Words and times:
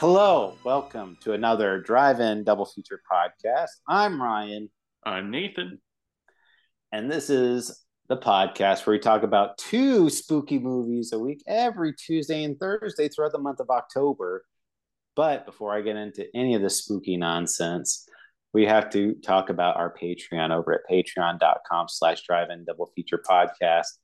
Hello, 0.00 0.56
welcome 0.64 1.18
to 1.20 1.34
another 1.34 1.78
drive-in 1.78 2.42
double 2.42 2.64
feature 2.64 3.02
podcast. 3.12 3.68
I'm 3.86 4.18
Ryan, 4.22 4.70
I'm 5.04 5.30
Nathan. 5.30 5.78
and 6.90 7.10
this 7.10 7.28
is 7.28 7.84
the 8.08 8.16
podcast 8.16 8.86
where 8.86 8.96
we 8.96 8.98
talk 8.98 9.24
about 9.24 9.58
two 9.58 10.08
spooky 10.08 10.58
movies 10.58 11.12
a 11.12 11.18
week 11.18 11.42
every 11.46 11.92
Tuesday 11.92 12.44
and 12.44 12.58
Thursday 12.58 13.10
throughout 13.10 13.32
the 13.32 13.38
month 13.38 13.60
of 13.60 13.68
October. 13.68 14.42
But 15.16 15.44
before 15.44 15.76
I 15.76 15.82
get 15.82 15.96
into 15.96 16.26
any 16.34 16.54
of 16.54 16.62
the 16.62 16.70
spooky 16.70 17.18
nonsense, 17.18 18.08
we 18.54 18.64
have 18.64 18.88
to 18.92 19.16
talk 19.16 19.50
about 19.50 19.76
our 19.76 19.94
Patreon 19.94 20.50
over 20.50 20.72
at 20.72 20.90
patreon.com 20.90 21.88
slash 21.90 22.22
drive-in 22.22 22.64
double 22.64 22.90
feature 22.96 23.22
podcast. 23.28 23.98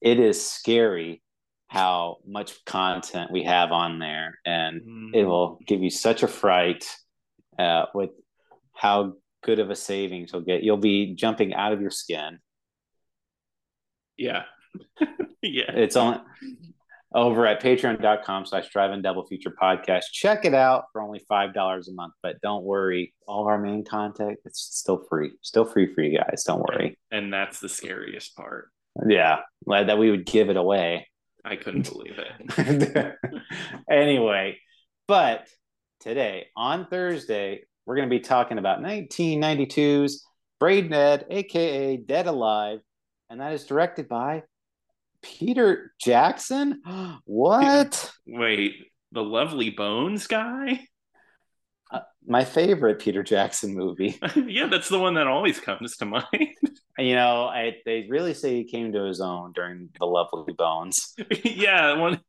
It 0.00 0.18
is 0.18 0.44
scary 0.44 1.22
how 1.68 2.18
much 2.26 2.64
content 2.64 3.30
we 3.30 3.42
have 3.42 3.72
on 3.72 3.98
there 3.98 4.38
and 4.46 5.14
it 5.14 5.24
will 5.24 5.58
give 5.66 5.82
you 5.82 5.90
such 5.90 6.22
a 6.22 6.28
fright 6.28 6.86
uh, 7.58 7.86
with 7.94 8.10
how 8.72 9.14
good 9.42 9.58
of 9.58 9.70
a 9.70 9.76
savings 9.76 10.30
you'll 10.32 10.42
get. 10.42 10.62
You'll 10.62 10.76
be 10.76 11.14
jumping 11.14 11.54
out 11.54 11.72
of 11.72 11.80
your 11.80 11.90
skin. 11.90 12.38
Yeah. 14.16 14.42
yeah. 15.42 15.72
It's 15.72 15.96
on 15.96 16.22
over 17.14 17.46
at 17.46 17.62
patreon.com 17.62 18.46
slash 18.46 18.68
drive-in 18.70 19.02
double 19.02 19.24
feature 19.26 19.50
podcast. 19.50 20.04
Check 20.12 20.44
it 20.44 20.54
out 20.54 20.84
for 20.92 21.00
only 21.00 21.20
$5 21.30 21.54
a 21.88 21.92
month. 21.92 22.12
But 22.22 22.40
don't 22.42 22.64
worry, 22.64 23.14
all 23.26 23.42
of 23.42 23.46
our 23.46 23.58
main 23.58 23.84
content, 23.84 24.38
it's 24.44 24.60
still 24.60 25.04
free. 25.08 25.32
Still 25.42 25.64
free 25.64 25.92
for 25.94 26.02
you 26.02 26.18
guys. 26.18 26.44
Don't 26.44 26.60
worry. 26.60 26.98
And 27.10 27.32
that's 27.32 27.60
the 27.60 27.68
scariest 27.68 28.36
part. 28.36 28.68
Yeah. 29.08 29.40
That 29.66 29.98
we 29.98 30.10
would 30.10 30.26
give 30.26 30.50
it 30.50 30.56
away. 30.56 31.08
I 31.46 31.56
couldn't 31.56 31.88
believe 31.88 32.18
it. 32.18 33.14
anyway, 33.90 34.58
but 35.06 35.48
today 36.00 36.48
on 36.56 36.88
Thursday, 36.88 37.62
we're 37.84 37.94
going 37.94 38.08
to 38.08 38.14
be 38.14 38.20
talking 38.20 38.58
about 38.58 38.80
1992's 38.80 40.26
Braindead, 40.60 41.24
aka 41.30 41.98
Dead 41.98 42.26
Alive, 42.26 42.80
and 43.30 43.40
that 43.40 43.52
is 43.52 43.64
directed 43.64 44.08
by 44.08 44.42
Peter 45.22 45.92
Jackson. 46.00 46.82
what? 47.24 48.10
Wait, 48.26 48.74
the 49.12 49.22
Lovely 49.22 49.70
Bones 49.70 50.26
guy? 50.26 50.80
My 52.26 52.44
favorite 52.44 52.98
Peter 52.98 53.22
Jackson 53.22 53.74
movie. 53.74 54.18
yeah, 54.46 54.66
that's 54.66 54.88
the 54.88 54.98
one 54.98 55.14
that 55.14 55.26
always 55.26 55.60
comes 55.60 55.96
to 55.98 56.06
mind. 56.06 56.26
you 56.98 57.14
know, 57.14 57.44
I, 57.44 57.76
they 57.84 58.06
really 58.08 58.34
say 58.34 58.54
he 58.54 58.64
came 58.64 58.92
to 58.92 59.04
his 59.04 59.20
own 59.20 59.52
during 59.52 59.90
the 59.98 60.06
Lovely 60.06 60.52
Bones. 60.52 61.14
yeah, 61.44 61.96
one 61.96 62.20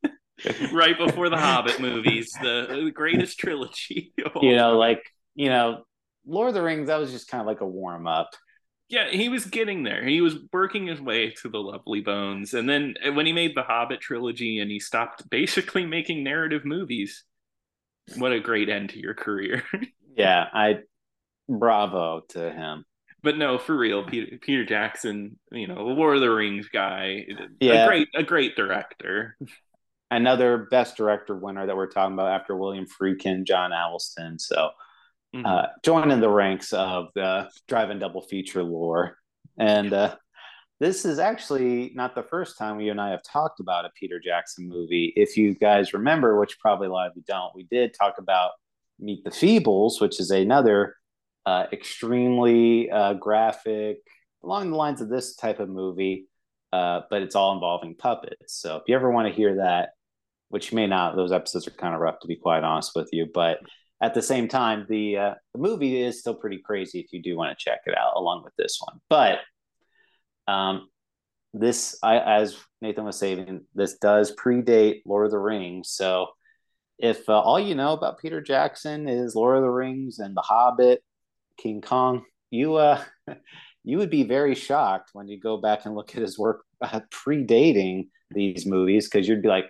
right 0.72 0.98
before 0.98 1.30
the 1.30 1.38
Hobbit 1.38 1.80
movies, 1.80 2.30
the, 2.42 2.68
the 2.70 2.92
greatest 2.92 3.40
trilogy. 3.40 4.14
You 4.42 4.56
know, 4.56 4.78
like 4.78 5.02
you 5.36 5.50
know, 5.50 5.84
Lord 6.26 6.50
of 6.50 6.54
the 6.54 6.62
Rings. 6.62 6.88
That 6.88 7.00
was 7.00 7.12
just 7.12 7.30
kind 7.30 7.42
of 7.42 7.48
like 7.48 7.62
a 7.62 7.68
warm 7.68 8.08
up. 8.08 8.30
Yeah, 8.90 9.10
he 9.10 9.28
was 9.28 9.46
getting 9.46 9.84
there. 9.84 10.06
He 10.06 10.22
was 10.22 10.36
working 10.54 10.88
his 10.88 11.02
way 11.02 11.32
to 11.42 11.50
the 11.50 11.60
Lovely 11.60 12.02
Bones, 12.02 12.54
and 12.54 12.70
then 12.70 12.96
eh, 13.04 13.10
when 13.10 13.26
he 13.26 13.34
made 13.34 13.56
the 13.56 13.64
Hobbit 13.64 14.00
trilogy, 14.00 14.60
and 14.60 14.72
he 14.72 14.80
stopped 14.80 15.30
basically 15.30 15.86
making 15.86 16.24
narrative 16.24 16.66
movies. 16.66 17.24
What 18.16 18.32
a 18.32 18.40
great 18.40 18.70
end 18.70 18.92
to 18.92 19.00
your 19.00 19.14
career. 19.14 19.64
yeah, 20.16 20.46
I 20.54 20.80
bravo 21.50 22.22
to 22.30 22.52
him. 22.52 22.86
But 23.24 23.38
no, 23.38 23.58
for 23.58 23.76
real, 23.76 24.06
Peter, 24.06 24.38
Peter 24.38 24.64
Jackson, 24.64 25.38
you 25.52 25.68
know, 25.68 25.84
Lord 25.86 26.16
of 26.16 26.22
the 26.22 26.30
Rings 26.30 26.70
guy, 26.70 27.26
yeah. 27.60 27.84
a 27.84 27.88
great 27.88 28.08
a 28.16 28.24
great 28.24 28.56
director. 28.56 29.38
Another 30.10 30.68
best 30.72 30.96
director 30.96 31.36
winner 31.36 31.66
that 31.66 31.76
we're 31.76 31.92
talking 31.92 32.14
about 32.14 32.32
after 32.32 32.56
William 32.56 32.86
Friedkin, 32.86 33.44
John 33.44 33.72
Avildsen. 33.72 34.40
So 34.40 34.70
mm-hmm. 35.36 35.46
uh, 35.46 35.66
join 35.84 36.12
in 36.12 36.22
the 36.22 36.30
ranks 36.30 36.72
of 36.72 37.10
the 37.14 37.50
drive-in 37.68 38.00
double 38.00 38.22
feature 38.22 38.64
lore. 38.64 39.18
And 39.58 39.92
uh, 39.92 40.16
this 40.80 41.06
is 41.06 41.20
actually 41.20 41.92
not 41.96 42.14
the 42.14 42.24
first 42.24 42.58
time 42.58 42.80
you 42.80 42.92
and 42.92 43.02
I 43.02 43.10
have 43.10 43.24
talked 43.24 43.60
about 43.60 43.86
a 43.86 43.90
Peter 44.00 44.20
Jackson 44.20 44.68
movie. 44.68 45.14
If 45.16 45.36
you 45.36 45.56
guys 45.56 45.94
remember, 45.94 46.40
which 46.40 46.60
probably 46.60 46.88
a 46.88 46.92
lot 46.92 47.08
of 47.08 47.14
you 47.16 47.24
don't, 47.28 47.56
we 47.56 47.64
did 47.64 47.94
talk 47.94 48.16
about 48.20 48.52
Meet 49.00 49.24
the 49.24 49.32
Feebles, 49.32 50.00
which 50.00 50.20
is 50.20 50.32
another 50.32 50.96
uh, 51.46 51.66
extremely 51.72 52.92
uh, 52.92 53.14
graphic, 53.14 53.98
along 54.44 54.72
the 54.72 54.78
lines 54.78 55.02
of 55.02 55.10
this 55.10 55.36
type 55.36 55.60
of 55.60 55.70
movie, 55.70 56.28
uh, 56.74 57.02
but 57.10 57.22
it's 57.22 57.36
all 57.36 57.54
involving 57.54 57.96
puppets. 57.96 58.54
So 58.62 58.78
if 58.78 58.84
you 58.88 58.96
ever 58.96 59.10
want 59.10 59.28
to 59.28 59.34
hear 59.34 59.58
that, 59.58 59.90
which 60.50 60.74
may 60.74 60.88
not, 60.88 61.16
those 61.16 61.32
episodes 61.32 61.68
are 61.68 61.72
kind 61.72 61.96
of 61.96 62.02
rough 62.02 62.20
to 62.22 62.28
be 62.28 62.36
quite 62.36 62.64
honest 62.64 62.92
with 62.96 63.10
you, 63.12 63.28
but 63.34 63.60
at 64.02 64.14
the 64.14 64.22
same 64.22 64.48
time, 64.48 64.86
the 64.90 65.18
uh, 65.18 65.34
the 65.54 65.60
movie 65.60 66.02
is 66.02 66.20
still 66.20 66.36
pretty 66.36 66.60
crazy 66.64 67.00
if 67.00 67.12
you 67.12 67.22
do 67.22 67.36
want 67.36 67.58
to 67.58 67.64
check 67.64 67.80
it 67.88 67.98
out 67.98 68.14
along 68.16 68.44
with 68.44 68.56
this 68.56 68.80
one. 68.80 69.00
But 69.10 69.40
um, 70.48 70.90
this, 71.54 71.98
I, 72.04 72.20
as 72.20 72.58
Nathan 72.82 73.06
was 73.06 73.18
saying, 73.18 73.62
this 73.74 73.98
does 73.98 74.36
predate 74.36 75.02
Lord 75.06 75.26
of 75.26 75.32
the 75.32 75.40
Rings. 75.40 75.90
So 75.90 76.28
if 77.00 77.28
uh, 77.30 77.40
all 77.40 77.60
you 77.60 77.76
know 77.76 77.94
about 77.94 78.20
Peter 78.20 78.42
Jackson 78.42 79.08
is 79.08 79.36
Lord 79.36 79.58
of 79.58 79.64
the 79.64 79.70
Rings 79.70 80.20
and 80.20 80.36
The 80.36 80.42
Hobbit, 80.42 81.04
King 81.58 81.82
Kong, 81.82 82.24
you 82.50 82.76
uh, 82.76 83.02
you 83.84 83.98
would 83.98 84.10
be 84.10 84.24
very 84.24 84.56
shocked 84.56 85.12
when 85.14 85.28
you 85.28 85.40
go 85.40 85.58
back 85.58 85.86
and 85.86 85.96
look 85.96 86.16
at 86.16 86.22
his 86.22 86.38
work 86.38 86.64
uh, 86.82 87.02
predating 87.12 88.08
these 88.32 88.66
movies 88.66 89.08
because 89.08 89.28
you'd 89.28 89.42
be 89.42 89.48
like, 89.48 89.66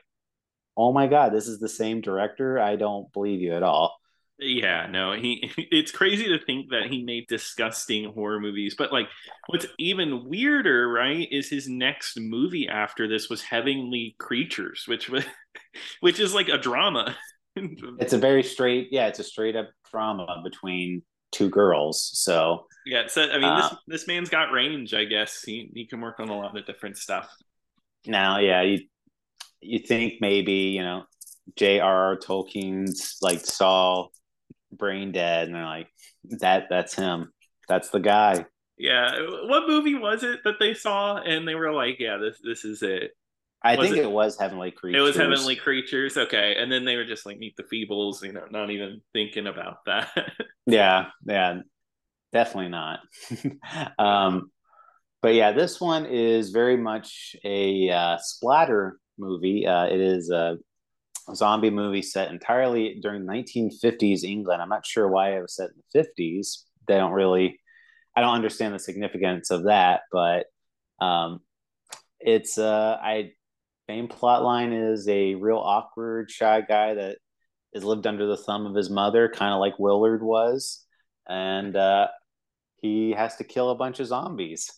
"Oh 0.76 0.94
my 0.94 1.08
God, 1.08 1.34
this 1.34 1.48
is 1.48 1.60
the 1.60 1.70
same 1.70 2.02
director." 2.02 2.60
I 2.60 2.76
don't 2.76 3.12
believe 3.14 3.42
you 3.42 3.54
at 3.54 3.64
all. 3.64 3.98
Yeah, 4.40 4.88
no, 4.88 5.14
he 5.14 5.52
it's 5.58 5.92
crazy 5.92 6.26
to 6.26 6.44
think 6.44 6.70
that 6.70 6.88
he 6.90 7.04
made 7.04 7.26
disgusting 7.28 8.12
horror 8.14 8.40
movies, 8.40 8.76
but 8.78 8.92
like 8.92 9.08
what's 9.48 9.66
even 9.80 10.28
weirder, 10.30 10.90
right, 10.90 11.28
is 11.32 11.50
his 11.50 11.68
next 11.68 12.20
movie 12.20 12.68
after 12.68 13.08
this 13.08 13.30
was 13.30 13.42
Heavenly 13.42 14.16
Creatures, 14.20 14.84
which 14.88 15.10
was 15.10 15.26
which 16.02 16.20
is 16.20 16.34
like 16.34 16.50
a 16.50 16.58
drama. 16.58 17.16
it's 17.56 18.14
a 18.14 18.18
very 18.18 18.44
straight, 18.44 18.90
yeah, 18.92 19.08
it's 19.08 19.20
a 19.20 19.24
straight 19.24 19.56
up 19.56 19.70
drama 19.92 20.42
between 20.44 21.02
two 21.32 21.50
girls. 21.50 22.12
So 22.14 22.68
Yeah, 22.86 23.08
so 23.08 23.24
I 23.24 23.38
mean 23.38 23.46
uh, 23.46 23.62
this 23.62 23.80
this 23.88 24.08
man's 24.08 24.30
got 24.30 24.52
range, 24.52 24.94
I 24.94 25.06
guess. 25.06 25.42
He 25.42 25.72
he 25.74 25.88
can 25.88 26.00
work 26.00 26.20
on 26.20 26.30
a 26.30 26.38
lot 26.38 26.56
of 26.56 26.66
different 26.66 26.98
stuff. 26.98 27.30
Now, 28.06 28.40
yeah, 28.40 28.62
you 28.62 28.82
you 29.62 29.80
think 29.80 30.16
maybe, 30.22 30.54
you 30.54 30.84
know, 30.84 31.04
J.R.R. 31.56 32.18
Tolkien's 32.18 33.18
like 33.22 33.40
saw 33.40 34.08
braindead 34.76 35.44
and 35.44 35.56
they're 35.56 35.66
like 35.66 35.88
that 36.40 36.66
that's 36.70 36.94
him 36.94 37.32
that's 37.68 37.90
the 37.90 38.00
guy 38.00 38.46
yeah 38.78 39.12
what 39.46 39.68
movie 39.68 39.96
was 39.96 40.24
it 40.24 40.40
that 40.44 40.60
they 40.60 40.74
saw 40.74 41.18
and 41.18 41.48
they 41.48 41.56
were 41.56 41.72
like 41.72 41.98
yeah 42.00 42.18
this 42.18 42.38
this 42.44 42.66
is 42.66 42.82
it 42.84 43.12
I 43.64 43.76
was 43.76 43.88
think 43.88 43.98
it, 43.98 44.04
it, 44.04 44.12
was 44.12 44.38
Heavenly 44.38 44.70
Creatures. 44.70 45.00
It 45.00 45.04
was 45.04 45.16
Heavenly 45.16 45.56
Creatures. 45.56 46.16
Okay, 46.16 46.56
and 46.60 46.72
then 46.72 46.86
they 46.86 46.96
were 46.96 47.06
just 47.06 47.26
like 47.26 47.40
Meet 47.40 47.56
the 47.58 47.64
Feebles. 47.64 48.22
You 48.24 48.32
know, 48.32 48.46
not 48.52 48.70
even 48.70 49.02
thinking 49.14 49.48
about 49.48 49.78
that. 49.88 50.10
yeah, 50.68 51.08
yeah, 51.26 51.62
definitely 52.32 52.70
not. 52.70 53.00
um, 54.00 54.52
but 55.22 55.34
yeah, 55.34 55.52
this 55.52 55.82
one 55.82 56.06
is 56.06 56.52
very 56.52 56.78
much 56.78 57.36
a 57.44 57.90
uh, 57.90 58.18
splatter 58.20 59.00
movie. 59.18 59.66
Uh, 59.66 59.86
it 59.86 60.00
is 60.00 60.30
a 60.30 60.58
zombie 61.36 61.70
movie 61.70 62.02
set 62.02 62.32
entirely 62.32 63.00
during 63.02 63.24
1950s 63.24 64.24
England. 64.24 64.62
I'm 64.62 64.70
not 64.70 64.86
sure 64.86 65.08
why 65.08 65.38
it 65.38 65.42
was 65.42 65.56
set 65.56 65.70
in 65.70 65.76
the 65.94 66.00
50s. 66.00 66.64
They 66.88 66.96
don't 66.96 67.12
really, 67.12 67.60
I 68.16 68.22
don't 68.22 68.36
understand 68.36 68.74
the 68.74 68.80
significance 68.80 69.52
of 69.52 69.66
that, 69.66 70.02
but 70.12 70.46
um, 71.00 71.42
it's 72.20 72.58
uh, 72.58 72.98
I 73.02 73.32
main 73.88 74.08
plot 74.08 74.44
line 74.44 74.74
is 74.74 75.08
a 75.08 75.36
real 75.36 75.58
awkward, 75.58 76.30
shy 76.32 76.62
guy 76.62 76.94
that 76.96 77.18
is 77.74 77.84
lived 77.84 78.08
under 78.08 78.26
the 78.26 78.38
thumb 78.38 78.66
of 78.66 78.76
his 78.76 78.90
mother, 78.90 79.30
kind 79.30 79.54
of 79.54 79.60
like 79.60 79.80
Willard 79.80 80.24
was, 80.24 80.86
and 81.28 81.76
uh, 81.76 82.08
he 82.82 83.12
has 83.12 83.36
to 83.38 83.44
kill 83.44 83.70
a 83.70 83.76
bunch 83.76 84.00
of 84.00 84.08
zombies. 84.08 84.72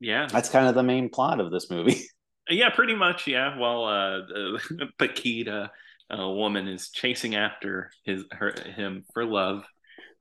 Yeah, 0.00 0.26
that's 0.26 0.48
kind 0.48 0.66
of 0.66 0.74
the 0.74 0.82
main 0.82 1.08
plot 1.08 1.40
of 1.40 1.50
this 1.50 1.70
movie. 1.70 2.02
Yeah, 2.48 2.70
pretty 2.70 2.94
much. 2.94 3.26
Yeah. 3.26 3.58
Well, 3.58 3.84
uh, 3.84 4.58
Paquita, 4.98 5.70
a 6.10 6.30
woman, 6.30 6.68
is 6.68 6.90
chasing 6.90 7.34
after 7.34 7.90
his 8.04 8.24
her 8.32 8.54
him 8.76 9.04
for 9.12 9.24
love. 9.24 9.64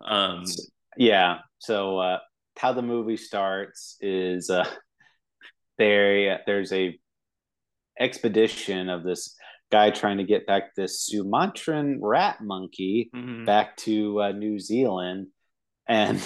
Um, 0.03 0.45
yeah. 0.97 1.39
So 1.59 1.99
uh, 1.99 2.19
how 2.57 2.73
the 2.73 2.81
movie 2.81 3.17
starts 3.17 3.97
is 4.01 4.49
uh, 4.49 4.67
there. 5.77 6.41
There's 6.45 6.73
a 6.73 6.97
expedition 7.99 8.89
of 8.89 9.03
this 9.03 9.35
guy 9.71 9.89
trying 9.89 10.17
to 10.17 10.23
get 10.23 10.45
back 10.45 10.75
this 10.75 11.05
Sumatran 11.05 11.99
rat 12.01 12.37
monkey 12.41 13.09
mm-hmm. 13.15 13.45
back 13.45 13.77
to 13.77 14.21
uh, 14.21 14.31
New 14.31 14.59
Zealand, 14.59 15.27
and 15.87 16.19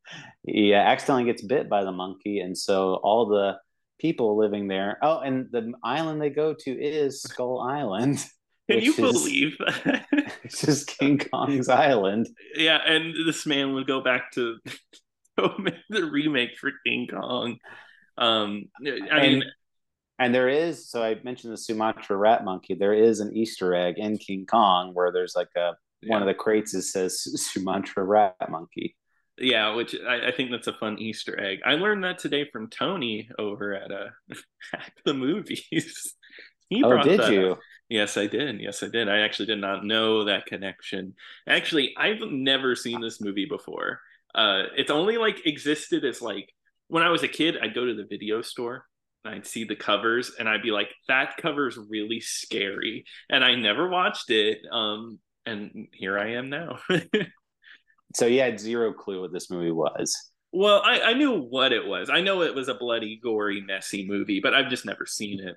he 0.46 0.72
accidentally 0.74 1.24
gets 1.24 1.42
bit 1.42 1.68
by 1.68 1.84
the 1.84 1.92
monkey, 1.92 2.40
and 2.40 2.56
so 2.56 2.94
all 3.02 3.26
the 3.26 3.58
people 4.02 4.36
living 4.36 4.66
there. 4.66 4.98
Oh, 5.00 5.20
and 5.20 5.46
the 5.52 5.72
island 5.82 6.20
they 6.20 6.28
go 6.28 6.52
to 6.52 6.70
is 6.70 7.22
Skull 7.22 7.60
Island. 7.60 8.22
Can 8.70 8.80
you 8.80 8.94
believe 8.94 9.56
that? 9.58 10.06
it's 10.44 10.60
just 10.60 10.86
King 10.98 11.18
Kong's 11.18 11.68
Island. 11.68 12.28
Yeah, 12.54 12.78
and 12.84 13.14
this 13.26 13.46
man 13.46 13.74
would 13.74 13.86
go 13.86 14.00
back 14.00 14.32
to 14.32 14.58
the 15.36 16.04
remake 16.10 16.56
for 16.58 16.70
King 16.86 17.08
Kong. 17.08 17.58
Um, 18.16 18.64
I 18.84 18.90
and, 18.90 19.22
mean, 19.22 19.42
and 20.18 20.34
there 20.34 20.48
is 20.48 20.88
so 20.88 21.02
I 21.02 21.18
mentioned 21.24 21.52
the 21.52 21.58
Sumatra 21.58 22.16
rat 22.16 22.44
monkey. 22.44 22.74
There 22.74 22.94
is 22.94 23.20
an 23.20 23.36
Easter 23.36 23.74
egg 23.74 23.98
in 23.98 24.16
King 24.18 24.46
Kong 24.46 24.94
where 24.94 25.12
there's 25.12 25.34
like 25.34 25.50
a 25.56 25.72
yeah. 26.00 26.10
one 26.12 26.22
of 26.22 26.28
the 26.28 26.34
crates 26.34 26.72
that 26.72 26.82
says 26.82 27.20
Sumatra 27.52 28.04
rat 28.04 28.36
monkey. 28.48 28.96
Yeah, 29.38 29.74
which 29.74 29.96
I, 30.06 30.28
I, 30.28 30.32
think 30.32 30.50
that's 30.50 30.66
a 30.66 30.74
fun 30.74 30.98
Easter 30.98 31.40
egg. 31.40 31.60
I 31.64 31.74
learned 31.74 32.04
that 32.04 32.18
today 32.18 32.46
from 32.52 32.68
Tony 32.68 33.30
over 33.38 33.74
at 33.74 33.90
uh, 33.90 34.10
the 35.04 35.14
movies. 35.14 36.14
He 36.68 36.82
oh, 36.82 37.02
did 37.02 37.30
you? 37.30 37.52
Up. 37.52 37.58
Yes, 37.90 38.16
I 38.16 38.26
did. 38.26 38.58
Yes, 38.58 38.82
I 38.82 38.88
did. 38.88 39.06
I 39.06 39.18
actually 39.18 39.44
did 39.44 39.60
not 39.60 39.84
know 39.84 40.24
that 40.24 40.46
connection. 40.46 41.12
Actually, 41.46 41.92
I've 41.98 42.22
never 42.30 42.74
seen 42.74 43.02
this 43.02 43.20
movie 43.20 43.44
before. 43.44 44.00
Uh, 44.34 44.62
it's 44.74 44.90
only 44.90 45.18
like 45.18 45.46
existed 45.46 46.02
as 46.06 46.22
like 46.22 46.48
when 46.88 47.02
I 47.02 47.10
was 47.10 47.22
a 47.22 47.28
kid, 47.28 47.56
I'd 47.60 47.74
go 47.74 47.84
to 47.84 47.94
the 47.94 48.06
video 48.08 48.40
store 48.40 48.86
and 49.24 49.34
I'd 49.34 49.46
see 49.46 49.64
the 49.64 49.76
covers 49.76 50.32
and 50.38 50.48
I'd 50.48 50.62
be 50.62 50.70
like, 50.70 50.88
that 51.08 51.36
cover's 51.36 51.78
really 51.90 52.20
scary. 52.20 53.04
And 53.28 53.44
I 53.44 53.54
never 53.54 53.88
watched 53.88 54.30
it. 54.30 54.58
Um, 54.70 55.18
and 55.44 55.88
here 55.92 56.18
I 56.18 56.32
am 56.32 56.48
now. 56.48 56.78
so 58.14 58.26
you 58.26 58.40
had 58.40 58.60
zero 58.60 58.92
clue 58.92 59.20
what 59.20 59.32
this 59.32 59.50
movie 59.50 59.70
was. 59.70 60.14
Well, 60.52 60.82
I, 60.84 61.00
I 61.00 61.12
knew 61.14 61.40
what 61.40 61.72
it 61.72 61.86
was. 61.86 62.10
I 62.10 62.20
know 62.20 62.42
it 62.42 62.54
was 62.54 62.68
a 62.68 62.74
bloody, 62.74 63.18
gory, 63.22 63.62
messy 63.62 64.06
movie, 64.06 64.40
but 64.40 64.52
I've 64.52 64.68
just 64.68 64.84
never 64.84 65.06
seen 65.06 65.40
it. 65.40 65.56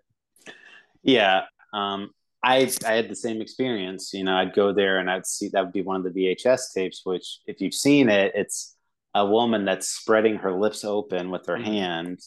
Yeah. 1.04 1.44
Um, 1.74 2.12
I 2.46 2.72
I 2.86 2.94
had 2.94 3.10
the 3.10 3.16
same 3.16 3.42
experience. 3.42 4.14
You 4.14 4.24
know, 4.24 4.36
I'd 4.36 4.56
go 4.56 4.72
there 4.72 5.00
and 5.00 5.10
I'd 5.10 5.26
see 5.26 5.50
that 5.50 5.64
would 5.64 5.74
be 5.74 5.82
one 5.82 5.98
of 5.98 6.14
the 6.14 6.36
VHS 6.36 6.74
tapes. 6.74 7.02
Which, 7.04 7.40
if 7.46 7.60
you've 7.60 7.74
seen 7.74 8.08
it, 8.08 8.34
it's 8.36 8.76
a 9.14 9.26
woman 9.26 9.66
that's 9.66 9.90
spreading 9.90 10.38
her 10.38 10.54
lips 10.54 10.86
open 10.86 11.32
with 11.32 11.48
her 11.48 11.56
mm-hmm. 11.56 11.64
hand, 11.64 12.20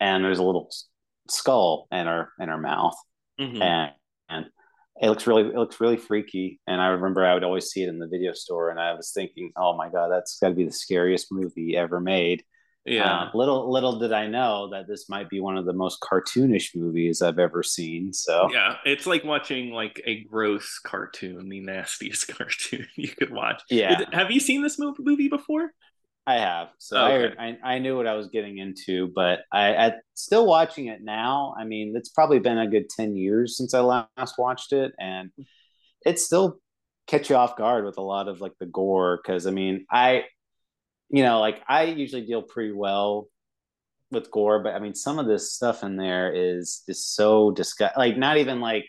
and 0.00 0.24
there's 0.24 0.40
a 0.40 0.44
little 0.44 0.70
skull 1.28 1.86
in 1.92 2.06
her 2.06 2.32
in 2.40 2.48
her 2.48 2.58
mouth, 2.58 2.96
mm-hmm. 3.40 3.62
and 3.62 3.92
and 3.92 3.92
it 5.00 5.08
looks 5.08 5.26
really 5.26 5.48
it 5.48 5.56
looks 5.56 5.80
really 5.80 5.96
freaky. 5.96 6.60
And 6.66 6.80
I 6.80 6.88
remember 6.88 7.24
I 7.24 7.34
would 7.34 7.44
always 7.44 7.70
see 7.70 7.82
it 7.82 7.88
in 7.88 7.98
the 7.98 8.08
video 8.08 8.32
store, 8.32 8.70
and 8.70 8.78
I 8.78 8.92
was 8.94 9.12
thinking, 9.12 9.52
oh 9.56 9.76
my 9.76 9.88
god, 9.88 10.08
that's 10.10 10.38
got 10.38 10.48
to 10.50 10.54
be 10.54 10.64
the 10.64 10.72
scariest 10.72 11.28
movie 11.32 11.76
ever 11.76 12.00
made. 12.00 12.44
Yeah. 12.84 13.22
Uh, 13.22 13.30
little 13.34 13.70
little 13.70 13.98
did 13.98 14.12
I 14.12 14.26
know 14.26 14.70
that 14.70 14.88
this 14.88 15.08
might 15.08 15.28
be 15.28 15.40
one 15.40 15.56
of 15.56 15.66
the 15.66 15.72
most 15.72 16.00
cartoonish 16.00 16.74
movies 16.74 17.22
I've 17.22 17.38
ever 17.38 17.62
seen. 17.62 18.12
So 18.12 18.50
yeah, 18.52 18.76
it's 18.84 19.06
like 19.06 19.24
watching 19.24 19.70
like 19.70 20.02
a 20.06 20.24
gross 20.24 20.78
cartoon, 20.84 21.48
the 21.48 21.60
nastiest 21.60 22.28
cartoon 22.36 22.86
you 22.96 23.08
could 23.08 23.30
watch. 23.30 23.62
Yeah. 23.70 24.04
have 24.12 24.30
you 24.30 24.40
seen 24.40 24.62
this 24.62 24.78
movie 24.78 25.28
before? 25.28 25.70
I 26.26 26.34
have. 26.34 26.68
So 26.78 27.06
okay. 27.06 27.34
I, 27.38 27.48
I, 27.48 27.74
I 27.74 27.78
knew 27.78 27.96
what 27.96 28.06
I 28.06 28.14
was 28.14 28.28
getting 28.28 28.58
into, 28.58 29.10
but 29.14 29.40
I, 29.52 29.74
I 29.74 29.92
still 30.14 30.46
watching 30.46 30.86
it 30.86 31.02
now. 31.02 31.54
I 31.58 31.64
mean, 31.64 31.94
it's 31.96 32.10
probably 32.10 32.38
been 32.38 32.58
a 32.58 32.68
good 32.68 32.88
ten 32.88 33.16
years 33.16 33.56
since 33.56 33.74
I 33.74 33.80
last 33.80 34.38
watched 34.38 34.72
it, 34.72 34.92
and 34.98 35.30
it 36.04 36.18
still 36.20 36.60
catch 37.06 37.30
you 37.30 37.36
off 37.36 37.56
guard 37.56 37.84
with 37.84 37.98
a 37.98 38.02
lot 38.02 38.28
of 38.28 38.40
like 38.40 38.52
the 38.60 38.66
gore. 38.66 39.18
Because 39.22 39.46
I 39.46 39.50
mean, 39.50 39.86
I 39.90 40.24
you 41.10 41.24
know, 41.24 41.40
like 41.40 41.60
I 41.68 41.84
usually 41.84 42.24
deal 42.24 42.42
pretty 42.42 42.72
well 42.72 43.28
with 44.10 44.30
gore, 44.30 44.62
but 44.62 44.74
I 44.74 44.78
mean, 44.78 44.94
some 44.94 45.18
of 45.18 45.26
this 45.26 45.52
stuff 45.52 45.82
in 45.82 45.96
there 45.96 46.32
is 46.32 46.82
just 46.86 47.14
so 47.14 47.50
disgust. 47.50 47.96
Like, 47.96 48.16
not 48.16 48.38
even 48.38 48.60
like, 48.60 48.86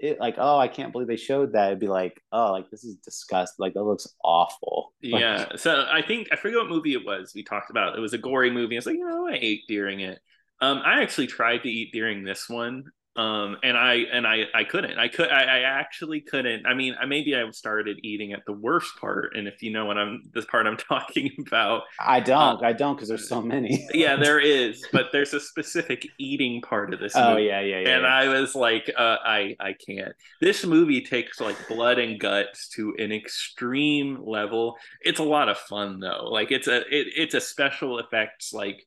it, 0.00 0.20
like, 0.20 0.36
oh, 0.38 0.58
I 0.58 0.68
can't 0.68 0.92
believe 0.92 1.08
they 1.08 1.16
showed 1.16 1.52
that. 1.52 1.68
It'd 1.68 1.80
be 1.80 1.88
like, 1.88 2.20
oh, 2.32 2.52
like 2.52 2.70
this 2.70 2.84
is 2.84 2.96
disgust. 2.96 3.54
Like 3.58 3.74
that 3.74 3.82
looks 3.82 4.06
awful. 4.24 4.92
Yeah. 5.00 5.56
so 5.56 5.86
I 5.90 6.02
think 6.02 6.28
I 6.32 6.36
forget 6.36 6.58
what 6.58 6.68
movie 6.68 6.94
it 6.94 7.04
was 7.04 7.32
we 7.34 7.42
talked 7.42 7.70
about. 7.70 7.96
It 7.96 8.00
was 8.00 8.12
a 8.12 8.18
gory 8.18 8.50
movie. 8.50 8.76
I 8.76 8.78
was 8.78 8.86
like, 8.86 8.96
you 8.96 9.08
know, 9.08 9.26
I 9.26 9.38
ate 9.40 9.62
during 9.68 10.00
it. 10.00 10.20
Um, 10.60 10.82
I 10.84 11.02
actually 11.02 11.28
tried 11.28 11.62
to 11.62 11.70
eat 11.70 11.92
during 11.92 12.24
this 12.24 12.48
one 12.48 12.84
um 13.16 13.56
and 13.64 13.76
i 13.76 13.94
and 14.12 14.26
i 14.26 14.44
i 14.54 14.64
couldn't. 14.64 14.98
I 14.98 15.08
could 15.08 15.28
I, 15.28 15.42
I 15.42 15.58
actually 15.60 16.20
couldn't. 16.20 16.66
I 16.66 16.74
mean 16.74 16.94
I, 17.00 17.06
maybe 17.06 17.34
i 17.34 17.50
started 17.50 17.98
eating 18.02 18.32
at 18.32 18.44
the 18.46 18.52
worst 18.52 18.96
part 19.00 19.34
and 19.36 19.48
if 19.48 19.62
you 19.62 19.72
know 19.72 19.86
what 19.86 19.98
i'm 19.98 20.22
this 20.34 20.44
part 20.44 20.66
i'm 20.66 20.76
talking 20.88 21.30
about. 21.46 21.82
I 22.00 22.20
don't 22.20 22.62
i 22.64 22.72
don't 22.72 22.94
because 22.94 23.08
there's 23.08 23.28
so 23.28 23.42
many. 23.42 23.88
Yeah 23.92 24.16
there 24.22 24.38
is 24.38 24.86
but 24.92 25.06
there's 25.12 25.34
a 25.34 25.40
specific 25.40 26.06
eating 26.18 26.60
part 26.62 26.94
of 26.94 27.00
this 27.00 27.14
oh 27.16 27.30
movie. 27.30 27.44
yeah 27.44 27.60
yeah 27.60 27.80
yeah 27.80 27.88
and 27.96 28.02
yeah. 28.02 28.08
i 28.14 28.28
was 28.28 28.54
like 28.54 28.90
uh, 28.96 29.16
i 29.24 29.56
i 29.60 29.74
can't. 29.74 30.14
This 30.40 30.64
movie 30.64 31.00
takes 31.00 31.40
like 31.40 31.56
blood 31.68 31.98
and 31.98 32.20
guts 32.20 32.68
to 32.70 32.94
an 32.98 33.10
extreme 33.12 34.18
level. 34.24 34.76
It's 35.00 35.18
a 35.18 35.24
lot 35.24 35.48
of 35.48 35.58
fun 35.58 36.00
though. 36.00 36.28
Like 36.30 36.50
it's 36.52 36.68
a 36.68 36.78
it, 36.78 37.08
it's 37.16 37.34
a 37.34 37.40
special 37.40 37.98
effects 37.98 38.52
like 38.52 38.86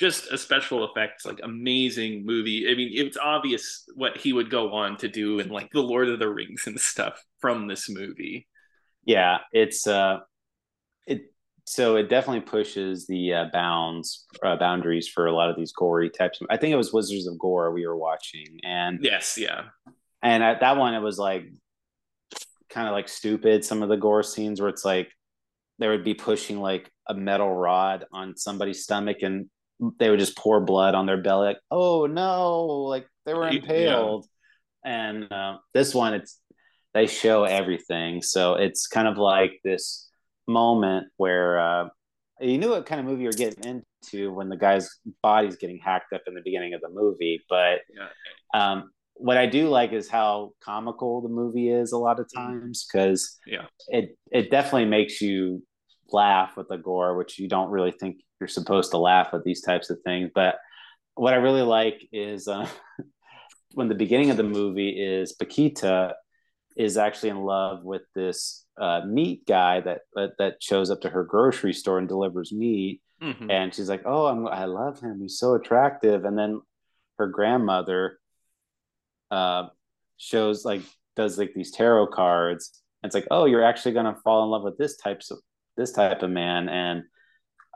just 0.00 0.32
a 0.32 0.38
special 0.38 0.82
effects 0.84 1.26
like 1.26 1.38
amazing 1.42 2.24
movie. 2.24 2.68
I 2.70 2.74
mean 2.74 2.90
it's 2.92 3.18
obvious 3.18 3.84
what 3.94 4.16
he 4.16 4.32
would 4.32 4.50
go 4.50 4.72
on 4.72 4.96
to 4.98 5.08
do 5.08 5.38
in 5.38 5.50
like 5.50 5.70
the 5.70 5.82
lord 5.82 6.08
of 6.08 6.18
the 6.18 6.28
rings 6.28 6.66
and 6.66 6.80
stuff 6.80 7.22
from 7.38 7.68
this 7.68 7.88
movie. 7.88 8.48
Yeah 9.04 9.38
it's 9.52 9.86
uh 9.86 10.20
it 11.06 11.32
so 11.66 11.96
it 11.96 12.08
definitely 12.08 12.40
pushes 12.40 13.06
the 13.06 13.34
uh, 13.34 13.44
bounds 13.52 14.26
uh, 14.42 14.56
boundaries 14.56 15.06
for 15.06 15.26
a 15.26 15.32
lot 15.32 15.50
of 15.50 15.56
these 15.56 15.72
gory 15.72 16.10
types 16.10 16.40
i 16.50 16.56
think 16.56 16.72
it 16.72 16.76
was 16.76 16.92
wizards 16.92 17.26
of 17.26 17.38
gore 17.38 17.72
we 17.72 17.86
were 17.86 17.96
watching 17.96 18.58
and 18.64 19.00
yes 19.02 19.38
yeah. 19.38 19.64
and 20.22 20.42
at 20.42 20.60
that 20.60 20.76
one 20.76 20.94
it 20.94 21.00
was 21.00 21.18
like 21.18 21.44
kind 22.68 22.88
of 22.88 22.92
like 22.92 23.08
stupid 23.08 23.64
some 23.64 23.82
of 23.82 23.88
the 23.88 23.96
gore 23.96 24.22
scenes 24.22 24.60
where 24.60 24.70
it's 24.70 24.84
like 24.84 25.10
they 25.78 25.88
would 25.88 26.04
be 26.04 26.14
pushing 26.14 26.60
like 26.60 26.90
a 27.08 27.14
metal 27.14 27.52
rod 27.52 28.04
on 28.12 28.36
somebody's 28.36 28.82
stomach 28.82 29.18
and 29.22 29.48
they 29.98 30.10
would 30.10 30.18
just 30.18 30.36
pour 30.36 30.60
blood 30.60 30.94
on 30.94 31.06
their 31.06 31.16
belly 31.16 31.46
like 31.48 31.60
oh 31.70 32.06
no 32.06 32.66
like 32.66 33.06
they 33.26 33.34
were 33.34 33.48
impaled 33.48 34.26
yeah. 34.84 35.08
and 35.08 35.32
uh, 35.32 35.56
this 35.74 35.94
one 35.94 36.14
it's 36.14 36.38
they 36.94 37.06
show 37.06 37.44
everything 37.44 38.22
so 38.22 38.54
it's 38.54 38.86
kind 38.86 39.08
of 39.08 39.16
like 39.16 39.52
this 39.64 40.08
moment 40.46 41.06
where 41.16 41.58
uh, 41.58 41.88
you 42.40 42.58
knew 42.58 42.70
what 42.70 42.86
kind 42.86 43.00
of 43.00 43.06
movie 43.06 43.22
you're 43.22 43.32
getting 43.32 43.82
into 44.02 44.32
when 44.32 44.48
the 44.48 44.56
guy's 44.56 44.88
body's 45.22 45.56
getting 45.56 45.78
hacked 45.78 46.12
up 46.12 46.22
in 46.26 46.34
the 46.34 46.42
beginning 46.44 46.74
of 46.74 46.80
the 46.80 46.88
movie 46.90 47.40
but 47.48 47.80
um, 48.54 48.90
what 49.20 49.36
I 49.36 49.46
do 49.46 49.68
like 49.68 49.92
is 49.92 50.08
how 50.08 50.52
comical 50.64 51.20
the 51.20 51.28
movie 51.28 51.68
is 51.68 51.92
a 51.92 51.98
lot 51.98 52.18
of 52.18 52.26
mm-hmm. 52.26 52.60
times 52.60 52.86
because 52.90 53.38
yeah, 53.46 53.66
it 53.88 54.16
it 54.32 54.50
definitely 54.50 54.86
makes 54.86 55.20
you 55.20 55.62
laugh 56.10 56.56
with 56.56 56.68
the 56.68 56.78
gore, 56.78 57.16
which 57.16 57.38
you 57.38 57.48
don't 57.48 57.70
really 57.70 57.92
think 57.92 58.16
you're 58.40 58.48
supposed 58.48 58.90
to 58.92 58.98
laugh 58.98 59.28
at 59.32 59.44
these 59.44 59.60
types 59.60 59.90
of 59.90 60.00
things. 60.02 60.30
But 60.34 60.56
what 61.14 61.34
I 61.34 61.36
really 61.36 61.62
like 61.62 62.08
is 62.12 62.48
uh, 62.48 62.66
when 63.74 63.88
the 63.88 63.94
beginning 63.94 64.30
of 64.30 64.36
the 64.36 64.42
movie 64.42 64.90
is 64.90 65.32
Paquita 65.32 66.14
is 66.76 66.96
actually 66.96 67.28
in 67.28 67.42
love 67.42 67.84
with 67.84 68.02
this 68.14 68.64
uh, 68.80 69.02
meat 69.06 69.46
guy 69.46 69.80
that, 69.80 70.00
that, 70.14 70.30
that 70.38 70.62
shows 70.62 70.90
up 70.90 71.02
to 71.02 71.10
her 71.10 71.24
grocery 71.24 71.74
store 71.74 71.98
and 71.98 72.08
delivers 72.08 72.52
meat, 72.52 73.02
mm-hmm. 73.22 73.50
and 73.50 73.74
she's 73.74 73.88
like, 73.88 74.02
"Oh, 74.06 74.26
I'm, 74.26 74.46
I 74.48 74.64
love 74.64 75.00
him. 75.00 75.20
He's 75.20 75.38
so 75.38 75.54
attractive." 75.54 76.24
And 76.24 76.38
then 76.38 76.62
her 77.18 77.26
grandmother 77.26 78.18
uh, 79.30 79.66
shows 80.16 80.64
like 80.64 80.82
does 81.16 81.38
like 81.38 81.52
these 81.54 81.70
tarot 81.70 82.06
cards. 82.06 82.80
And 83.02 83.08
it's 83.08 83.14
like, 83.14 83.28
"Oh, 83.30 83.44
you're 83.44 83.64
actually 83.64 83.92
gonna 83.92 84.16
fall 84.24 84.44
in 84.44 84.50
love 84.50 84.62
with 84.62 84.78
this 84.78 84.96
types 84.96 85.30
of 85.30 85.38
this 85.76 85.92
type 85.92 86.22
of 86.22 86.30
man 86.30 86.68
and 86.68 87.02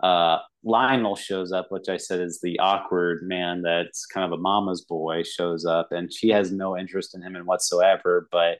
uh, 0.02 0.38
Lionel 0.64 1.16
shows 1.16 1.52
up, 1.52 1.70
which 1.70 1.88
I 1.88 1.96
said 1.96 2.20
is 2.20 2.40
the 2.40 2.58
awkward 2.58 3.22
man 3.22 3.62
that's 3.62 4.06
kind 4.06 4.24
of 4.24 4.38
a 4.38 4.40
mama's 4.40 4.82
boy 4.82 5.22
shows 5.22 5.64
up, 5.64 5.92
and 5.92 6.12
she 6.12 6.30
has 6.30 6.50
no 6.50 6.76
interest 6.76 7.14
in 7.14 7.22
him 7.22 7.36
in 7.36 7.46
whatsoever. 7.46 8.28
But 8.32 8.58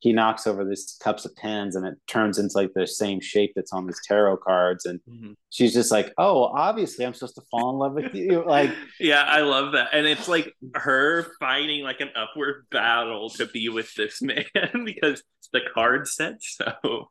he 0.00 0.12
knocks 0.12 0.46
over 0.46 0.64
these 0.64 0.96
cups 1.02 1.24
of 1.24 1.34
pens, 1.36 1.74
and 1.74 1.84
it 1.84 1.94
turns 2.06 2.38
into 2.38 2.56
like 2.56 2.72
the 2.74 2.86
same 2.86 3.20
shape 3.20 3.52
that's 3.56 3.72
on 3.72 3.86
his 3.86 4.00
tarot 4.06 4.36
cards, 4.38 4.86
and 4.86 5.00
mm-hmm. 5.08 5.32
she's 5.50 5.74
just 5.74 5.90
like, 5.90 6.12
"Oh, 6.18 6.44
obviously, 6.44 7.04
I'm 7.04 7.14
supposed 7.14 7.34
to 7.34 7.42
fall 7.50 7.70
in 7.70 7.76
love 7.76 7.94
with 7.94 8.14
you." 8.14 8.44
Like, 8.46 8.70
yeah, 9.00 9.22
I 9.22 9.40
love 9.40 9.72
that, 9.72 9.88
and 9.92 10.06
it's 10.06 10.28
like 10.28 10.54
her 10.74 11.32
fighting 11.40 11.82
like 11.82 12.00
an 12.00 12.10
upward 12.14 12.66
battle 12.70 13.30
to 13.30 13.46
be 13.46 13.68
with 13.68 13.92
this 13.94 14.22
man 14.22 14.44
because 14.84 15.22
the 15.52 15.60
card 15.74 16.06
said 16.06 16.36
so 16.40 17.08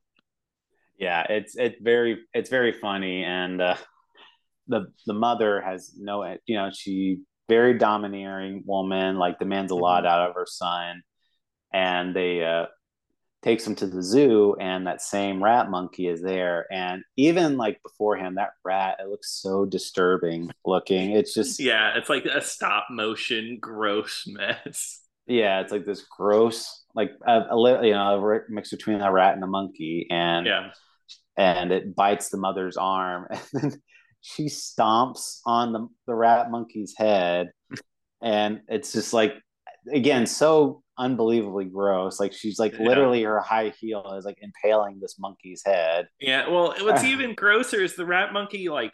yeah 0.98 1.26
it's 1.30 1.56
it's 1.56 1.82
very 1.82 2.20
it's 2.34 2.50
very 2.50 2.72
funny. 2.72 3.24
And 3.24 3.62
uh, 3.62 3.76
the 4.68 4.88
the 5.06 5.14
mother 5.14 5.62
has 5.62 5.94
no 5.98 6.38
you 6.46 6.56
know 6.56 6.70
she 6.74 7.20
very 7.50 7.78
domineering 7.78 8.64
woman 8.66 9.18
like 9.18 9.40
demands 9.40 9.72
a 9.72 9.76
lot 9.76 10.04
mm-hmm. 10.04 10.14
out 10.14 10.30
of 10.30 10.36
her 10.36 10.46
son. 10.48 11.02
And 11.74 12.16
they 12.16 12.44
uh 12.44 12.66
takes 13.44 13.66
him 13.66 13.76
to 13.76 13.88
the 13.88 14.02
zoo 14.02 14.56
and 14.60 14.88
that 14.88 15.02
same 15.02 15.42
rat 15.42 15.70
monkey 15.70 16.08
is 16.08 16.22
there. 16.22 16.66
And 16.72 17.04
even 17.16 17.56
like 17.56 17.82
beforehand 17.84 18.38
that 18.38 18.52
rat 18.66 18.98
it 19.00 19.08
looks 19.08 19.32
so 19.42 19.66
disturbing 19.66 20.52
looking. 20.66 21.12
It's 21.12 21.34
just 21.34 21.60
yeah 21.60 21.98
it's 21.98 22.10
like 22.10 22.26
a 22.26 22.42
stop 22.42 22.88
motion 22.90 23.60
gross 23.62 24.26
mess. 24.28 25.02
Yeah, 25.28 25.60
it's 25.60 25.74
like 25.74 25.86
this 25.86 26.06
gross, 26.10 26.86
like 26.96 27.12
a, 27.28 27.42
a 27.52 27.86
you 27.86 27.92
know, 27.92 28.32
a 28.32 28.40
mix 28.50 28.70
between 28.70 29.02
a 29.02 29.12
rat 29.12 29.36
and 29.36 29.44
a 29.44 29.48
monkey, 29.48 30.08
and 30.10 30.46
Yeah. 30.46 30.72
And 31.38 31.72
it 31.72 31.96
bites 31.96 32.30
the 32.30 32.38
mother's 32.38 32.78
arm, 32.78 33.28
and 33.32 33.42
then 33.54 33.82
she 34.22 34.46
stomps 34.46 35.40
on 35.46 35.74
the 35.74 35.88
the 36.08 36.16
rat 36.16 36.52
monkey's 36.52 36.94
head, 36.98 37.52
and 38.22 38.62
it's 38.68 38.94
just 38.94 39.14
like 39.14 39.34
again 39.94 40.26
so 40.26 40.84
unbelievably 40.98 41.66
gross. 41.66 42.20
Like 42.20 42.34
she's 42.34 42.60
like 42.60 42.76
Yeah. 42.80 42.88
literally 42.88 43.24
her 43.24 43.40
high 43.40 43.70
heel 43.80 44.14
is 44.18 44.26
like 44.26 44.40
impaling 44.42 45.00
this 45.00 45.18
monkey's 45.20 45.64
head. 45.66 46.08
Yeah. 46.20 46.50
Well, 46.50 46.74
what's 46.82 47.04
even 47.04 47.36
grosser 47.36 47.82
is 47.82 47.96
the 47.96 48.06
rat 48.06 48.34
monkey 48.34 48.70
like 48.70 48.92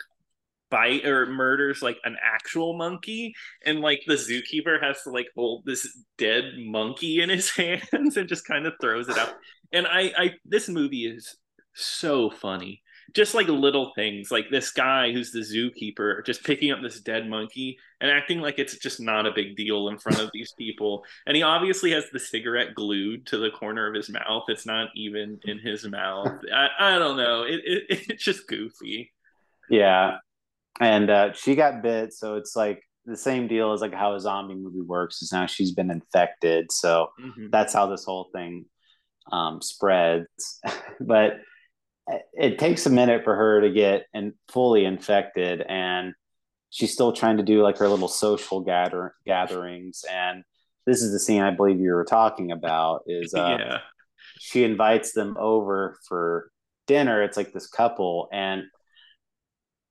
bite 0.69 1.05
or 1.05 1.25
murders 1.27 1.81
like 1.81 1.97
an 2.03 2.17
actual 2.23 2.77
monkey, 2.77 3.33
and 3.65 3.79
like 3.81 4.01
the 4.07 4.15
zookeeper 4.15 4.81
has 4.83 5.01
to 5.03 5.11
like 5.11 5.27
hold 5.35 5.65
this 5.65 5.87
dead 6.17 6.45
monkey 6.57 7.21
in 7.21 7.29
his 7.29 7.49
hands 7.55 8.17
and 8.17 8.27
just 8.27 8.45
kind 8.45 8.65
of 8.67 8.73
throws 8.81 9.09
it 9.09 9.17
out. 9.17 9.33
And 9.71 9.87
I, 9.87 10.13
I, 10.17 10.31
this 10.45 10.69
movie 10.69 11.05
is 11.07 11.35
so 11.75 12.29
funny. 12.29 12.81
Just 13.13 13.35
like 13.35 13.47
little 13.47 13.91
things, 13.95 14.31
like 14.31 14.49
this 14.49 14.71
guy 14.71 15.11
who's 15.11 15.31
the 15.31 15.39
zookeeper, 15.41 16.25
just 16.25 16.43
picking 16.43 16.71
up 16.71 16.81
this 16.81 16.99
dead 17.01 17.29
monkey 17.29 17.77
and 18.01 18.09
acting 18.09 18.39
like 18.39 18.57
it's 18.57 18.77
just 18.77 18.99
not 18.99 19.27
a 19.27 19.31
big 19.31 19.55
deal 19.55 19.89
in 19.89 19.97
front 19.99 20.19
of 20.19 20.29
these 20.33 20.53
people. 20.57 21.03
And 21.27 21.35
he 21.35 21.43
obviously 21.43 21.91
has 21.91 22.05
the 22.11 22.19
cigarette 22.19 22.73
glued 22.73 23.27
to 23.27 23.37
the 23.37 23.51
corner 23.51 23.87
of 23.87 23.93
his 23.93 24.09
mouth. 24.09 24.45
It's 24.47 24.65
not 24.65 24.87
even 24.95 25.39
in 25.43 25.59
his 25.59 25.85
mouth. 25.85 26.31
I, 26.53 26.69
I 26.79 26.97
don't 26.99 27.17
know. 27.17 27.43
It, 27.43 27.61
it 27.65 27.83
it's 28.09 28.23
just 28.23 28.47
goofy. 28.47 29.11
Yeah, 29.69 30.17
and 30.79 31.09
uh, 31.09 31.33
she 31.33 31.55
got 31.55 31.83
bit, 31.83 32.13
so 32.13 32.35
it's 32.37 32.55
like 32.55 32.81
the 33.05 33.17
same 33.17 33.47
deal 33.47 33.73
as 33.73 33.81
like 33.81 33.93
how 33.93 34.15
a 34.15 34.19
zombie 34.19 34.55
movie 34.55 34.81
works. 34.81 35.21
Is 35.21 35.31
now 35.31 35.45
she's 35.45 35.71
been 35.73 35.91
infected, 35.91 36.71
so 36.71 37.09
Mhm. 37.21 37.51
that's 37.51 37.73
how 37.73 37.85
this 37.87 38.05
whole 38.05 38.29
thing 38.33 38.65
um, 39.31 39.61
spreads. 39.61 40.59
but 40.99 41.33
it 42.07 42.59
takes 42.59 42.85
a 42.85 42.89
minute 42.89 43.23
for 43.23 43.35
her 43.35 43.61
to 43.61 43.71
get 43.71 44.05
and 44.13 44.33
fully 44.49 44.85
infected, 44.85 45.61
and 45.61 46.13
she's 46.69 46.91
still 46.91 47.13
trying 47.13 47.37
to 47.37 47.43
do 47.43 47.61
like 47.63 47.77
her 47.77 47.87
little 47.87 48.07
social 48.07 48.61
gather 48.61 49.13
gatherings. 49.25 50.03
And 50.11 50.43
this 50.85 51.01
is 51.01 51.11
the 51.11 51.19
scene 51.19 51.41
I 51.41 51.51
believe 51.51 51.79
you 51.79 51.93
were 51.93 52.05
talking 52.05 52.51
about. 52.51 53.03
Is 53.07 53.33
uh, 53.33 53.57
yeah. 53.59 53.77
she 54.39 54.63
invites 54.63 55.13
them 55.13 55.37
over 55.39 55.97
for 56.07 56.51
dinner. 56.87 57.23
It's 57.23 57.37
like 57.37 57.53
this 57.53 57.67
couple, 57.67 58.27
and 58.31 58.63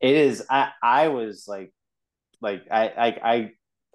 it 0.00 0.14
is. 0.14 0.44
I 0.50 0.70
I 0.82 1.08
was 1.08 1.44
like, 1.48 1.72
like 2.40 2.64
I 2.70 2.88
I 2.88 3.06
I 3.32 3.50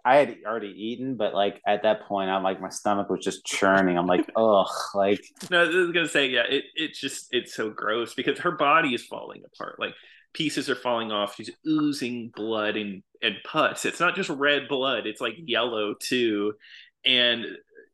I 0.08 0.16
had 0.16 0.38
already 0.46 0.70
eaten, 0.70 1.18
but 1.18 1.34
like 1.34 1.62
at 1.68 1.84
that 1.84 2.04
point, 2.04 2.30
I'm 2.30 2.42
like 2.42 2.62
my 2.62 2.70
stomach 2.70 3.10
was 3.10 3.26
just 3.26 3.46
churning. 3.46 3.98
I'm 3.98 4.08
like, 4.08 4.26
ugh, 4.38 4.68
like 4.96 5.22
No, 5.52 5.64
I 5.64 5.68
was 5.68 5.92
gonna 5.92 6.08
say, 6.08 6.30
yeah, 6.30 6.44
it 6.50 6.64
it's 6.76 6.98
just 6.98 7.28
it's 7.32 7.54
so 7.54 7.72
gross 7.72 8.14
because 8.14 8.40
her 8.40 8.54
body 8.54 8.94
is 8.94 9.06
falling 9.06 9.44
apart. 9.46 9.82
Like 9.82 9.96
pieces 10.34 10.70
are 10.70 10.76
falling 10.76 11.12
off. 11.12 11.36
She's 11.36 11.52
oozing 11.68 12.32
blood 12.34 12.78
and 12.78 13.04
and 13.22 13.36
pus. 13.44 13.84
It's 13.84 14.00
not 14.00 14.16
just 14.16 14.30
red 14.30 14.70
blood; 14.70 15.08
it's 15.08 15.20
like 15.20 15.36
yellow 15.38 15.94
too. 16.00 16.54
And 17.04 17.46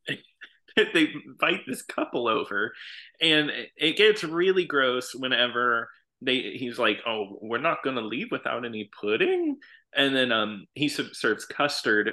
they 0.75 1.07
invite 1.25 1.61
this 1.65 1.81
couple 1.81 2.27
over, 2.27 2.73
and 3.21 3.49
it 3.75 3.97
gets 3.97 4.23
really 4.23 4.65
gross 4.65 5.15
whenever 5.15 5.89
they. 6.21 6.57
He's 6.57 6.77
like, 6.77 6.99
"Oh, 7.07 7.39
we're 7.41 7.57
not 7.57 7.83
gonna 7.83 8.01
leave 8.01 8.27
without 8.29 8.65
any 8.65 8.91
pudding," 9.01 9.57
and 9.95 10.15
then 10.15 10.31
um 10.31 10.65
he 10.73 10.87
serves 10.89 11.45
custard, 11.45 12.11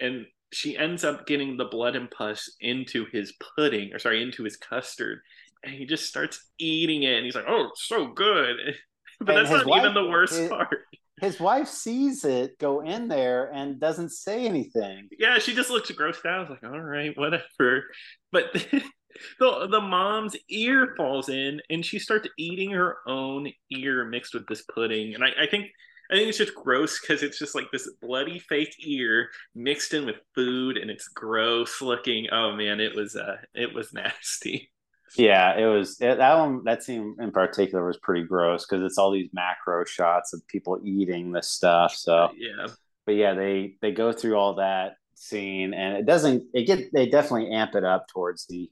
and 0.00 0.26
she 0.52 0.76
ends 0.76 1.04
up 1.04 1.26
getting 1.26 1.56
the 1.56 1.64
blood 1.66 1.96
and 1.96 2.10
pus 2.10 2.50
into 2.60 3.06
his 3.12 3.32
pudding, 3.56 3.92
or 3.92 3.98
sorry, 3.98 4.22
into 4.22 4.42
his 4.44 4.56
custard, 4.56 5.20
and 5.64 5.74
he 5.74 5.86
just 5.86 6.06
starts 6.06 6.50
eating 6.58 7.02
it, 7.04 7.14
and 7.16 7.24
he's 7.24 7.34
like, 7.34 7.46
"Oh, 7.48 7.68
it's 7.70 7.86
so 7.86 8.08
good." 8.08 8.56
But 9.20 9.36
And 9.36 9.46
that's 9.46 9.66
not 9.66 9.76
even 9.78 9.94
the 9.94 10.08
worst 10.08 10.34
his- 10.34 10.48
part. 10.48 10.78
his 11.20 11.38
wife 11.38 11.68
sees 11.68 12.24
it 12.24 12.58
go 12.58 12.80
in 12.80 13.06
there 13.06 13.52
and 13.54 13.78
doesn't 13.78 14.08
say 14.10 14.46
anything. 14.46 15.08
Yeah, 15.16 15.38
she 15.38 15.54
just 15.54 15.70
looks 15.70 15.88
grossed 15.92 16.26
out. 16.26 16.38
I 16.38 16.40
was 16.40 16.50
like, 16.50 16.64
all 16.64 16.80
right, 16.80 17.16
whatever. 17.16 17.84
But 18.32 18.52
the 19.38 19.68
the 19.70 19.80
mom's 19.80 20.34
ear 20.48 20.94
falls 20.96 21.28
in, 21.28 21.60
and 21.70 21.84
she 21.86 22.00
starts 22.00 22.26
eating 22.36 22.72
her 22.72 22.96
own 23.06 23.52
ear 23.70 24.04
mixed 24.06 24.34
with 24.34 24.46
this 24.48 24.62
pudding. 24.62 25.14
And 25.14 25.22
I, 25.22 25.28
I 25.42 25.46
think 25.46 25.66
I 26.12 26.16
think 26.16 26.28
it's 26.28 26.38
just 26.38 26.54
gross 26.54 27.00
because 27.00 27.22
it's 27.22 27.38
just 27.38 27.54
like 27.54 27.70
this 27.72 27.90
bloody 28.02 28.38
fake 28.38 28.74
ear 28.80 29.30
mixed 29.54 29.94
in 29.94 30.04
with 30.04 30.16
food, 30.34 30.76
and 30.76 30.90
it's 30.90 31.08
gross 31.08 31.80
looking. 31.80 32.26
Oh 32.30 32.54
man, 32.54 32.80
it 32.80 32.94
was 32.94 33.16
uh, 33.16 33.36
it 33.54 33.72
was 33.72 33.92
nasty. 33.94 34.70
Yeah, 35.16 35.58
it 35.58 35.66
was 35.66 35.98
it, 36.00 36.18
that 36.18 36.38
one. 36.38 36.64
That 36.64 36.82
scene 36.82 37.16
in 37.18 37.32
particular 37.32 37.86
was 37.86 37.98
pretty 37.98 38.24
gross 38.26 38.66
because 38.66 38.84
it's 38.84 38.98
all 38.98 39.10
these 39.10 39.30
macro 39.32 39.84
shots 39.84 40.32
of 40.32 40.46
people 40.48 40.80
eating 40.84 41.32
this 41.32 41.48
stuff. 41.48 41.94
So, 41.94 42.30
Yeah, 42.36 42.68
but 43.06 43.14
yeah, 43.14 43.34
they 43.34 43.76
they 43.80 43.92
go 43.92 44.12
through 44.12 44.36
all 44.36 44.56
that 44.56 44.96
scene, 45.14 45.74
and 45.74 45.96
it 45.96 46.06
doesn't. 46.06 46.44
It 46.54 46.66
get 46.66 46.92
they 46.92 47.08
definitely 47.08 47.52
amp 47.52 47.74
it 47.74 47.84
up 47.84 48.06
towards 48.08 48.46
the 48.46 48.70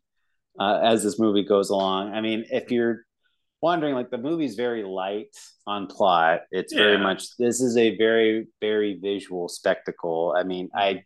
uh, 0.59 0.81
as 0.83 1.03
this 1.03 1.19
movie 1.19 1.45
goes 1.45 1.71
along. 1.71 2.13
I 2.13 2.21
mean, 2.21 2.45
if 2.51 2.71
you're 2.71 3.05
wondering, 3.63 3.95
like 3.95 4.11
the 4.11 4.19
movie's 4.19 4.55
very 4.57 4.83
light 4.85 5.37
on 5.67 5.87
plot. 5.87 6.43
It's 6.51 6.73
very 6.73 6.97
much 7.03 7.37
this 7.39 7.61
is 7.61 7.77
a 7.77 7.97
very 7.97 8.47
very 8.61 8.99
visual 9.01 9.49
spectacle. 9.49 10.35
I 10.37 10.43
mean, 10.45 10.69
I. 10.75 11.05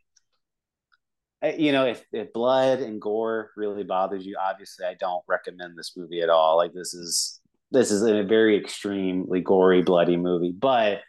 I- 1.42 1.52
You 1.58 1.72
know, 1.72 1.86
if, 1.86 2.02
if 2.12 2.32
blood 2.32 2.80
and 2.80 3.00
gore 3.00 3.50
really 3.56 3.82
bothers 3.84 4.24
you, 4.24 4.36
obviously 4.40 4.86
I 4.86 4.94
don't 4.94 5.22
recommend 5.28 5.76
this 5.76 5.92
movie 5.96 6.22
at 6.22 6.30
all. 6.30 6.56
Like 6.56 6.72
this 6.72 6.94
is 6.94 7.40
this 7.70 7.90
is 7.90 8.02
a 8.02 8.22
very 8.22 8.56
extremely 8.56 9.40
gory, 9.40 9.82
bloody 9.82 10.16
movie. 10.16 10.52
But 10.52 11.02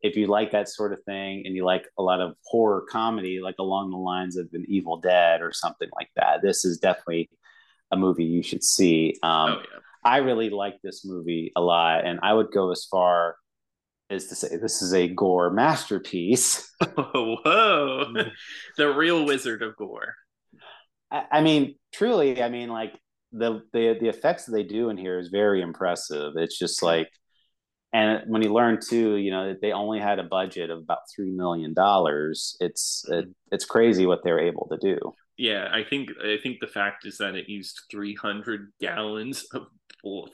if 0.00 0.16
you 0.16 0.26
like 0.28 0.52
that 0.52 0.68
sort 0.68 0.92
of 0.92 1.02
thing 1.04 1.42
and 1.44 1.54
you 1.54 1.64
like 1.64 1.84
a 1.98 2.02
lot 2.02 2.20
of 2.20 2.34
horror 2.44 2.86
comedy, 2.90 3.40
like 3.40 3.56
along 3.58 3.90
the 3.90 3.96
lines 3.98 4.36
of 4.36 4.48
an 4.52 4.64
Evil 4.68 4.96
Dead 4.98 5.42
or 5.42 5.52
something 5.52 5.88
like 5.98 6.10
that, 6.16 6.40
this 6.42 6.64
is 6.64 6.78
definitely 6.78 7.28
a 7.90 7.96
movie 7.96 8.24
you 8.24 8.42
should 8.42 8.64
see. 8.64 9.16
Um, 9.22 9.50
oh 9.50 9.60
yeah. 9.60 9.78
I 10.04 10.18
really 10.18 10.50
like 10.50 10.76
this 10.82 11.04
movie 11.04 11.52
a 11.56 11.60
lot, 11.60 12.04
and 12.04 12.20
I 12.22 12.32
would 12.32 12.50
go 12.52 12.70
as 12.70 12.86
far 12.90 13.36
as 14.10 14.26
to 14.26 14.34
say 14.34 14.56
this 14.56 14.82
is 14.82 14.92
a 14.92 15.08
gore 15.08 15.50
masterpiece. 15.50 16.70
Whoa, 16.96 18.06
the 18.76 18.94
real 18.94 19.24
wizard 19.24 19.62
of 19.62 19.76
gore. 19.76 20.14
I, 21.10 21.24
I 21.30 21.40
mean, 21.40 21.76
truly, 21.92 22.42
I 22.42 22.48
mean, 22.48 22.68
like 22.68 22.98
the 23.32 23.62
the 23.72 23.96
the 24.00 24.08
effects 24.08 24.46
that 24.46 24.52
they 24.52 24.64
do 24.64 24.90
in 24.90 24.96
here 24.96 25.18
is 25.18 25.28
very 25.28 25.62
impressive. 25.62 26.34
It's 26.36 26.58
just 26.58 26.82
like, 26.82 27.08
and 27.92 28.22
when 28.26 28.42
you 28.42 28.52
learn 28.52 28.78
too, 28.80 29.16
you 29.16 29.30
know, 29.30 29.48
that 29.48 29.60
they 29.60 29.72
only 29.72 30.00
had 30.00 30.18
a 30.18 30.24
budget 30.24 30.70
of 30.70 30.78
about 30.78 31.00
three 31.14 31.30
million 31.30 31.74
dollars. 31.74 32.56
It's 32.60 33.04
it, 33.08 33.24
mm-hmm. 33.24 33.30
it's 33.52 33.64
crazy 33.64 34.06
what 34.06 34.24
they're 34.24 34.40
able 34.40 34.68
to 34.70 34.78
do. 34.78 34.98
Yeah, 35.38 35.68
I 35.72 35.82
think 35.82 36.10
I 36.22 36.36
think 36.42 36.60
the 36.60 36.66
fact 36.66 37.06
is 37.06 37.18
that 37.18 37.34
it 37.34 37.48
used 37.48 37.80
300 37.90 38.72
gallons 38.80 39.44
of 39.52 39.66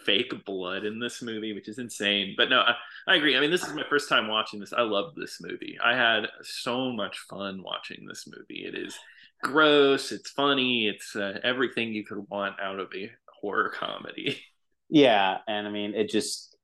fake 0.05 0.33
blood 0.45 0.85
in 0.85 0.99
this 0.99 1.23
movie, 1.23 1.53
which 1.53 1.69
is 1.69 1.79
insane. 1.79 2.35
But 2.37 2.49
no, 2.51 2.61
I, 2.61 2.75
I 3.07 3.17
agree. 3.17 3.37
I 3.37 3.41
mean, 3.41 3.51
this 3.51 3.65
is 3.67 3.75
my 3.75 3.85
first 3.89 4.09
time 4.09 4.29
watching 4.29 4.61
this. 4.61 4.73
I 4.73 4.83
love 4.83 5.15
this 5.15 5.39
movie. 5.41 5.77
I 5.85 5.95
had 5.97 6.27
so 6.43 6.91
much 6.93 7.19
fun 7.31 7.63
watching 7.63 8.07
this 8.07 8.27
movie. 8.27 8.65
It 8.67 8.75
is 8.75 8.97
gross. 9.43 10.13
It's 10.13 10.31
funny. 10.31 10.89
It's 10.89 11.15
uh, 11.15 11.39
everything 11.45 11.93
you 11.93 12.05
could 12.05 12.27
want 12.29 12.61
out 12.61 12.79
of 12.81 12.89
a 12.95 13.11
horror 13.41 13.71
comedy. 13.71 14.41
Yeah, 14.91 15.39
and 15.47 15.67
I 15.67 15.71
mean, 15.71 15.95
it 15.95 16.09
just 16.09 16.57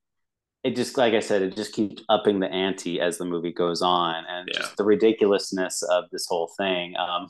it 0.63 0.75
just 0.75 0.97
like 0.97 1.13
I 1.13 1.19
said, 1.19 1.43
it 1.43 1.55
just 1.55 1.73
keeps 1.73 2.01
upping 2.09 2.39
the 2.39 2.51
ante 2.51 2.99
as 2.99 3.17
the 3.17 3.25
movie 3.25 3.53
goes 3.53 3.81
on, 3.81 4.23
and 4.27 4.49
Yeah. 4.51 4.59
just 4.59 4.77
the 4.77 4.83
ridiculousness 4.83 5.83
of 5.83 6.05
this 6.11 6.25
whole 6.27 6.51
thing. 6.57 6.95
Um, 6.97 7.27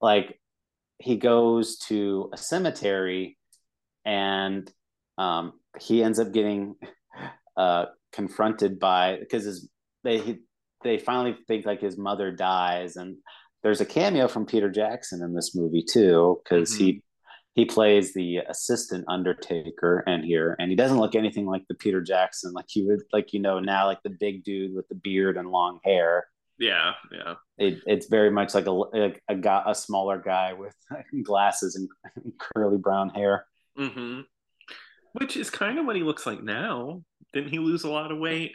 like 0.00 0.40
he 0.98 1.16
goes 1.16 1.78
to 1.88 2.30
a 2.32 2.36
cemetery, 2.36 3.36
and 4.04 4.70
um, 5.18 5.52
he 5.80 6.02
ends 6.02 6.18
up 6.18 6.32
getting 6.32 6.76
uh, 7.56 7.86
confronted 8.12 8.78
by 8.78 9.18
because 9.18 9.44
his 9.44 9.68
they 10.04 10.18
he, 10.18 10.38
they 10.82 10.98
finally 10.98 11.36
think 11.46 11.66
like 11.66 11.80
his 11.80 11.98
mother 11.98 12.30
dies, 12.30 12.96
and 12.96 13.16
there's 13.62 13.80
a 13.80 13.86
cameo 13.86 14.28
from 14.28 14.46
Peter 14.46 14.70
Jackson 14.70 15.22
in 15.22 15.34
this 15.34 15.54
movie 15.54 15.84
too 15.88 16.40
because 16.44 16.74
he 16.74 17.02
he 17.56 17.64
plays 17.64 18.12
the 18.12 18.36
assistant 18.48 19.04
undertaker 19.08 20.04
and 20.06 20.24
here 20.24 20.54
and 20.58 20.70
he 20.70 20.76
doesn't 20.76 20.98
look 20.98 21.14
anything 21.14 21.46
like 21.46 21.62
the 21.68 21.74
peter 21.74 22.02
jackson 22.02 22.52
like 22.52 22.66
you 22.76 22.86
would 22.86 23.00
like 23.14 23.32
you 23.32 23.40
know 23.40 23.58
now 23.58 23.86
like 23.86 24.02
the 24.02 24.10
big 24.10 24.44
dude 24.44 24.74
with 24.74 24.86
the 24.88 24.94
beard 24.94 25.36
and 25.36 25.50
long 25.50 25.80
hair. 25.82 26.26
Yeah, 26.58 26.92
yeah. 27.12 27.34
it, 27.58 27.80
it's 27.86 28.06
very 28.06 28.30
much 28.30 28.54
like 28.54 28.66
a 28.66 28.70
like 28.70 29.22
a 29.28 29.34
guy 29.34 29.62
a 29.66 29.74
smaller 29.74 30.22
guy 30.24 30.54
with 30.54 30.74
glasses 31.22 31.76
and 31.76 31.88
curly 32.38 32.78
brown 32.78 33.10
hair. 33.10 33.46
Hmm 33.76 34.20
Which 35.18 35.36
is 35.36 35.50
kind 35.50 35.78
of 35.78 35.86
what 35.86 35.96
he 35.96 36.02
looks 36.02 36.26
like 36.26 36.42
now. 36.42 37.02
Didn't 37.32 37.50
he 37.50 37.58
lose 37.58 37.84
a 37.84 37.90
lot 37.90 38.12
of 38.12 38.18
weight? 38.18 38.52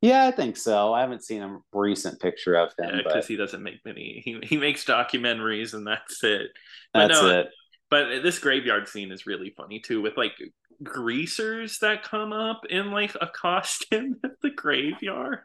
Yeah, 0.00 0.26
I 0.26 0.32
think 0.32 0.56
so. 0.56 0.92
I 0.92 1.00
haven't 1.00 1.24
seen 1.24 1.42
a 1.42 1.58
recent 1.72 2.20
picture 2.20 2.56
of 2.56 2.72
him 2.78 2.98
because 2.98 3.04
yeah, 3.06 3.12
but... 3.14 3.24
he 3.24 3.36
doesn't 3.36 3.62
make 3.62 3.80
many. 3.84 4.20
He 4.24 4.38
he 4.42 4.58
makes 4.58 4.84
documentaries 4.84 5.72
and 5.72 5.86
that's 5.86 6.22
it. 6.22 6.50
But 6.92 7.08
that's 7.08 7.22
no, 7.22 7.40
it. 7.40 7.48
But 7.88 8.22
this 8.22 8.38
graveyard 8.38 8.86
scene 8.86 9.10
is 9.12 9.26
really 9.26 9.54
funny 9.56 9.80
too, 9.80 10.02
with 10.02 10.16
like 10.16 10.34
greasers 10.82 11.78
that 11.78 12.02
come 12.02 12.32
up 12.32 12.66
in 12.68 12.90
like 12.90 13.14
a 13.20 13.28
costume 13.28 14.16
at 14.24 14.32
the 14.42 14.50
graveyard. 14.50 15.40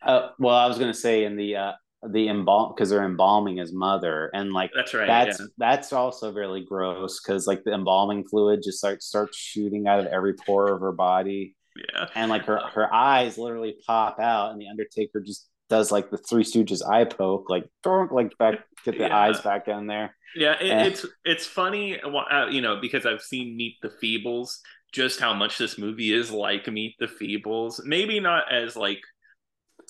Uh, 0.00 0.28
well, 0.38 0.54
I 0.54 0.66
was 0.66 0.78
gonna 0.78 0.94
say 0.94 1.24
in 1.24 1.34
the 1.34 1.56
uh, 1.56 1.72
the 2.10 2.28
embalm 2.28 2.72
because 2.74 2.90
they're 2.90 3.04
embalming 3.04 3.56
his 3.56 3.72
mother, 3.72 4.30
and 4.34 4.52
like 4.52 4.70
that's 4.74 4.94
right. 4.94 5.06
That's 5.06 5.40
yeah. 5.40 5.46
that's 5.58 5.92
also 5.92 6.32
really 6.32 6.64
gross 6.64 7.20
because 7.20 7.46
like 7.46 7.64
the 7.64 7.72
embalming 7.72 8.24
fluid 8.28 8.60
just 8.62 8.82
like 8.82 9.02
starts 9.02 9.36
shooting 9.36 9.86
out 9.86 10.00
of 10.00 10.06
every 10.06 10.34
pore 10.34 10.72
of 10.72 10.80
her 10.80 10.92
body. 10.92 11.56
Yeah, 11.76 12.06
and 12.14 12.30
like 12.30 12.44
her 12.44 12.60
her 12.72 12.92
eyes 12.92 13.38
literally 13.38 13.76
pop 13.86 14.20
out, 14.20 14.52
and 14.52 14.60
the 14.60 14.68
Undertaker 14.68 15.20
just 15.20 15.48
does 15.68 15.90
like 15.90 16.10
the 16.10 16.18
Three 16.18 16.44
Stooges 16.44 16.86
eye 16.86 17.04
poke, 17.04 17.48
like 17.48 17.68
don't 17.82 18.12
like 18.12 18.36
back 18.38 18.60
get 18.84 18.98
the 18.98 19.04
yeah. 19.04 19.16
eyes 19.16 19.40
back 19.40 19.68
in 19.68 19.86
there. 19.86 20.14
Yeah, 20.36 20.56
it, 20.60 20.70
and, 20.70 20.86
it's 20.86 21.06
it's 21.24 21.46
funny, 21.46 22.00
uh, 22.00 22.46
you 22.46 22.60
know, 22.60 22.80
because 22.80 23.06
I've 23.06 23.22
seen 23.22 23.56
Meet 23.56 23.76
the 23.82 23.88
Feebles, 24.02 24.58
just 24.92 25.20
how 25.20 25.32
much 25.32 25.58
this 25.58 25.78
movie 25.78 26.12
is 26.12 26.30
like 26.30 26.66
Meet 26.68 26.96
the 26.98 27.06
Feebles. 27.06 27.80
Maybe 27.84 28.20
not 28.20 28.52
as 28.52 28.76
like 28.76 29.00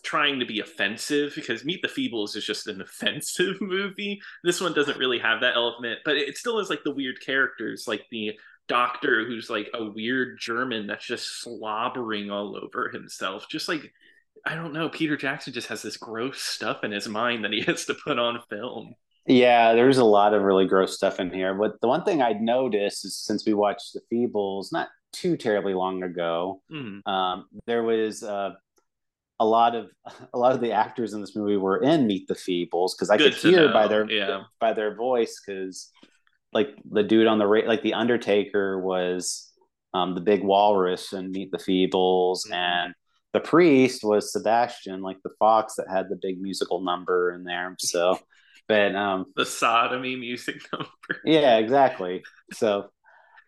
trying 0.04 0.38
to 0.38 0.46
be 0.46 0.60
offensive 0.60 1.32
because 1.34 1.64
Meet 1.64 1.82
the 1.82 1.88
Feebles 1.88 2.36
is 2.36 2.44
just 2.44 2.66
an 2.66 2.80
offensive 2.80 3.60
movie. 3.60 4.20
This 4.42 4.60
one 4.60 4.74
doesn't 4.74 4.98
really 4.98 5.18
have 5.18 5.40
that 5.40 5.56
element, 5.56 6.00
but 6.04 6.16
it 6.16 6.36
still 6.36 6.58
has 6.58 6.70
like 6.70 6.84
the 6.84 6.94
weird 6.94 7.20
characters, 7.20 7.86
like 7.88 8.04
the 8.10 8.38
doctor 8.68 9.26
who's 9.26 9.50
like 9.50 9.68
a 9.74 9.84
weird 9.90 10.38
German 10.40 10.86
that's 10.86 11.06
just 11.06 11.42
slobbering 11.42 12.30
all 12.30 12.56
over 12.56 12.90
himself. 12.90 13.46
Just 13.48 13.68
like 13.68 13.92
I 14.46 14.54
don't 14.54 14.74
know, 14.74 14.88
Peter 14.90 15.16
Jackson 15.16 15.52
just 15.52 15.68
has 15.68 15.82
this 15.82 15.96
gross 15.96 16.40
stuff 16.40 16.84
in 16.84 16.92
his 16.92 17.08
mind 17.08 17.44
that 17.44 17.52
he 17.52 17.60
has 17.66 17.86
to 17.86 17.94
put 17.94 18.18
on 18.18 18.40
film. 18.50 18.94
Yeah, 19.26 19.72
there's 19.72 19.98
a 19.98 20.04
lot 20.04 20.34
of 20.34 20.42
really 20.42 20.66
gross 20.66 20.94
stuff 20.94 21.18
in 21.18 21.32
here. 21.32 21.54
But 21.54 21.80
the 21.80 21.88
one 21.88 22.04
thing 22.04 22.20
I'd 22.20 22.42
noticed 22.42 23.06
is 23.06 23.16
since 23.16 23.46
we 23.46 23.54
watched 23.54 23.94
The 23.94 24.02
Feebles 24.12 24.70
not 24.70 24.88
too 25.12 25.38
terribly 25.38 25.72
long 25.72 26.02
ago, 26.02 26.60
mm-hmm. 26.70 27.08
um, 27.10 27.46
there 27.66 27.82
was 27.82 28.22
uh, 28.22 28.50
a 29.44 29.46
lot 29.46 29.74
of 29.74 29.90
a 30.34 30.38
lot 30.38 30.52
of 30.52 30.60
the 30.60 30.72
actors 30.72 31.12
in 31.12 31.20
this 31.20 31.36
movie 31.36 31.56
were 31.56 31.82
in 31.82 32.06
Meet 32.06 32.28
the 32.28 32.34
Feebles 32.34 32.92
because 32.94 33.10
I 33.10 33.16
Good 33.16 33.34
could 33.34 33.50
hear 33.50 33.66
know. 33.68 33.72
by 33.72 33.86
their 33.86 34.10
yeah. 34.10 34.42
by 34.60 34.72
their 34.72 34.94
voice 34.94 35.40
because 35.44 35.90
like 36.52 36.68
the 36.90 37.02
dude 37.02 37.26
on 37.26 37.38
the 37.38 37.46
ra- 37.46 37.66
like 37.66 37.82
the 37.82 37.94
Undertaker 37.94 38.80
was 38.80 39.52
um, 39.92 40.14
the 40.14 40.20
big 40.20 40.42
walrus 40.42 41.12
and 41.12 41.30
Meet 41.30 41.50
the 41.50 41.58
Feebles 41.58 42.46
mm-hmm. 42.46 42.54
and 42.54 42.94
the 43.32 43.40
priest 43.40 44.04
was 44.04 44.32
Sebastian, 44.32 45.02
like 45.02 45.16
the 45.24 45.32
fox 45.40 45.74
that 45.74 45.86
had 45.90 46.08
the 46.08 46.18
big 46.20 46.40
musical 46.40 46.80
number 46.80 47.32
in 47.32 47.42
there. 47.42 47.74
So 47.80 48.18
but 48.68 48.94
um 48.94 49.26
the 49.36 49.44
sodomy 49.44 50.16
music 50.16 50.56
number 50.72 51.20
yeah 51.24 51.58
exactly 51.58 52.22
so 52.52 52.88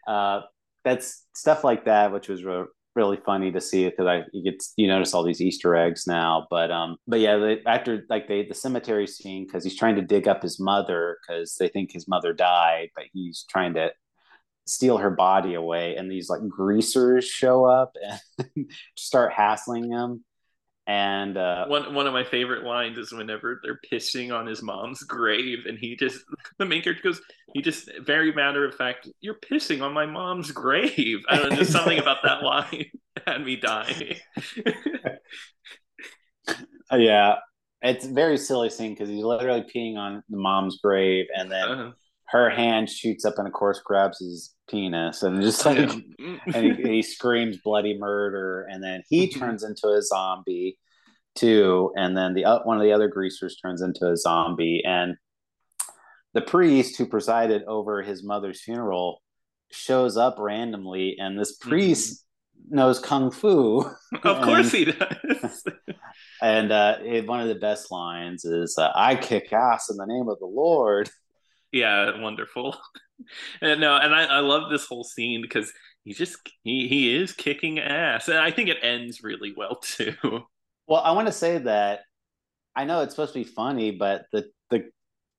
uh 0.06 0.42
that's 0.84 1.24
stuff 1.34 1.64
like 1.64 1.86
that 1.86 2.12
which 2.12 2.28
was 2.28 2.44
re- 2.44 2.66
really 2.96 3.18
funny 3.24 3.52
to 3.52 3.60
see 3.60 3.84
it 3.84 3.90
because 3.90 4.06
i 4.06 4.24
you 4.32 4.42
get 4.42 4.62
you 4.76 4.88
notice 4.88 5.12
all 5.12 5.22
these 5.22 5.42
easter 5.42 5.76
eggs 5.76 6.06
now 6.06 6.46
but 6.50 6.70
um 6.70 6.96
but 7.06 7.20
yeah 7.20 7.36
the, 7.36 7.60
after 7.66 8.04
like 8.08 8.26
they 8.26 8.44
the 8.46 8.54
cemetery 8.54 9.06
scene 9.06 9.44
because 9.44 9.62
he's 9.62 9.76
trying 9.76 9.94
to 9.94 10.02
dig 10.02 10.26
up 10.26 10.42
his 10.42 10.58
mother 10.58 11.18
because 11.20 11.54
they 11.56 11.68
think 11.68 11.92
his 11.92 12.08
mother 12.08 12.32
died 12.32 12.88
but 12.96 13.04
he's 13.12 13.44
trying 13.50 13.74
to 13.74 13.90
steal 14.66 14.96
her 14.96 15.10
body 15.10 15.54
away 15.54 15.94
and 15.96 16.10
these 16.10 16.28
like 16.28 16.40
greasers 16.48 17.24
show 17.24 17.64
up 17.64 17.94
and 18.56 18.70
start 18.96 19.32
hassling 19.32 19.90
him 19.90 20.24
and 20.86 21.36
uh, 21.36 21.66
one 21.66 21.94
one 21.94 22.06
of 22.06 22.12
my 22.12 22.22
favorite 22.22 22.64
lines 22.64 22.96
is 22.96 23.12
whenever 23.12 23.60
they're 23.62 23.80
pissing 23.92 24.32
on 24.32 24.46
his 24.46 24.62
mom's 24.62 25.02
grave, 25.02 25.66
and 25.66 25.78
he 25.78 25.96
just 25.96 26.20
the 26.58 26.64
main 26.64 26.82
character 26.82 27.02
goes, 27.02 27.20
he 27.54 27.62
just 27.62 27.90
very 28.02 28.32
matter 28.32 28.64
of 28.64 28.74
fact, 28.74 29.08
you're 29.20 29.38
pissing 29.40 29.82
on 29.82 29.92
my 29.92 30.06
mom's 30.06 30.52
grave. 30.52 31.24
I 31.28 31.36
don't 31.36 31.50
know, 31.50 31.56
just 31.56 31.72
something 31.72 31.98
about 31.98 32.18
that 32.22 32.42
line 32.44 32.86
had 33.26 33.44
me 33.44 33.56
die. 33.56 34.20
yeah, 36.92 37.36
it's 37.82 38.06
very 38.06 38.38
silly 38.38 38.70
scene 38.70 38.92
because 38.92 39.08
he's 39.08 39.24
literally 39.24 39.62
peeing 39.74 39.96
on 39.96 40.22
the 40.28 40.36
mom's 40.36 40.78
grave, 40.78 41.26
and 41.36 41.50
then. 41.50 41.68
Uh-huh. 41.68 41.90
Her 42.36 42.50
hand 42.50 42.90
shoots 42.90 43.24
up 43.24 43.34
and 43.38 43.46
of 43.46 43.52
course 43.52 43.80
grabs 43.84 44.18
his 44.18 44.54
penis 44.68 45.22
and 45.22 45.40
just 45.40 45.64
like 45.64 45.78
and 46.18 46.40
he, 46.54 46.82
he, 46.82 47.02
screams 47.02 47.58
bloody 47.58 47.96
murder. 47.98 48.66
And 48.70 48.82
then 48.82 49.02
he 49.08 49.26
mm-hmm. 49.26 49.38
turns 49.38 49.62
into 49.62 49.88
a 49.88 50.02
zombie 50.02 50.78
too. 51.34 51.92
And 51.96 52.16
then 52.16 52.34
the 52.34 52.44
uh, 52.44 52.62
one 52.64 52.76
of 52.76 52.82
the 52.82 52.92
other 52.92 53.08
greasers 53.08 53.56
turns 53.56 53.82
into 53.82 54.10
a 54.10 54.16
zombie. 54.16 54.82
And 54.84 55.16
the 56.34 56.42
priest 56.42 56.96
who 56.98 57.06
presided 57.06 57.64
over 57.64 58.02
his 58.02 58.22
mother's 58.22 58.60
funeral 58.60 59.22
shows 59.70 60.16
up 60.16 60.36
randomly. 60.38 61.16
And 61.18 61.38
this 61.38 61.58
mm-hmm. 61.58 61.70
priest 61.70 62.24
mm-hmm. 62.60 62.76
knows 62.76 62.98
kung 62.98 63.30
fu. 63.30 63.80
Of 64.22 64.36
and, 64.36 64.44
course 64.44 64.72
he 64.72 64.86
does. 64.86 65.64
and 66.42 66.72
uh, 66.72 66.98
it, 67.02 67.26
one 67.26 67.40
of 67.40 67.48
the 67.48 67.54
best 67.54 67.90
lines 67.90 68.44
is 68.44 68.76
uh, 68.78 68.90
i 68.94 69.14
kick 69.14 69.52
ass 69.52 69.90
in 69.90 69.96
the 69.96 70.06
name 70.06 70.28
of 70.28 70.38
the 70.38 70.46
lord 70.46 71.08
yeah 71.76 72.20
wonderful. 72.20 72.76
And 73.62 73.80
no 73.80 73.96
and 73.96 74.14
I, 74.14 74.24
I 74.24 74.38
love 74.40 74.70
this 74.70 74.84
whole 74.84 75.02
scene 75.02 75.40
because 75.40 75.72
he 76.04 76.12
just 76.12 76.36
he, 76.64 76.86
he 76.86 77.16
is 77.16 77.32
kicking 77.32 77.78
ass 77.78 78.28
and 78.28 78.36
i 78.36 78.50
think 78.50 78.68
it 78.68 78.76
ends 78.82 79.22
really 79.22 79.54
well 79.56 79.76
too. 79.82 80.14
Well 80.86 81.00
i 81.02 81.12
want 81.12 81.26
to 81.26 81.32
say 81.32 81.56
that 81.56 82.00
i 82.76 82.84
know 82.84 83.00
it's 83.00 83.14
supposed 83.14 83.32
to 83.32 83.38
be 83.38 83.44
funny 83.44 83.90
but 83.90 84.26
the 84.32 84.50
the 84.68 84.90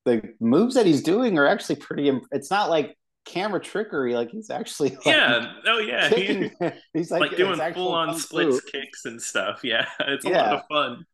the 0.06 0.24
moves 0.40 0.74
that 0.74 0.88
he's 0.88 1.04
doing 1.04 1.38
are 1.38 1.46
actually 1.46 1.76
pretty 1.76 2.10
imp- 2.10 2.26
it's 2.32 2.50
not 2.50 2.72
like 2.72 2.98
camera 3.26 3.60
trickery 3.60 4.16
like 4.16 4.32
he's 4.32 4.50
actually 4.50 4.90
like, 4.90 5.06
yeah 5.06 5.54
oh 5.68 5.80
yeah 5.80 6.10
kicking, 6.10 6.52
he, 6.60 6.70
he's 6.94 7.12
like, 7.12 7.22
like 7.22 7.38
doing 7.38 7.60
full 7.74 7.94
on 7.94 8.18
splits 8.18 8.62
kicks 8.62 9.06
and 9.06 9.22
stuff. 9.22 9.64
Yeah 9.64 9.86
it's 10.00 10.26
a 10.26 10.30
yeah. 10.30 10.42
lot 10.42 10.54
of 10.54 10.62
fun. 10.68 11.06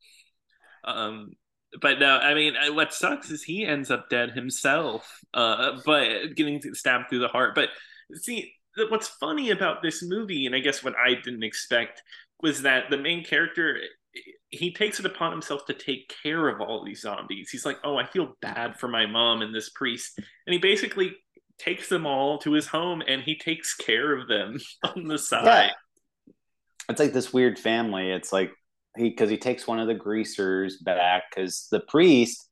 Um 0.86 1.32
but 1.82 2.00
no, 2.00 2.18
I 2.18 2.34
mean, 2.34 2.56
uh, 2.56 2.74
what 2.74 2.94
sucks 2.94 3.30
is 3.30 3.44
he 3.44 3.66
ends 3.66 3.92
up 3.92 4.10
dead 4.10 4.32
himself, 4.32 5.20
uh, 5.34 5.80
but 5.86 6.36
getting 6.36 6.62
stabbed 6.74 7.10
through 7.10 7.20
the 7.20 7.28
heart. 7.28 7.56
But 7.56 7.70
see, 8.14 8.54
what's 8.90 9.08
funny 9.08 9.52
about 9.52 9.82
this 9.82 10.04
movie, 10.04 10.46
and 10.46 10.56
I 10.56 10.60
guess 10.60 10.84
what 10.84 10.96
I 10.96 11.16
didn't 11.16 11.44
expect, 11.44 12.02
was 12.42 12.62
that 12.64 12.90
the 12.90 12.98
main 12.98 13.24
character 13.24 13.78
he 14.50 14.72
takes 14.72 15.00
it 15.00 15.08
upon 15.08 15.32
himself 15.32 15.66
to 15.66 15.74
take 15.74 16.14
care 16.22 16.48
of 16.48 16.62
all 16.62 16.86
these 16.86 17.02
zombies. 17.02 17.50
He's 17.50 17.66
like, 17.66 17.80
"Oh, 17.84 17.98
I 17.98 18.06
feel 18.06 18.38
bad 18.42 18.80
for 18.80 18.88
my 18.88 19.08
mom 19.08 19.42
and 19.42 19.56
this 19.56 19.70
priest," 19.70 20.18
and 20.18 20.54
he 20.54 20.60
basically 20.60 21.16
takes 21.58 21.90
them 21.90 22.06
all 22.06 22.38
to 22.40 22.52
his 22.54 22.68
home 22.68 23.02
and 23.08 23.22
he 23.22 23.38
takes 23.38 23.76
care 23.76 24.18
of 24.18 24.28
them 24.28 24.60
on 24.84 25.08
the 25.08 25.18
side. 25.18 25.46
Yeah. 25.46 26.34
It's 26.90 27.00
like 27.00 27.14
this 27.14 27.32
weird 27.32 27.58
family. 27.58 28.12
It's 28.12 28.34
like 28.34 28.52
he 28.98 29.10
because 29.10 29.30
he 29.30 29.38
takes 29.38 29.68
one 29.68 29.80
of 29.80 29.88
the 29.88 29.94
greasers 29.94 30.78
back 30.78 31.24
because 31.30 31.68
the 31.72 31.80
priest 31.80 32.50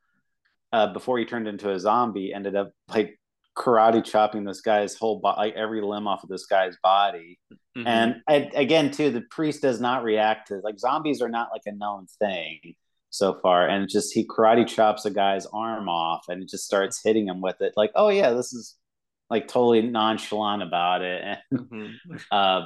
uh, 0.73 0.91
before 0.91 1.19
he 1.19 1.25
turned 1.25 1.47
into 1.47 1.71
a 1.71 1.79
zombie 1.79 2.33
ended 2.33 2.55
up 2.55 2.71
like 2.89 3.19
karate 3.57 4.03
chopping 4.03 4.43
this 4.43 4.61
guy's 4.61 4.95
whole 4.95 5.19
body 5.19 5.37
like 5.37 5.55
every 5.55 5.81
limb 5.81 6.07
off 6.07 6.23
of 6.23 6.29
this 6.29 6.45
guy's 6.45 6.77
body 6.81 7.37
mm-hmm. 7.77 7.85
and 7.85 8.21
I, 8.27 8.49
again 8.55 8.91
too 8.91 9.11
the 9.11 9.21
priest 9.29 9.61
does 9.61 9.81
not 9.81 10.03
react 10.03 10.47
to 10.47 10.61
like 10.63 10.79
zombies 10.79 11.21
are 11.21 11.29
not 11.29 11.49
like 11.51 11.63
a 11.65 11.73
known 11.73 12.07
thing 12.19 12.75
so 13.09 13.37
far 13.41 13.67
and 13.67 13.89
just 13.89 14.13
he 14.13 14.25
karate 14.25 14.65
chops 14.65 15.03
a 15.03 15.11
guy's 15.11 15.45
arm 15.47 15.89
off 15.89 16.25
and 16.29 16.47
just 16.47 16.65
starts 16.65 17.01
hitting 17.03 17.27
him 17.27 17.41
with 17.41 17.59
it 17.61 17.73
like 17.75 17.91
oh 17.95 18.07
yeah 18.07 18.31
this 18.31 18.53
is 18.53 18.77
like 19.29 19.49
totally 19.49 19.81
nonchalant 19.81 20.63
about 20.63 21.01
it 21.01 21.37
mm-hmm. 21.53 22.15
uh, 22.31 22.61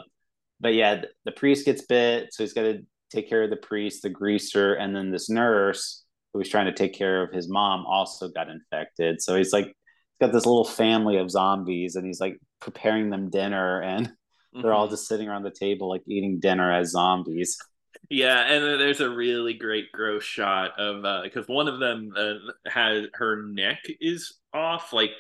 but 0.59 0.75
yeah 0.75 0.95
the, 0.95 1.07
the 1.25 1.31
priest 1.31 1.65
gets 1.65 1.81
bit 1.81 2.31
so 2.31 2.43
he's 2.43 2.53
got 2.53 2.61
to 2.61 2.85
take 3.11 3.29
care 3.29 3.43
of 3.43 3.49
the 3.49 3.55
priest, 3.55 4.03
the 4.03 4.09
greaser, 4.09 4.73
and 4.73 4.95
then 4.95 5.11
this 5.11 5.29
nurse 5.29 6.03
who 6.33 6.39
was 6.39 6.49
trying 6.49 6.65
to 6.65 6.73
take 6.73 6.93
care 6.93 7.23
of 7.23 7.33
his 7.33 7.49
mom 7.49 7.85
also 7.85 8.29
got 8.29 8.49
infected. 8.49 9.21
So 9.21 9.35
he's 9.35 9.53
like, 9.53 9.65
he's 9.65 10.19
got 10.19 10.33
this 10.33 10.45
little 10.45 10.65
family 10.65 11.17
of 11.17 11.31
zombies, 11.31 11.95
and 11.95 12.05
he's 12.05 12.19
like 12.19 12.37
preparing 12.59 13.09
them 13.09 13.29
dinner, 13.29 13.81
and 13.81 14.07
mm-hmm. 14.07 14.61
they're 14.61 14.73
all 14.73 14.85
mm-hmm. 14.85 14.93
just 14.93 15.07
sitting 15.07 15.27
around 15.27 15.43
the 15.43 15.51
table 15.51 15.89
like 15.89 16.03
eating 16.07 16.39
dinner 16.39 16.71
as 16.71 16.91
zombies. 16.91 17.57
Yeah, 18.09 18.41
and 18.41 18.79
there's 18.79 19.01
a 19.01 19.09
really 19.09 19.53
great 19.53 19.91
gross 19.91 20.23
shot 20.23 20.79
of 20.79 21.05
uh 21.05 21.21
because 21.23 21.49
uh, 21.49 21.53
one 21.53 21.67
of 21.67 21.79
them 21.79 22.11
uh, 22.15 22.33
has 22.69 23.07
her 23.13 23.43
neck 23.43 23.79
is 23.99 24.35
off, 24.53 24.93
like 24.93 25.11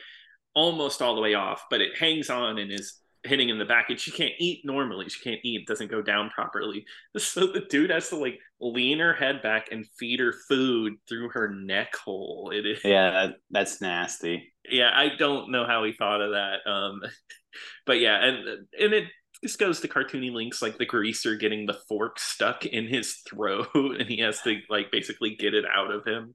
almost 0.53 1.01
all 1.01 1.15
the 1.15 1.21
way 1.21 1.33
off, 1.33 1.65
but 1.69 1.81
it 1.81 1.97
hangs 1.97 2.29
on 2.29 2.57
and 2.57 2.71
is 2.71 2.99
hitting 3.25 3.49
in 3.49 3.57
the 3.57 3.65
back 3.65 3.89
and 3.89 3.99
she 3.99 4.11
can't 4.11 4.33
eat 4.39 4.61
normally 4.63 5.09
she 5.09 5.21
can't 5.21 5.39
eat 5.43 5.67
doesn't 5.67 5.91
go 5.91 6.01
down 6.01 6.29
properly 6.29 6.85
so 7.17 7.47
the 7.47 7.61
dude 7.69 7.89
has 7.89 8.09
to 8.09 8.15
like 8.15 8.39
lean 8.59 8.99
her 8.99 9.13
head 9.13 9.41
back 9.41 9.69
and 9.71 9.85
feed 9.99 10.19
her 10.19 10.33
food 10.47 10.93
through 11.07 11.29
her 11.29 11.53
neck 11.53 11.95
hole 11.95 12.51
it 12.53 12.65
is 12.65 12.79
yeah 12.83 13.11
that, 13.11 13.35
that's 13.51 13.81
nasty 13.81 14.53
yeah 14.69 14.91
i 14.93 15.09
don't 15.17 15.51
know 15.51 15.65
how 15.65 15.83
he 15.83 15.93
thought 15.93 16.21
of 16.21 16.31
that 16.31 16.57
um 16.69 17.01
but 17.85 17.99
yeah 17.99 18.23
and 18.23 18.47
and 18.79 18.93
it 18.93 19.05
this 19.45 19.55
goes 19.55 19.79
to 19.79 19.87
cartoony 19.87 20.33
links 20.33 20.61
like 20.61 20.77
the 20.79 20.85
greaser 20.85 21.35
getting 21.35 21.67
the 21.67 21.77
fork 21.87 22.19
stuck 22.19 22.65
in 22.65 22.87
his 22.87 23.17
throat 23.29 23.67
and 23.75 24.09
he 24.09 24.17
has 24.17 24.41
to 24.41 24.59
like 24.69 24.91
basically 24.91 25.35
get 25.35 25.53
it 25.53 25.65
out 25.71 25.91
of 25.91 26.05
him. 26.05 26.33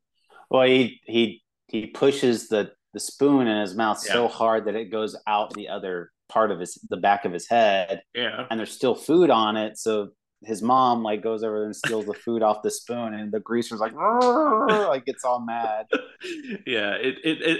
Well, 0.48 0.66
he 0.66 1.00
he 1.04 1.42
he 1.66 1.86
pushes 1.86 2.48
the 2.48 2.70
the 2.92 3.00
spoon 3.00 3.46
in 3.46 3.60
his 3.60 3.74
mouth 3.74 4.02
yeah. 4.06 4.12
so 4.12 4.28
hard 4.28 4.66
that 4.66 4.74
it 4.74 4.90
goes 4.90 5.16
out 5.26 5.54
the 5.54 5.68
other 5.68 6.10
part 6.30 6.50
of 6.50 6.60
his 6.60 6.74
the 6.88 6.96
back 6.96 7.24
of 7.24 7.32
his 7.32 7.48
head. 7.48 8.02
Yeah. 8.14 8.46
And 8.50 8.58
there's 8.58 8.72
still 8.72 8.94
food 8.94 9.30
on 9.30 9.56
it, 9.56 9.76
so 9.76 10.10
his 10.42 10.62
mom 10.62 11.02
like 11.02 11.22
goes 11.22 11.42
over 11.42 11.64
and 11.64 11.76
steals 11.76 12.06
the 12.06 12.14
food 12.14 12.42
off 12.42 12.62
the 12.62 12.70
spoon 12.70 13.12
and 13.14 13.30
the 13.30 13.40
greaser's 13.40 13.80
like 13.80 13.92
like 13.94 15.04
gets 15.04 15.24
all 15.24 15.40
mad 15.40 15.86
yeah 16.66 16.92
it, 16.92 17.16
it, 17.24 17.42
it 17.42 17.58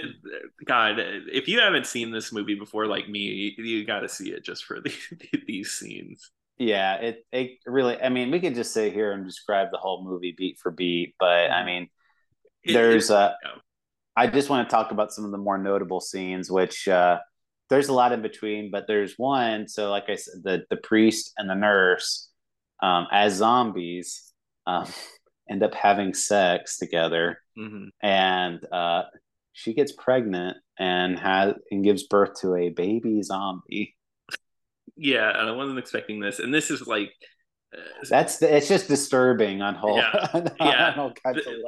god 0.65 0.95
if 1.31 1.47
you 1.47 1.59
haven't 1.59 1.85
seen 1.85 2.11
this 2.11 2.31
movie 2.31 2.55
before 2.55 2.87
like 2.87 3.07
me 3.07 3.53
you, 3.57 3.63
you 3.63 3.85
got 3.85 3.99
to 3.99 4.09
see 4.09 4.31
it 4.31 4.43
just 4.43 4.65
for 4.65 4.79
the, 4.81 4.93
these 5.47 5.71
scenes 5.71 6.31
yeah 6.57 6.95
it 6.95 7.25
it 7.31 7.51
really 7.65 8.01
i 8.01 8.09
mean 8.09 8.31
we 8.31 8.39
could 8.39 8.55
just 8.55 8.73
sit 8.73 8.93
here 8.93 9.11
and 9.11 9.25
describe 9.25 9.69
the 9.71 9.77
whole 9.77 10.03
movie 10.03 10.33
beat 10.35 10.57
for 10.59 10.71
beat 10.71 11.13
but 11.19 11.51
i 11.51 11.57
mm-hmm. 11.57 11.65
mean 11.65 11.89
there's 12.65 13.09
a 13.09 13.35
i 14.15 14.27
just 14.27 14.49
want 14.49 14.67
to 14.67 14.75
talk 14.75 14.91
about 14.91 15.11
some 15.11 15.25
of 15.25 15.31
the 15.31 15.37
more 15.37 15.57
notable 15.57 15.99
scenes 15.99 16.49
which 16.49 16.87
uh 16.87 17.19
there's 17.71 17.87
a 17.87 17.93
lot 17.93 18.11
in 18.11 18.21
between 18.21 18.69
but 18.69 18.85
there's 18.85 19.13
one 19.17 19.67
so 19.67 19.89
like 19.89 20.09
i 20.09 20.15
said 20.15 20.43
the 20.43 20.63
the 20.69 20.77
priest 20.77 21.31
and 21.37 21.49
the 21.49 21.55
nurse 21.55 22.29
um, 22.83 23.07
as 23.11 23.35
zombies 23.35 24.33
um, 24.67 24.85
end 25.49 25.63
up 25.63 25.73
having 25.73 26.13
sex 26.13 26.77
together 26.77 27.39
mm-hmm. 27.57 27.85
and 28.05 28.59
uh, 28.71 29.03
she 29.53 29.73
gets 29.73 29.93
pregnant 29.93 30.57
and 30.77 31.17
has 31.17 31.53
and 31.71 31.83
gives 31.83 32.03
birth 32.03 32.39
to 32.41 32.55
a 32.55 32.69
baby 32.69 33.23
zombie 33.23 33.95
yeah 34.97 35.29
and 35.39 35.49
i 35.49 35.51
wasn't 35.51 35.79
expecting 35.79 36.19
this 36.19 36.39
and 36.39 36.53
this 36.53 36.69
is 36.69 36.85
like 36.85 37.09
uh, 37.73 37.79
that's 38.09 38.41
it's 38.41 38.67
just 38.67 38.89
disturbing 38.89 39.61
on 39.61 39.75
whole 39.75 39.97
yeah, 39.97 40.27
on, 40.33 40.49
yeah. 40.59 40.93
On 40.97 41.13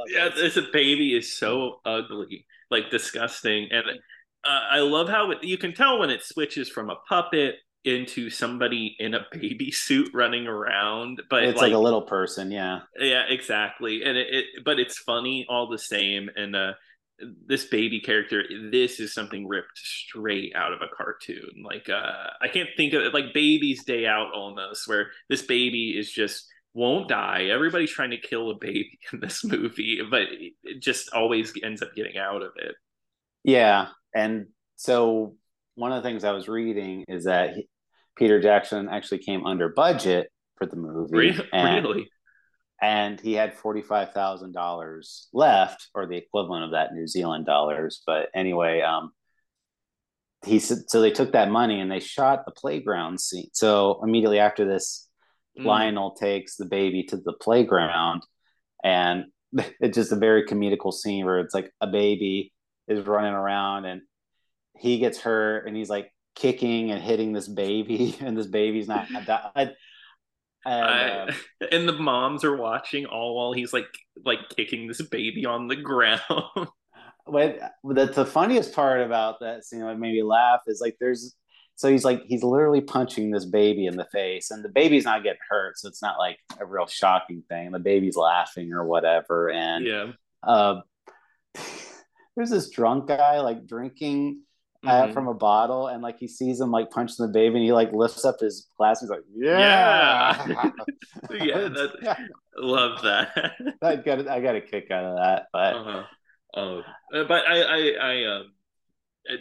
yeah 0.09 0.29
this 0.35 0.59
baby 0.73 1.15
is 1.15 1.31
so 1.31 1.79
ugly 1.85 2.45
like 2.69 2.89
disgusting 2.89 3.69
and 3.71 3.85
uh, 4.45 4.61
i 4.71 4.79
love 4.79 5.09
how 5.09 5.31
it, 5.31 5.43
you 5.43 5.57
can 5.57 5.73
tell 5.73 5.99
when 5.99 6.09
it 6.09 6.23
switches 6.23 6.69
from 6.69 6.89
a 6.89 6.95
puppet 7.07 7.55
into 7.85 8.29
somebody 8.29 8.95
in 8.99 9.13
a 9.13 9.25
baby 9.31 9.69
suit 9.71 10.09
running 10.13 10.47
around 10.47 11.21
but 11.29 11.43
it's 11.43 11.57
like, 11.57 11.71
like 11.71 11.73
a 11.73 11.79
little 11.79 12.01
person 12.01 12.49
yeah. 12.49 12.79
Yeah 12.97 13.23
exactly. 13.27 14.03
And 14.03 14.17
it, 14.17 14.27
it, 14.29 14.45
but 14.63 14.79
it's 14.79 14.97
funny 14.99 15.45
all 15.49 15.67
the 15.67 15.77
same 15.77 16.29
and 16.35 16.55
uh 16.55 16.73
this 17.45 17.65
baby 17.65 17.99
character 17.99 18.43
this 18.71 18.99
is 18.99 19.13
something 19.13 19.47
ripped 19.47 19.77
straight 19.77 20.53
out 20.55 20.71
of 20.71 20.81
a 20.81 20.95
cartoon. 20.95 21.63
Like 21.63 21.89
uh 21.89 22.29
i 22.41 22.47
can't 22.47 22.69
think 22.77 22.93
of 22.93 23.01
it 23.01 23.13
like 23.13 23.33
baby's 23.33 23.83
day 23.83 24.05
out 24.05 24.33
almost 24.33 24.87
where 24.87 25.07
this 25.29 25.41
baby 25.41 25.97
is 25.97 26.09
just 26.09 26.47
won't 26.73 27.09
die. 27.09 27.45
Everybody's 27.51 27.91
trying 27.91 28.11
to 28.11 28.17
kill 28.17 28.49
a 28.49 28.55
baby 28.55 28.97
in 29.11 29.19
this 29.19 29.43
movie 29.43 29.99
but 30.09 30.27
it 30.63 30.81
just 30.81 31.11
always 31.11 31.51
ends 31.61 31.81
up 31.81 31.93
getting 31.95 32.17
out 32.17 32.43
of 32.43 32.53
it. 32.55 32.75
Yeah 33.43 33.87
and 34.13 34.47
so 34.75 35.35
one 35.75 35.91
of 35.91 36.01
the 36.01 36.07
things 36.07 36.23
I 36.23 36.31
was 36.31 36.47
reading 36.47 37.05
is 37.07 37.25
that 37.25 37.55
he, 37.55 37.67
Peter 38.15 38.41
Jackson 38.41 38.89
actually 38.89 39.19
came 39.19 39.45
under 39.45 39.69
budget 39.69 40.29
for 40.57 40.67
the 40.67 40.75
movie. 40.75 41.17
Really? 41.17 41.49
And, 41.51 41.85
really? 41.85 42.09
and 42.81 43.19
he 43.19 43.33
had 43.33 43.57
$45,000 43.57 45.25
left, 45.33 45.87
or 45.95 46.05
the 46.05 46.17
equivalent 46.17 46.65
of 46.65 46.71
that 46.71 46.93
New 46.93 47.07
Zealand 47.07 47.45
dollars. 47.45 48.01
But 48.05 48.29
anyway, 48.35 48.81
um, 48.81 49.11
he 50.45 50.59
said, 50.59 50.79
so 50.87 51.01
they 51.01 51.11
took 51.11 51.31
that 51.31 51.49
money 51.49 51.79
and 51.79 51.91
they 51.91 51.99
shot 51.99 52.45
the 52.45 52.51
playground 52.51 53.19
scene. 53.19 53.49
So 53.53 53.99
immediately 54.03 54.39
after 54.39 54.65
this, 54.65 55.07
mm. 55.57 55.65
Lionel 55.65 56.11
takes 56.11 56.57
the 56.57 56.65
baby 56.65 57.03
to 57.05 57.17
the 57.17 57.33
playground 57.33 58.23
and 58.83 59.25
it's 59.79 59.95
just 59.95 60.11
a 60.11 60.17
very 60.17 60.45
comical 60.45 60.91
scene 60.91 61.25
where 61.25 61.39
it's 61.39 61.53
like 61.53 61.71
a 61.81 61.87
baby 61.87 62.51
is 62.87 63.05
running 63.05 63.33
around 63.33 63.85
and 63.85 64.01
he 64.77 64.99
gets 64.99 65.19
hurt 65.19 65.67
and 65.67 65.75
he's 65.75 65.89
like 65.89 66.11
kicking 66.35 66.91
and 66.91 67.01
hitting 67.01 67.33
this 67.33 67.47
baby, 67.47 68.17
and 68.21 68.37
this 68.37 68.47
baby's 68.47 68.87
not 68.87 69.07
And, 70.65 71.29
uh, 71.29 71.31
and 71.71 71.87
the 71.87 71.93
moms 71.93 72.43
are 72.43 72.55
watching 72.55 73.05
all 73.05 73.35
while 73.35 73.53
he's 73.53 73.73
like 73.73 73.87
like 74.25 74.39
kicking 74.55 74.87
this 74.87 75.01
baby 75.01 75.45
on 75.45 75.67
the 75.67 75.75
ground. 75.75 76.21
but 77.25 77.59
the, 77.83 78.05
the 78.05 78.25
funniest 78.25 78.73
part 78.73 79.01
about 79.01 79.39
that 79.39 79.65
scene 79.65 79.79
that 79.79 79.99
made 79.99 80.13
me 80.13 80.23
laugh 80.23 80.61
is 80.67 80.81
like 80.81 80.97
there's 80.99 81.35
so 81.75 81.89
he's 81.89 82.05
like 82.05 82.23
he's 82.27 82.43
literally 82.43 82.81
punching 82.81 83.31
this 83.31 83.45
baby 83.45 83.87
in 83.87 83.97
the 83.97 84.05
face 84.05 84.51
and 84.51 84.63
the 84.63 84.69
baby's 84.69 85.05
not 85.05 85.23
getting 85.23 85.39
hurt 85.49 85.77
so 85.77 85.87
it's 85.87 86.01
not 86.01 86.19
like 86.19 86.37
a 86.59 86.65
real 86.65 86.87
shocking 86.87 87.43
thing. 87.49 87.71
The 87.71 87.79
baby's 87.79 88.15
laughing 88.15 88.73
or 88.73 88.85
whatever 88.85 89.49
and 89.49 89.85
yeah. 89.85 90.11
uh, 90.43 90.81
there's 92.35 92.49
this 92.49 92.69
drunk 92.69 93.07
guy 93.07 93.39
like 93.39 93.67
drinking 93.67 94.41
uh, 94.85 95.03
mm-hmm. 95.03 95.13
from 95.13 95.27
a 95.27 95.33
bottle 95.33 95.87
and 95.87 96.01
like 96.01 96.19
he 96.19 96.27
sees 96.27 96.59
him 96.59 96.71
like 96.71 96.91
punching 96.91 97.25
the 97.25 97.31
baby 97.31 97.55
and 97.55 97.63
he 97.63 97.71
like 97.71 97.93
lifts 97.93 98.25
up 98.25 98.39
his 98.39 98.67
glass 98.77 99.01
and 99.01 99.09
he's 99.09 99.17
like 99.17 99.25
yeah 99.33 100.45
yeah, 100.47 100.71
yeah 101.45 101.57
that, 101.69 102.17
love 102.57 103.01
that 103.01 103.53
I 103.81 103.95
got 103.95 104.27
I 104.27 104.41
got 104.41 104.55
a 104.55 104.61
kick 104.61 104.91
out 104.91 105.05
of 105.05 105.17
that 105.17 105.47
but 105.53 105.75
uh-huh. 105.75 106.03
oh 106.55 106.81
but 107.11 107.47
I 107.47 107.61
I 107.61 107.91
I 108.01 108.25
um 108.25 108.51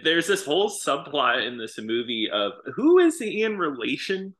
there's 0.04 0.28
this 0.28 0.44
whole 0.44 0.70
subplot 0.70 1.44
in 1.44 1.58
this 1.58 1.76
movie 1.78 2.30
of 2.32 2.52
who 2.76 2.98
is 2.98 3.18
he 3.18 3.42
in 3.42 3.58
relation 3.58 4.36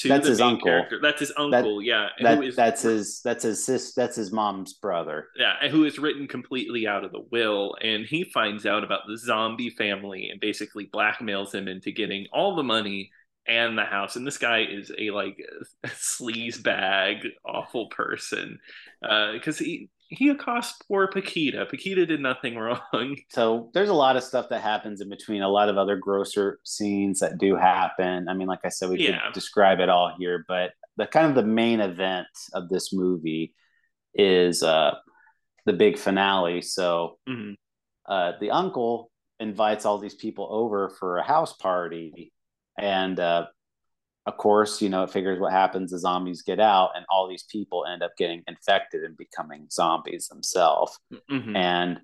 to 0.00 0.08
that's 0.08 0.26
his 0.26 0.40
uncle. 0.40 0.66
Character. 0.66 0.98
That's 1.02 1.20
his 1.20 1.32
uncle. 1.36 1.78
That, 1.78 1.84
yeah, 1.84 2.08
that, 2.20 2.42
is, 2.42 2.56
that's 2.56 2.82
his 2.82 3.20
that's 3.22 3.44
his 3.44 3.64
sis 3.64 3.94
that's 3.94 4.16
his 4.16 4.32
mom's 4.32 4.74
brother. 4.74 5.28
Yeah, 5.36 5.68
who 5.68 5.84
is 5.84 5.98
written 5.98 6.28
completely 6.28 6.86
out 6.86 7.04
of 7.04 7.12
the 7.12 7.24
will, 7.30 7.76
and 7.80 8.04
he 8.04 8.24
finds 8.24 8.66
out 8.66 8.84
about 8.84 9.02
the 9.06 9.18
zombie 9.18 9.70
family 9.70 10.28
and 10.30 10.40
basically 10.40 10.86
blackmails 10.86 11.54
him 11.54 11.68
into 11.68 11.92
getting 11.92 12.26
all 12.32 12.56
the 12.56 12.62
money 12.62 13.10
and 13.46 13.76
the 13.76 13.84
house. 13.84 14.16
And 14.16 14.26
this 14.26 14.38
guy 14.38 14.64
is 14.68 14.90
a 14.98 15.10
like 15.10 15.38
a 15.84 15.88
sleaze 15.88 16.62
bag, 16.62 17.26
awful 17.44 17.88
person 17.88 18.58
because 19.00 19.60
uh, 19.60 19.64
he 19.64 19.88
he 20.08 20.28
accosts 20.28 20.80
poor 20.86 21.08
Paquita. 21.08 21.66
Paquita 21.66 22.06
did 22.06 22.20
nothing 22.20 22.56
wrong. 22.58 23.16
So 23.30 23.70
there's 23.74 23.88
a 23.88 23.94
lot 23.94 24.16
of 24.16 24.22
stuff 24.22 24.48
that 24.50 24.62
happens 24.62 25.00
in 25.00 25.08
between, 25.08 25.42
a 25.42 25.48
lot 25.48 25.68
of 25.68 25.76
other 25.76 25.96
grosser 25.96 26.60
scenes 26.64 27.20
that 27.20 27.38
do 27.38 27.56
happen. 27.56 28.28
I 28.28 28.34
mean, 28.34 28.46
like 28.46 28.60
I 28.64 28.68
said, 28.68 28.90
we 28.90 28.98
yeah. 28.98 29.20
could 29.24 29.34
describe 29.34 29.80
it 29.80 29.88
all 29.88 30.14
here, 30.18 30.44
but 30.46 30.72
the 30.96 31.06
kind 31.06 31.26
of 31.26 31.34
the 31.34 31.42
main 31.42 31.80
event 31.80 32.28
of 32.52 32.68
this 32.68 32.92
movie 32.92 33.54
is 34.14 34.62
uh, 34.62 34.94
the 35.66 35.72
big 35.72 35.98
finale. 35.98 36.62
So 36.62 37.18
mm-hmm. 37.28 37.52
uh, 38.06 38.32
the 38.40 38.50
uncle 38.50 39.10
invites 39.40 39.84
all 39.84 39.98
these 39.98 40.14
people 40.14 40.46
over 40.50 40.90
for 41.00 41.18
a 41.18 41.24
house 41.24 41.52
party, 41.54 42.32
and 42.78 43.18
uh, 43.18 43.46
of 44.26 44.36
course, 44.36 44.80
you 44.80 44.88
know, 44.88 45.02
it 45.02 45.10
figures 45.10 45.38
what 45.38 45.52
happens 45.52 45.90
the 45.90 45.98
zombies 45.98 46.42
get 46.42 46.60
out, 46.60 46.92
and 46.94 47.04
all 47.10 47.28
these 47.28 47.44
people 47.44 47.84
end 47.86 48.02
up 48.02 48.16
getting 48.16 48.42
infected 48.48 49.02
and 49.04 49.16
becoming 49.16 49.66
zombies 49.70 50.28
themselves. 50.28 50.98
Mm-hmm. 51.30 51.54
And 51.54 52.00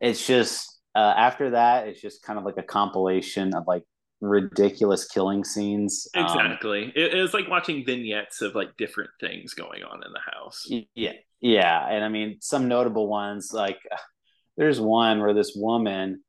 it's 0.00 0.26
just 0.26 0.80
uh, 0.94 1.14
after 1.16 1.50
that, 1.50 1.88
it's 1.88 2.00
just 2.00 2.22
kind 2.22 2.38
of 2.38 2.44
like 2.44 2.56
a 2.56 2.62
compilation 2.62 3.54
of 3.54 3.64
like 3.66 3.84
ridiculous 4.20 5.06
killing 5.06 5.44
scenes. 5.44 6.08
Um, 6.14 6.24
exactly. 6.24 6.84
Um, 6.84 6.92
it, 6.96 7.14
it 7.14 7.22
was 7.22 7.34
like 7.34 7.48
watching 7.48 7.84
vignettes 7.84 8.40
of 8.40 8.54
like 8.54 8.76
different 8.76 9.10
things 9.20 9.54
going 9.54 9.82
on 9.84 10.02
in 10.04 10.12
the 10.12 10.20
house. 10.34 10.66
Yeah. 10.94 11.12
Yeah. 11.40 11.86
And 11.88 12.04
I 12.04 12.08
mean, 12.08 12.38
some 12.40 12.68
notable 12.68 13.08
ones 13.08 13.52
like 13.52 13.78
there's 14.56 14.80
one 14.80 15.20
where 15.20 15.34
this 15.34 15.52
woman, 15.54 16.24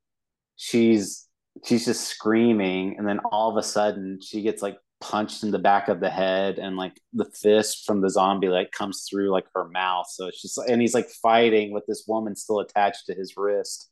she's 0.56 1.26
she's 1.64 1.84
just 1.84 2.06
screaming 2.06 2.96
and 2.98 3.06
then 3.06 3.18
all 3.30 3.50
of 3.50 3.56
a 3.56 3.62
sudden 3.62 4.18
she 4.20 4.42
gets 4.42 4.62
like 4.62 4.78
punched 5.00 5.42
in 5.42 5.50
the 5.50 5.58
back 5.58 5.88
of 5.88 6.00
the 6.00 6.10
head 6.10 6.58
and 6.58 6.76
like 6.76 6.92
the 7.12 7.24
fist 7.24 7.86
from 7.86 8.00
the 8.00 8.10
zombie 8.10 8.48
like 8.48 8.70
comes 8.70 9.06
through 9.08 9.30
like 9.30 9.46
her 9.54 9.68
mouth 9.68 10.06
so 10.08 10.26
it's 10.26 10.42
just 10.42 10.58
and 10.68 10.80
he's 10.80 10.94
like 10.94 11.08
fighting 11.22 11.72
with 11.72 11.84
this 11.86 12.04
woman 12.06 12.36
still 12.36 12.60
attached 12.60 13.06
to 13.06 13.14
his 13.14 13.34
wrist 13.36 13.90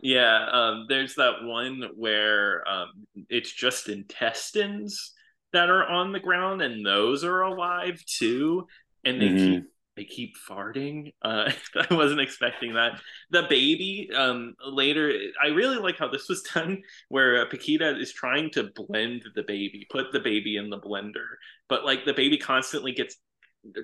yeah 0.00 0.48
um 0.52 0.86
there's 0.88 1.14
that 1.14 1.44
one 1.44 1.84
where 1.96 2.68
um 2.68 2.88
it's 3.28 3.52
just 3.52 3.88
intestines 3.88 5.12
that 5.52 5.70
are 5.70 5.86
on 5.86 6.12
the 6.12 6.20
ground 6.20 6.60
and 6.60 6.84
those 6.84 7.24
are 7.24 7.42
alive 7.42 8.02
too 8.04 8.66
and 9.04 9.20
they 9.20 9.26
mm-hmm. 9.28 9.52
keep 9.54 9.64
they 9.98 10.04
keep 10.04 10.36
farting. 10.48 11.12
Uh, 11.22 11.50
I 11.90 11.94
wasn't 11.94 12.20
expecting 12.20 12.74
that. 12.74 13.00
The 13.30 13.42
baby 13.50 14.08
um, 14.16 14.54
later, 14.64 15.12
I 15.42 15.48
really 15.48 15.78
like 15.78 15.98
how 15.98 16.08
this 16.08 16.28
was 16.28 16.42
done, 16.54 16.82
where 17.08 17.42
uh, 17.42 17.46
Paquita 17.46 17.98
is 17.98 18.12
trying 18.12 18.50
to 18.52 18.70
blend 18.74 19.24
the 19.34 19.42
baby, 19.42 19.86
put 19.90 20.12
the 20.12 20.20
baby 20.20 20.56
in 20.56 20.70
the 20.70 20.78
blender, 20.78 21.26
but 21.68 21.84
like 21.84 22.04
the 22.04 22.14
baby 22.14 22.38
constantly 22.38 22.92
gets 22.92 23.16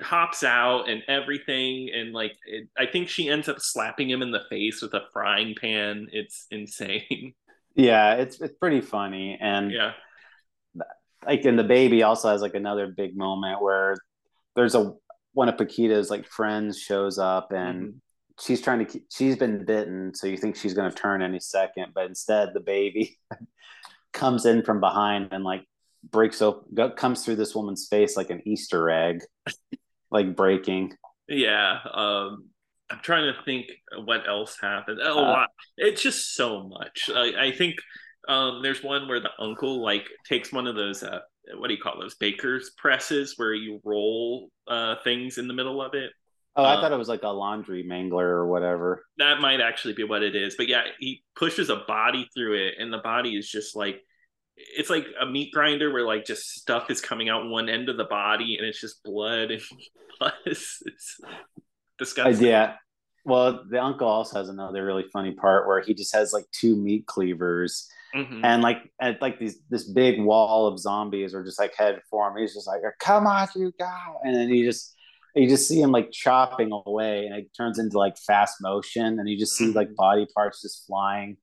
hops 0.03 0.45
out 0.45 0.89
and 0.89 1.03
everything, 1.09 1.91
and 1.93 2.13
like 2.13 2.37
it, 2.47 2.69
I 2.79 2.87
think 2.87 3.09
she 3.09 3.29
ends 3.29 3.49
up 3.49 3.57
slapping 3.59 4.09
him 4.09 4.23
in 4.23 4.31
the 4.31 4.45
face 4.49 4.81
with 4.81 4.95
a 4.95 5.03
frying 5.13 5.57
pan. 5.61 6.07
It's 6.13 6.47
insane. 6.51 7.35
Yeah, 7.77 8.15
it's 8.15 8.41
it's 8.41 8.57
pretty 8.57 8.81
funny, 8.81 9.37
and 9.41 9.73
yeah. 9.73 9.95
like 11.27 11.45
and 11.45 11.59
the 11.59 11.65
baby 11.65 12.05
also 12.05 12.31
has 12.31 12.41
like 12.41 12.55
another 12.55 12.87
big 12.87 13.17
moment 13.17 13.61
where 13.61 13.97
there's 14.55 14.77
a 14.77 14.95
one 15.35 15.49
of 15.49 15.57
Paquita's 15.57 16.11
like 16.11 16.27
friends 16.27 16.79
shows 16.79 17.19
up 17.19 17.53
and 17.53 17.83
mm-hmm. 17.83 17.97
she's 18.41 18.61
trying 18.61 18.79
to 18.79 18.85
keep, 18.87 19.05
she's 19.13 19.37
been 19.37 19.65
bitten 19.65 20.15
so 20.15 20.27
you 20.27 20.37
think 20.37 20.57
she's 20.57 20.75
going 20.75 20.91
to 20.91 20.97
turn 20.97 21.23
any 21.23 21.41
second 21.41 21.93
but 21.95 22.07
instead 22.07 22.55
the 22.55 22.61
baby 22.61 23.19
comes 24.13 24.47
in 24.47 24.63
from 24.63 24.81
behind 24.81 25.29
and 25.33 25.45
like 25.45 25.65
breaks 26.11 26.41
open 26.41 26.93
comes 26.93 27.25
through 27.25 27.37
this 27.37 27.55
woman's 27.55 27.87
face 27.89 28.17
like 28.17 28.31
an 28.31 28.43
easter 28.47 28.91
egg 28.91 29.23
like 30.11 30.37
breaking. 30.37 30.95
Yeah 31.29 31.79
um 31.93 32.47
i'm 32.91 33.01
trying 33.03 33.33
to 33.33 33.43
think 33.45 33.67
what 34.05 34.29
else 34.29 34.57
happened. 34.61 35.01
A 35.01 35.13
uh, 35.15 35.47
it's 35.77 36.03
just 36.03 36.35
so 36.35 36.69
much. 36.69 37.11
I, 37.15 37.47
I 37.47 37.53
think 37.53 37.77
um 38.29 38.63
there's 38.63 38.83
one 38.83 39.09
where 39.09 39.21
the 39.21 39.31
uncle 39.39 39.83
like 39.83 40.07
takes 40.27 40.53
one 40.53 40.67
of 40.67 40.77
those 40.77 41.03
uh 41.03 41.21
what 41.57 41.69
do 41.69 41.75
you 41.75 41.81
call 41.81 41.99
those 41.99 42.15
baker's 42.15 42.71
presses 42.79 43.35
where 43.37 43.55
you 43.55 43.81
roll 43.85 44.49
uh 44.69 44.97
things 45.05 45.39
in 45.39 45.49
the 45.49 45.55
middle 45.55 45.83
of 45.83 45.95
it 45.95 46.11
Oh, 46.57 46.63
I 46.63 46.75
um, 46.75 46.81
thought 46.81 46.93
it 46.93 46.99
was 46.99 47.09
like 47.09 47.25
a 47.25 47.29
laundry 47.29 47.83
mangler 47.83 48.23
or 48.23 48.47
whatever. 48.47 49.05
That 49.19 49.41
might 49.41 49.61
actually 49.61 49.95
be 49.95 50.05
what 50.05 50.23
it 50.23 50.37
is. 50.37 50.55
But 50.57 50.69
yeah, 50.69 50.85
he 51.01 51.25
pushes 51.35 51.69
a 51.69 51.83
body 51.89 52.29
through 52.33 52.55
it, 52.55 52.75
and 52.79 52.93
the 52.93 52.99
body 52.99 53.37
is 53.37 53.51
just 53.51 53.75
like 53.75 54.01
it's 54.57 54.91
like 54.91 55.07
a 55.21 55.27
meat 55.27 55.53
grinder 55.53 55.93
where 55.93 56.07
like 56.07 56.25
just 56.25 56.51
stuff 56.51 56.91
is 56.91 57.01
coming 57.01 57.29
out 57.29 57.49
one 57.49 57.69
end 57.69 57.89
of 57.89 57.97
the 57.97 58.05
body 58.05 58.57
and 58.57 58.67
it's 58.67 58.81
just 58.81 59.03
blood 59.03 59.51
and 59.51 59.63
pus. 60.21 60.83
It's 60.87 61.21
disgusting. 61.99 62.47
Yeah. 62.47 62.75
Well, 63.25 63.65
the 63.69 63.83
uncle 63.83 64.07
also 64.07 64.39
has 64.39 64.49
another 64.49 64.85
really 64.85 65.07
funny 65.13 65.33
part 65.33 65.67
where 65.67 65.81
he 65.81 65.95
just 65.95 66.15
has 66.15 66.33
like 66.33 66.45
two 66.53 66.77
meat 66.77 67.07
cleavers. 67.07 67.89
Mm-hmm. 68.15 68.45
And 68.45 68.63
like, 68.63 68.79
and 69.01 69.17
like 69.21 69.39
these, 69.39 69.59
this 69.71 69.85
big 69.85 70.21
wall 70.21 70.67
of 70.67 70.79
zombies 70.79 71.35
are 71.35 71.45
just 71.45 71.59
like 71.59 71.75
head 71.77 72.01
for 72.11 72.29
him. 72.29 72.37
He's 72.37 72.55
just 72.55 72.67
like, 72.67 72.81
"Come 73.01 73.27
on, 73.27 73.49
you 73.57 73.73
go!" 73.79 74.21
And 74.23 74.35
then 74.35 74.49
you 74.51 74.65
just, 74.65 74.95
you 75.35 75.49
just 75.49 75.67
see 75.67 75.81
him 75.81 75.91
like 75.91 76.13
chopping 76.13 76.71
away, 76.73 77.27
and 77.27 77.35
it 77.35 77.51
turns 77.57 77.79
into 77.79 77.99
like 77.99 78.17
fast 78.19 78.59
motion, 78.61 79.19
and 79.19 79.29
you 79.29 79.39
just 79.39 79.57
see 79.57 79.67
mm-hmm. 79.67 79.77
like 79.77 79.95
body 79.97 80.27
parts 80.35 80.63
just 80.63 80.87
flying. 80.87 81.37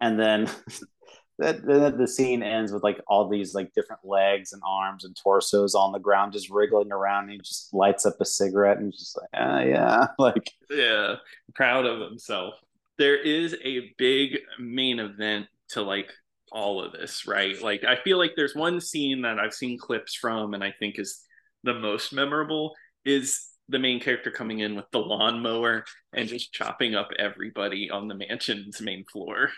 And 0.00 0.18
then 0.18 0.48
that, 1.38 1.64
that 1.66 1.98
the 1.98 2.06
scene 2.06 2.42
ends 2.42 2.72
with 2.72 2.82
like 2.82 3.00
all 3.08 3.28
these 3.28 3.54
like 3.54 3.72
different 3.74 4.02
legs 4.04 4.52
and 4.52 4.62
arms 4.66 5.04
and 5.04 5.16
torsos 5.16 5.74
on 5.74 5.92
the 5.92 5.98
ground 5.98 6.32
just 6.32 6.50
wriggling 6.50 6.92
around 6.92 7.24
and 7.24 7.32
he 7.32 7.38
just 7.38 7.72
lights 7.74 8.06
up 8.06 8.14
a 8.20 8.24
cigarette 8.24 8.78
and 8.78 8.92
just 8.92 9.18
like 9.18 9.28
ah, 9.34 9.60
yeah 9.60 10.06
like 10.18 10.52
yeah 10.70 11.16
proud 11.54 11.86
of 11.86 12.00
himself 12.00 12.54
there 12.98 13.16
is 13.20 13.56
a 13.64 13.92
big 13.98 14.38
main 14.60 15.00
event 15.00 15.46
to 15.70 15.82
like 15.82 16.12
all 16.52 16.84
of 16.84 16.92
this 16.92 17.26
right 17.26 17.60
like 17.62 17.84
i 17.84 17.96
feel 17.96 18.18
like 18.18 18.32
there's 18.36 18.54
one 18.54 18.80
scene 18.80 19.22
that 19.22 19.38
i've 19.38 19.54
seen 19.54 19.78
clips 19.78 20.14
from 20.14 20.54
and 20.54 20.62
i 20.62 20.72
think 20.78 20.98
is 20.98 21.20
the 21.64 21.74
most 21.74 22.12
memorable 22.12 22.74
is 23.04 23.48
the 23.68 23.78
main 23.78 23.98
character 23.98 24.30
coming 24.30 24.60
in 24.60 24.76
with 24.76 24.84
the 24.92 24.98
lawnmower 24.98 25.84
and 26.12 26.28
just 26.28 26.52
chopping 26.52 26.94
up 26.94 27.08
everybody 27.18 27.90
on 27.90 28.08
the 28.08 28.14
mansion's 28.14 28.80
main 28.80 29.04
floor 29.10 29.50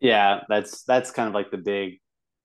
yeah, 0.00 0.40
that's 0.48 0.82
that's 0.84 1.10
kind 1.10 1.28
of 1.28 1.34
like 1.34 1.50
the 1.50 1.58
big 1.58 2.00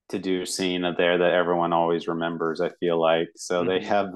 to 0.09 0.19
do 0.19 0.45
scene 0.45 0.81
there 0.97 1.17
that 1.17 1.33
everyone 1.33 1.73
always 1.73 2.07
remembers. 2.07 2.61
I 2.61 2.69
feel 2.79 2.99
like 2.99 3.29
so 3.35 3.61
mm-hmm. 3.61 3.69
they 3.69 3.85
have 3.85 4.09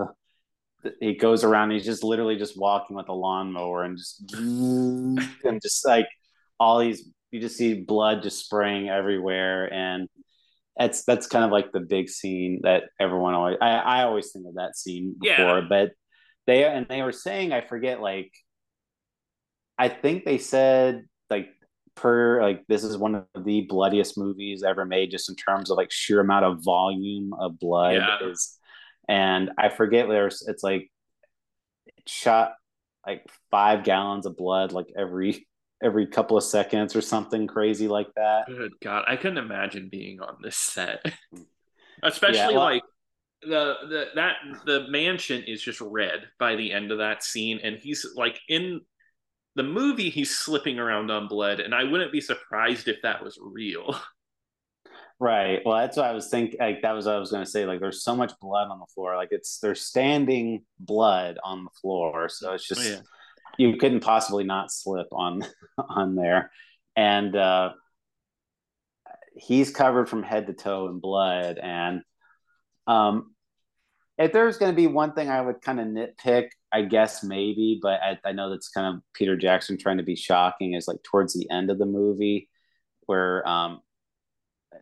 he 1.00 1.16
goes 1.16 1.44
around. 1.44 1.72
He's 1.72 1.86
just 1.86 2.04
literally 2.04 2.36
just 2.36 2.60
walking 2.60 2.96
with 2.96 3.10
a 3.10 3.14
lawnmower 3.14 3.84
and 3.84 3.98
just 3.98 4.34
and 4.34 5.62
just 5.62 5.86
like 5.86 6.08
all 6.60 6.80
these 6.80 7.10
you 7.32 7.40
just 7.40 7.58
see 7.58 7.82
blood 7.82 8.24
just 8.24 8.44
spraying 8.46 8.90
everywhere 8.90 9.72
and 9.72 10.08
that's 10.80 11.04
that's 11.04 11.28
kind 11.28 11.44
of 11.44 11.52
like 11.52 11.72
the 11.72 11.82
big 11.82 12.10
scene 12.10 12.62
that 12.64 12.84
everyone 13.00 13.34
always 13.34 13.58
I, 13.62 13.72
I 13.72 14.04
always 14.04 14.32
think 14.32 14.46
of 14.48 14.56
that 14.56 14.78
scene 14.78 15.16
before, 15.20 15.60
yeah. 15.60 15.66
but 15.68 15.92
they 16.48 16.64
and 16.64 16.88
they 16.88 17.02
were 17.02 17.12
saying 17.12 17.52
I 17.52 17.62
forget 17.62 18.02
like 18.02 18.32
I 19.78 19.90
think 19.90 20.24
they 20.24 20.38
said 20.38 21.04
like 21.30 21.50
per 21.96 22.42
like 22.42 22.64
this 22.68 22.86
is 22.86 22.98
one 22.98 23.16
of 23.16 23.26
the 23.44 23.66
bloodiest 23.68 24.18
movies 24.18 24.64
ever 24.64 24.86
made 24.86 25.12
just 25.12 25.30
in 25.30 25.36
terms 25.36 25.70
of 25.70 25.76
like 25.76 25.92
sheer 25.92 26.22
amount 26.22 26.46
of 26.46 26.64
volume 26.64 27.34
of 27.34 27.60
blood 27.60 27.96
yeah. 27.96 28.30
is 28.30 28.58
and 29.10 29.52
i 29.58 29.68
forget 29.68 30.08
there's 30.08 30.46
it's 30.48 30.64
like 30.64 30.90
it 31.88 32.08
shot 32.08 32.54
like 33.06 33.26
five 33.52 33.84
gallons 33.84 34.26
of 34.26 34.38
blood 34.38 34.72
like 34.72 34.88
every 34.98 35.46
every 35.82 36.08
couple 36.08 36.38
of 36.38 36.44
seconds 36.44 36.96
or 36.96 37.02
something 37.02 37.48
crazy 37.48 37.88
like 37.88 38.14
that. 38.16 38.46
Good 38.48 38.74
god 38.82 39.06
i 39.08 39.16
couldn't 39.16 39.38
imagine 39.38 39.90
being 39.90 40.22
on 40.22 40.38
this 40.42 40.58
set. 40.58 41.06
Especially 42.04 42.38
yeah, 42.38 42.48
well, 42.50 42.60
like 42.60 42.84
the 43.42 43.76
the 43.90 44.06
that 44.16 44.36
the 44.66 44.88
mansion 44.90 45.44
is 45.44 45.62
just 45.62 45.82
red 45.82 46.26
by 46.40 46.56
the 46.56 46.72
end 46.72 46.92
of 46.92 46.98
that 46.98 47.24
scene 47.24 47.60
and 47.64 47.78
he's 47.78 48.06
like 48.16 48.40
in 48.50 48.82
the 49.56 49.64
movie 49.64 50.10
he's 50.10 50.38
slipping 50.38 50.80
around 50.80 51.10
on 51.10 51.28
blood 51.28 51.60
and 51.60 51.74
i 51.74 51.84
wouldn't 51.84 52.12
be 52.12 52.22
surprised 52.22 52.88
if 52.88 52.98
that 53.04 53.24
was 53.24 53.38
real. 53.42 53.96
Right 55.22 55.60
well 55.66 55.78
that's 55.78 55.98
what 55.98 56.06
i 56.06 56.14
was 56.14 56.30
thinking 56.30 56.62
like 56.62 56.82
that 56.82 56.94
was 56.94 57.06
what 57.06 57.16
i 57.16 57.20
was 57.20 57.30
going 57.30 57.44
to 57.44 57.52
say 57.52 57.66
like 57.66 57.82
there's 57.82 58.06
so 58.06 58.16
much 58.16 58.32
blood 58.40 58.70
on 58.70 58.80
the 58.80 58.86
floor 58.96 59.18
like 59.18 59.28
it's 59.32 59.60
there's 59.60 59.82
standing 59.82 60.64
blood 60.80 61.38
on 61.44 61.66
the 61.66 61.70
floor 61.82 62.30
so 62.30 62.54
it's 62.54 62.72
oh, 62.72 62.76
just 62.76 62.88
oh, 62.88 62.94
yeah. 62.94 63.02
You 63.60 63.78
couldn't 63.78 64.00
possibly 64.00 64.44
not 64.44 64.72
slip 64.72 65.08
on 65.12 65.42
on 65.78 66.16
there 66.16 66.52
and 66.96 67.36
uh 67.36 67.72
he's 69.36 69.72
covered 69.72 70.10
from 70.10 70.24
head 70.24 70.48
to 70.48 70.54
toe 70.54 70.88
in 70.88 71.00
blood 71.00 71.60
and 71.62 72.02
um 72.88 73.34
if 74.20 74.34
there's 74.34 74.58
going 74.58 74.72
to 74.72 74.76
be 74.76 74.86
one 74.86 75.14
thing 75.14 75.30
I 75.30 75.40
would 75.40 75.62
kind 75.62 75.80
of 75.80 75.88
nitpick, 75.88 76.50
I 76.74 76.82
guess 76.82 77.24
maybe, 77.24 77.80
but 77.82 78.02
I, 78.02 78.20
I, 78.26 78.34
know 78.34 78.50
that's 78.50 78.68
kind 78.68 78.98
of 78.98 79.02
Peter 79.14 79.38
Jackson 79.38 79.78
trying 79.78 79.96
to 79.96 80.04
be 80.04 80.18
shocking 80.18 80.74
is 80.74 80.90
like 80.90 81.02
towards 81.04 81.34
the 81.34 81.50
end 81.50 81.72
of 81.72 81.80
the 81.80 81.86
movie 81.86 82.50
where 83.06 83.48
um, 83.48 83.80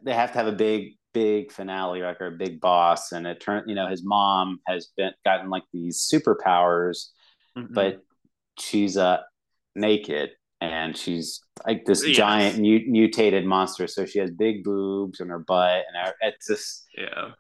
they 0.02 0.14
have 0.14 0.32
to 0.32 0.40
have 0.40 0.48
a 0.48 0.54
big, 0.54 0.94
big 1.14 1.52
finale, 1.52 2.02
like 2.02 2.20
or 2.20 2.28
a 2.28 2.32
big 2.32 2.60
boss. 2.60 3.12
And 3.12 3.28
it 3.28 3.40
turned, 3.40 3.70
you 3.70 3.76
know, 3.76 3.88
his 3.88 4.04
mom 4.04 4.60
has 4.66 4.90
been 4.98 5.12
gotten 5.24 5.52
like 5.52 5.64
these 5.72 6.10
superpowers, 6.12 7.10
mm-hmm. 7.56 7.76
but 7.76 8.02
she's 8.60 8.98
uh, 8.98 9.20
naked 9.76 10.32
and 10.60 10.98
she's 10.98 11.42
like 11.66 11.86
this 11.86 12.06
yes. 12.06 12.18
giant 12.18 12.60
mutated 12.60 13.46
monster. 13.46 13.88
So 13.88 14.06
she 14.06 14.20
has 14.20 14.32
big 14.32 14.64
boobs 14.64 15.20
in 15.20 15.30
her 15.30 15.40
butt 15.40 15.84
and 15.94 16.14
it's 16.22 16.48
just, 16.48 16.86
yeah 16.98 17.32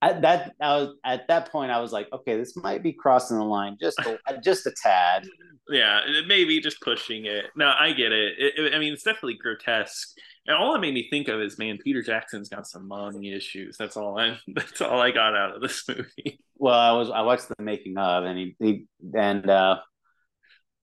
at 0.00 0.22
that 0.22 0.54
I 0.60 0.76
was 0.76 0.94
at 1.04 1.28
that 1.28 1.50
point 1.50 1.70
I 1.70 1.80
was 1.80 1.92
like, 1.92 2.08
okay, 2.12 2.36
this 2.36 2.56
might 2.56 2.82
be 2.82 2.92
crossing 2.92 3.38
the 3.38 3.44
line 3.44 3.76
just 3.80 3.98
a, 4.00 4.18
just 4.42 4.66
a 4.66 4.72
tad. 4.82 5.26
Yeah, 5.70 6.00
maybe 6.26 6.60
just 6.60 6.80
pushing 6.80 7.26
it. 7.26 7.46
No, 7.54 7.74
I 7.78 7.92
get 7.92 8.10
it. 8.10 8.34
It, 8.38 8.54
it. 8.58 8.74
I 8.74 8.78
mean, 8.78 8.94
it's 8.94 9.02
definitely 9.02 9.34
grotesque. 9.34 10.16
And 10.46 10.56
all 10.56 10.74
it 10.74 10.78
made 10.78 10.94
me 10.94 11.08
think 11.10 11.28
of 11.28 11.42
is, 11.42 11.58
man, 11.58 11.76
Peter 11.84 12.02
Jackson's 12.02 12.48
got 12.48 12.66
some 12.66 12.88
mommy 12.88 13.34
issues. 13.34 13.76
That's 13.76 13.94
all 13.94 14.18
I. 14.18 14.38
That's 14.48 14.80
all 14.80 14.98
I 14.98 15.10
got 15.10 15.36
out 15.36 15.54
of 15.54 15.60
this 15.60 15.86
movie. 15.88 16.40
Well, 16.56 16.78
I 16.78 16.92
was 16.92 17.10
I 17.10 17.20
watched 17.20 17.48
the 17.48 17.62
making 17.62 17.98
of, 17.98 18.24
and 18.24 18.38
he, 18.38 18.56
he 18.60 18.86
and 19.14 19.48
uh, 19.48 19.78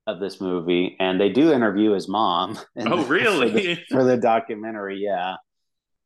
of 0.07 0.19
this 0.19 0.39
movie, 0.39 0.95
and 0.99 1.19
they 1.19 1.29
do 1.29 1.51
interview 1.51 1.91
his 1.91 2.07
mom. 2.07 2.57
oh, 2.77 3.03
the, 3.03 3.09
really? 3.09 3.51
For 3.51 3.57
the, 3.57 3.77
for 3.89 4.03
the 4.03 4.17
documentary, 4.17 4.99
yeah. 5.03 5.35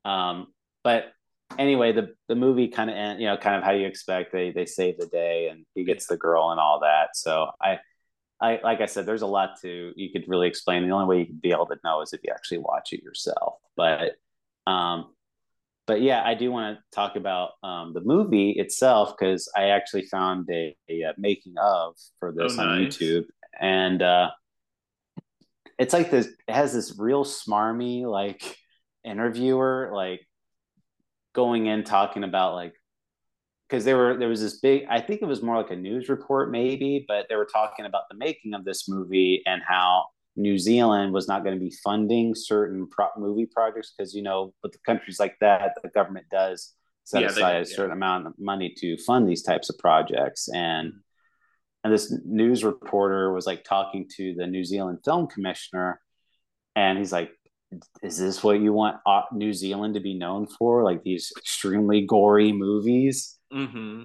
Um, 0.06 0.48
but 0.84 1.12
anyway, 1.58 1.92
the 1.92 2.14
the 2.28 2.36
movie 2.36 2.68
kind 2.68 2.90
of 2.90 2.96
end, 2.96 3.20
you 3.20 3.28
know, 3.28 3.38
kind 3.38 3.56
of 3.56 3.64
how 3.64 3.72
you 3.72 3.88
expect. 3.88 4.32
They 4.32 4.52
they 4.52 4.66
save 4.66 4.98
the 4.98 5.08
day, 5.08 5.50
and 5.50 5.66
he 5.76 5.84
gets 5.84 6.08
the 6.08 6.18
girl 6.18 6.52
and 6.52 6.60
all 6.60 6.82
that. 6.82 7.16
So 7.16 7.50
I, 7.62 7.80
I 8.42 8.60
like 8.64 8.82
I 8.82 8.86
said, 8.86 9.06
there's 9.06 9.22
a 9.22 9.28
lot 9.28 9.60
to 9.62 9.92
you 9.96 10.12
could 10.12 10.26
really 10.28 10.48
explain. 10.48 10.88
The 10.88 10.94
only 10.94 11.08
way 11.08 11.20
you 11.20 11.26
could 11.26 11.42
be 11.42 11.52
able 11.52 11.68
to 11.68 11.78
know 11.84 12.02
is 12.02 12.14
if 12.14 12.22
you 12.24 12.32
actually 12.34 12.60
watch 12.60 12.94
it 12.94 13.04
yourself. 13.04 13.56
But, 13.76 14.16
um, 14.68 15.14
but 15.88 16.02
yeah, 16.02 16.22
I 16.24 16.36
do 16.36 16.52
want 16.52 16.78
to 16.78 16.84
talk 16.94 17.16
about 17.16 17.52
um, 17.64 17.94
the 17.94 18.02
movie 18.02 18.52
itself 18.52 19.16
because 19.18 19.52
I 19.58 19.70
actually 19.70 20.06
found 20.06 20.48
a, 20.52 20.76
a, 20.90 21.14
making 21.18 21.56
of 21.58 21.96
for 22.20 22.32
this 22.32 22.58
oh, 22.58 22.62
on 22.62 22.80
YouTube, 22.80 23.26
and 23.60 24.02
uh, 24.02 24.30
it's 25.78 25.94
like 25.94 26.12
this. 26.12 26.28
It 26.28 26.54
has 26.54 26.74
this 26.74 26.98
real 26.98 27.24
smarmy 27.24 28.04
like 28.10 28.58
interviewer 29.04 29.92
like 29.94 30.22
going 31.34 31.68
in 31.68 31.84
talking 31.84 32.24
about 32.24 32.54
like 32.54 32.74
because 33.68 33.86
there 33.86 33.98
were 33.98 34.18
there 34.18 34.28
was 34.28 34.42
this 34.42 34.60
big 34.60 34.86
i 34.90 35.00
think 35.00 35.22
it 35.22 35.26
was 35.26 35.42
more 35.42 35.58
like 35.58 35.72
a 35.72 35.76
news 35.76 36.10
report 36.10 36.52
maybe 36.52 37.06
but 37.08 37.28
they 37.30 37.36
were 37.36 37.46
talking 37.46 37.86
about 37.86 38.04
the 38.10 38.18
making 38.18 38.54
of 38.54 38.66
this 38.66 38.90
movie 38.90 39.42
and 39.46 39.62
how 39.66 40.06
new 40.36 40.58
zealand 40.58 41.14
was 41.14 41.28
not 41.28 41.44
going 41.44 41.58
to 41.58 41.64
be 41.64 41.74
funding 41.84 42.34
certain 42.36 42.88
pro- 42.88 43.08
movie 43.18 43.46
projects 43.46 43.94
because 43.96 44.14
you 44.14 44.22
know 44.22 44.54
with 44.64 44.72
the 44.72 44.80
countries 44.86 45.20
like 45.20 45.36
that 45.40 45.72
the 45.84 45.90
government 45.90 46.26
does 46.30 46.74
set 47.04 47.22
yeah, 47.22 47.30
aside 47.30 47.54
they, 47.54 47.62
a 47.62 47.66
certain 47.66 47.92
yeah. 47.92 47.96
amount 47.96 48.28
of 48.28 48.34
money 48.38 48.74
to 48.76 48.98
fund 48.98 49.30
these 49.30 49.44
types 49.44 49.70
of 49.70 49.78
projects 49.78 50.50
and 50.54 50.94
and 51.84 51.94
this 51.94 52.14
news 52.26 52.64
reporter 52.64 53.34
was 53.34 53.46
like 53.46 53.64
talking 53.64 54.08
to 54.18 54.34
the 54.36 54.48
new 54.48 54.64
zealand 54.64 55.00
film 55.04 55.28
commissioner 55.28 56.00
and 56.76 56.98
he's 56.98 57.12
like 57.12 57.32
is 58.02 58.18
this 58.18 58.44
what 58.44 58.60
you 58.60 58.74
want 58.74 58.98
uh, 59.06 59.22
New 59.32 59.54
Zealand 59.54 59.94
to 59.94 60.00
be 60.00 60.18
known 60.18 60.48
for? 60.48 60.84
Like 60.84 61.04
these 61.04 61.32
extremely 61.38 62.06
gory 62.06 62.52
movies? 62.52 63.38
Mm-hmm. 63.54 64.04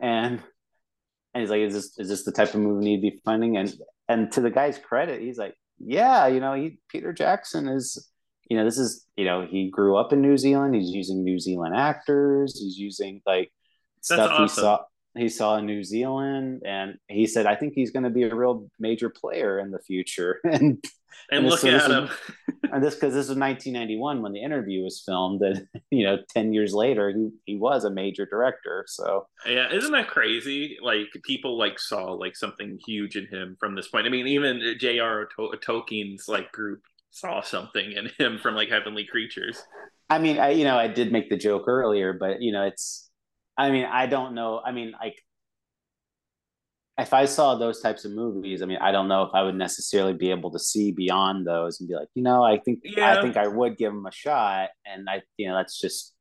And 0.00 0.42
and 1.34 1.40
he's 1.40 1.50
like, 1.50 1.60
is 1.60 1.74
this 1.74 1.98
is 1.98 2.08
this 2.08 2.24
the 2.24 2.32
type 2.32 2.54
of 2.54 2.60
movie 2.60 2.90
you'd 2.90 3.02
be 3.02 3.20
funding? 3.24 3.56
And 3.56 3.72
and 4.08 4.32
to 4.32 4.40
the 4.40 4.50
guy's 4.50 4.78
credit, 4.78 5.20
he's 5.22 5.38
like, 5.38 5.54
yeah, 5.78 6.26
you 6.26 6.40
know, 6.40 6.54
he 6.54 6.78
Peter 6.88 7.12
Jackson 7.12 7.68
is, 7.68 8.10
you 8.48 8.56
know, 8.56 8.64
this 8.64 8.78
is, 8.78 9.06
you 9.16 9.24
know, 9.24 9.46
he 9.46 9.70
grew 9.70 9.96
up 9.96 10.12
in 10.12 10.20
New 10.20 10.36
Zealand. 10.36 10.74
He's 10.74 10.90
using 10.90 11.24
New 11.24 11.38
Zealand 11.38 11.74
actors. 11.76 12.58
He's 12.60 12.76
using 12.76 13.22
like 13.26 13.50
That's 13.96 14.08
stuff 14.08 14.30
awesome. 14.32 14.42
he 14.44 14.48
saw 14.48 14.78
he 15.16 15.28
saw 15.28 15.56
in 15.56 15.66
New 15.66 15.82
Zealand, 15.84 16.62
and 16.66 16.98
he 17.08 17.26
said, 17.26 17.46
I 17.46 17.56
think 17.56 17.74
he's 17.74 17.90
going 17.90 18.04
to 18.04 18.10
be 18.10 18.24
a 18.24 18.34
real 18.34 18.68
major 18.78 19.10
player 19.10 19.58
in 19.58 19.70
the 19.70 19.80
future. 19.80 20.40
and 20.44 20.82
And, 21.30 21.44
And 21.44 21.48
look 21.48 21.60
this 21.60 21.84
at 21.84 21.90
him. 21.90 22.08
and 22.72 22.82
this 22.82 22.94
because 22.94 23.14
this 23.14 23.28
was 23.28 23.36
1991 23.36 24.22
when 24.22 24.32
the 24.32 24.42
interview 24.42 24.82
was 24.82 25.02
filmed, 25.04 25.42
and 25.42 25.66
you 25.90 26.04
know, 26.04 26.18
10 26.30 26.52
years 26.52 26.74
later, 26.74 27.10
he 27.10 27.30
he 27.44 27.56
was 27.58 27.84
a 27.84 27.90
major 27.90 28.26
director. 28.26 28.84
So 28.86 29.26
Yeah, 29.46 29.72
isn't 29.72 29.92
that 29.92 30.08
crazy? 30.08 30.78
Like 30.82 31.08
people 31.24 31.58
like 31.58 31.78
saw 31.78 32.12
like 32.12 32.36
something 32.36 32.78
huge 32.86 33.16
in 33.16 33.26
him 33.26 33.56
from 33.60 33.74
this 33.74 33.88
point. 33.88 34.06
I 34.06 34.10
mean, 34.10 34.26
even 34.28 34.76
J.R. 34.78 35.28
To- 35.36 35.58
Tolkien's 35.58 36.28
like 36.28 36.52
group 36.52 36.82
saw 37.10 37.40
something 37.42 37.92
in 37.92 38.10
him 38.18 38.38
from 38.38 38.54
like 38.54 38.68
Heavenly 38.70 39.04
Creatures. 39.06 39.66
I 40.10 40.18
mean, 40.18 40.38
I 40.38 40.50
you 40.50 40.64
know, 40.64 40.76
I 40.78 40.88
did 40.88 41.12
make 41.12 41.28
the 41.30 41.36
joke 41.36 41.64
earlier, 41.68 42.12
but 42.12 42.40
you 42.40 42.52
know, 42.52 42.64
it's 42.64 43.07
I 43.58 43.70
mean, 43.70 43.84
I 43.84 44.06
don't 44.06 44.34
know. 44.34 44.60
I 44.64 44.72
mean, 44.72 44.92
like 45.00 45.20
if 46.98 47.12
I 47.12 47.26
saw 47.26 47.54
those 47.54 47.80
types 47.80 48.04
of 48.04 48.12
movies, 48.12 48.60
I 48.62 48.66
mean, 48.66 48.78
I 48.80 48.90
don't 48.90 49.08
know 49.08 49.22
if 49.22 49.30
I 49.34 49.42
would 49.42 49.54
necessarily 49.54 50.14
be 50.14 50.30
able 50.30 50.50
to 50.52 50.58
see 50.58 50.90
beyond 50.92 51.46
those 51.46 51.78
and 51.80 51.88
be 51.88 51.94
like, 51.94 52.08
you 52.14 52.22
know, 52.22 52.42
I 52.42 52.58
think 52.58 52.80
Yeah. 52.84 53.18
I 53.18 53.22
think 53.22 53.36
I 53.36 53.46
would 53.46 53.76
give 53.76 53.92
them 53.92 54.06
a 54.06 54.12
shot, 54.12 54.70
and 54.86 55.08
I 55.08 55.22
you 55.36 55.48
know, 55.48 55.56
that's 55.56 55.78
just 55.80 56.14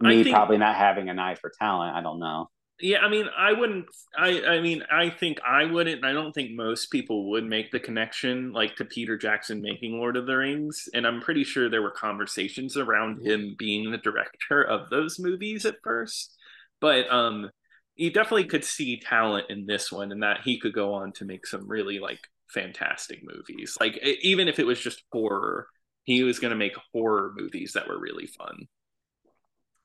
me 0.00 0.24
think- 0.24 0.34
probably 0.34 0.58
not 0.58 0.74
having 0.76 1.08
an 1.08 1.18
eye 1.18 1.34
for 1.36 1.52
talent. 1.58 1.94
I 1.96 2.02
don't 2.02 2.18
know. 2.18 2.50
Yeah, 2.80 2.98
I 2.98 3.08
mean, 3.08 3.26
I 3.36 3.52
wouldn't. 3.52 3.86
I, 4.18 4.42
I 4.42 4.60
mean, 4.60 4.82
I 4.90 5.08
think 5.08 5.38
I 5.46 5.66
wouldn't. 5.66 6.04
I 6.04 6.12
don't 6.12 6.32
think 6.32 6.50
most 6.50 6.90
people 6.90 7.30
would 7.30 7.44
make 7.44 7.70
the 7.70 7.78
connection 7.78 8.52
like 8.52 8.74
to 8.76 8.84
Peter 8.84 9.16
Jackson 9.16 9.62
making 9.62 9.92
Lord 9.92 10.16
of 10.16 10.26
the 10.26 10.36
Rings, 10.36 10.88
and 10.92 11.06
I'm 11.06 11.20
pretty 11.20 11.44
sure 11.44 11.68
there 11.68 11.82
were 11.82 11.92
conversations 11.92 12.76
around 12.76 13.24
him 13.24 13.54
being 13.56 13.92
the 13.92 13.98
director 13.98 14.62
of 14.64 14.90
those 14.90 15.20
movies 15.20 15.64
at 15.64 15.76
first. 15.84 16.36
But 16.82 17.10
um, 17.10 17.48
you 17.94 18.10
definitely 18.10 18.44
could 18.44 18.64
see 18.64 19.00
talent 19.00 19.46
in 19.48 19.64
this 19.64 19.90
one, 19.90 20.12
and 20.12 20.22
that 20.22 20.40
he 20.44 20.58
could 20.60 20.74
go 20.74 20.92
on 20.94 21.12
to 21.12 21.24
make 21.24 21.46
some 21.46 21.66
really 21.66 21.98
like 22.00 22.20
fantastic 22.50 23.20
movies. 23.22 23.78
Like 23.80 23.96
even 24.20 24.48
if 24.48 24.58
it 24.58 24.66
was 24.66 24.80
just 24.80 25.02
horror, 25.12 25.68
he 26.04 26.24
was 26.24 26.38
going 26.40 26.50
to 26.50 26.56
make 26.56 26.74
horror 26.92 27.32
movies 27.36 27.72
that 27.72 27.88
were 27.88 27.98
really 27.98 28.26
fun. 28.26 28.66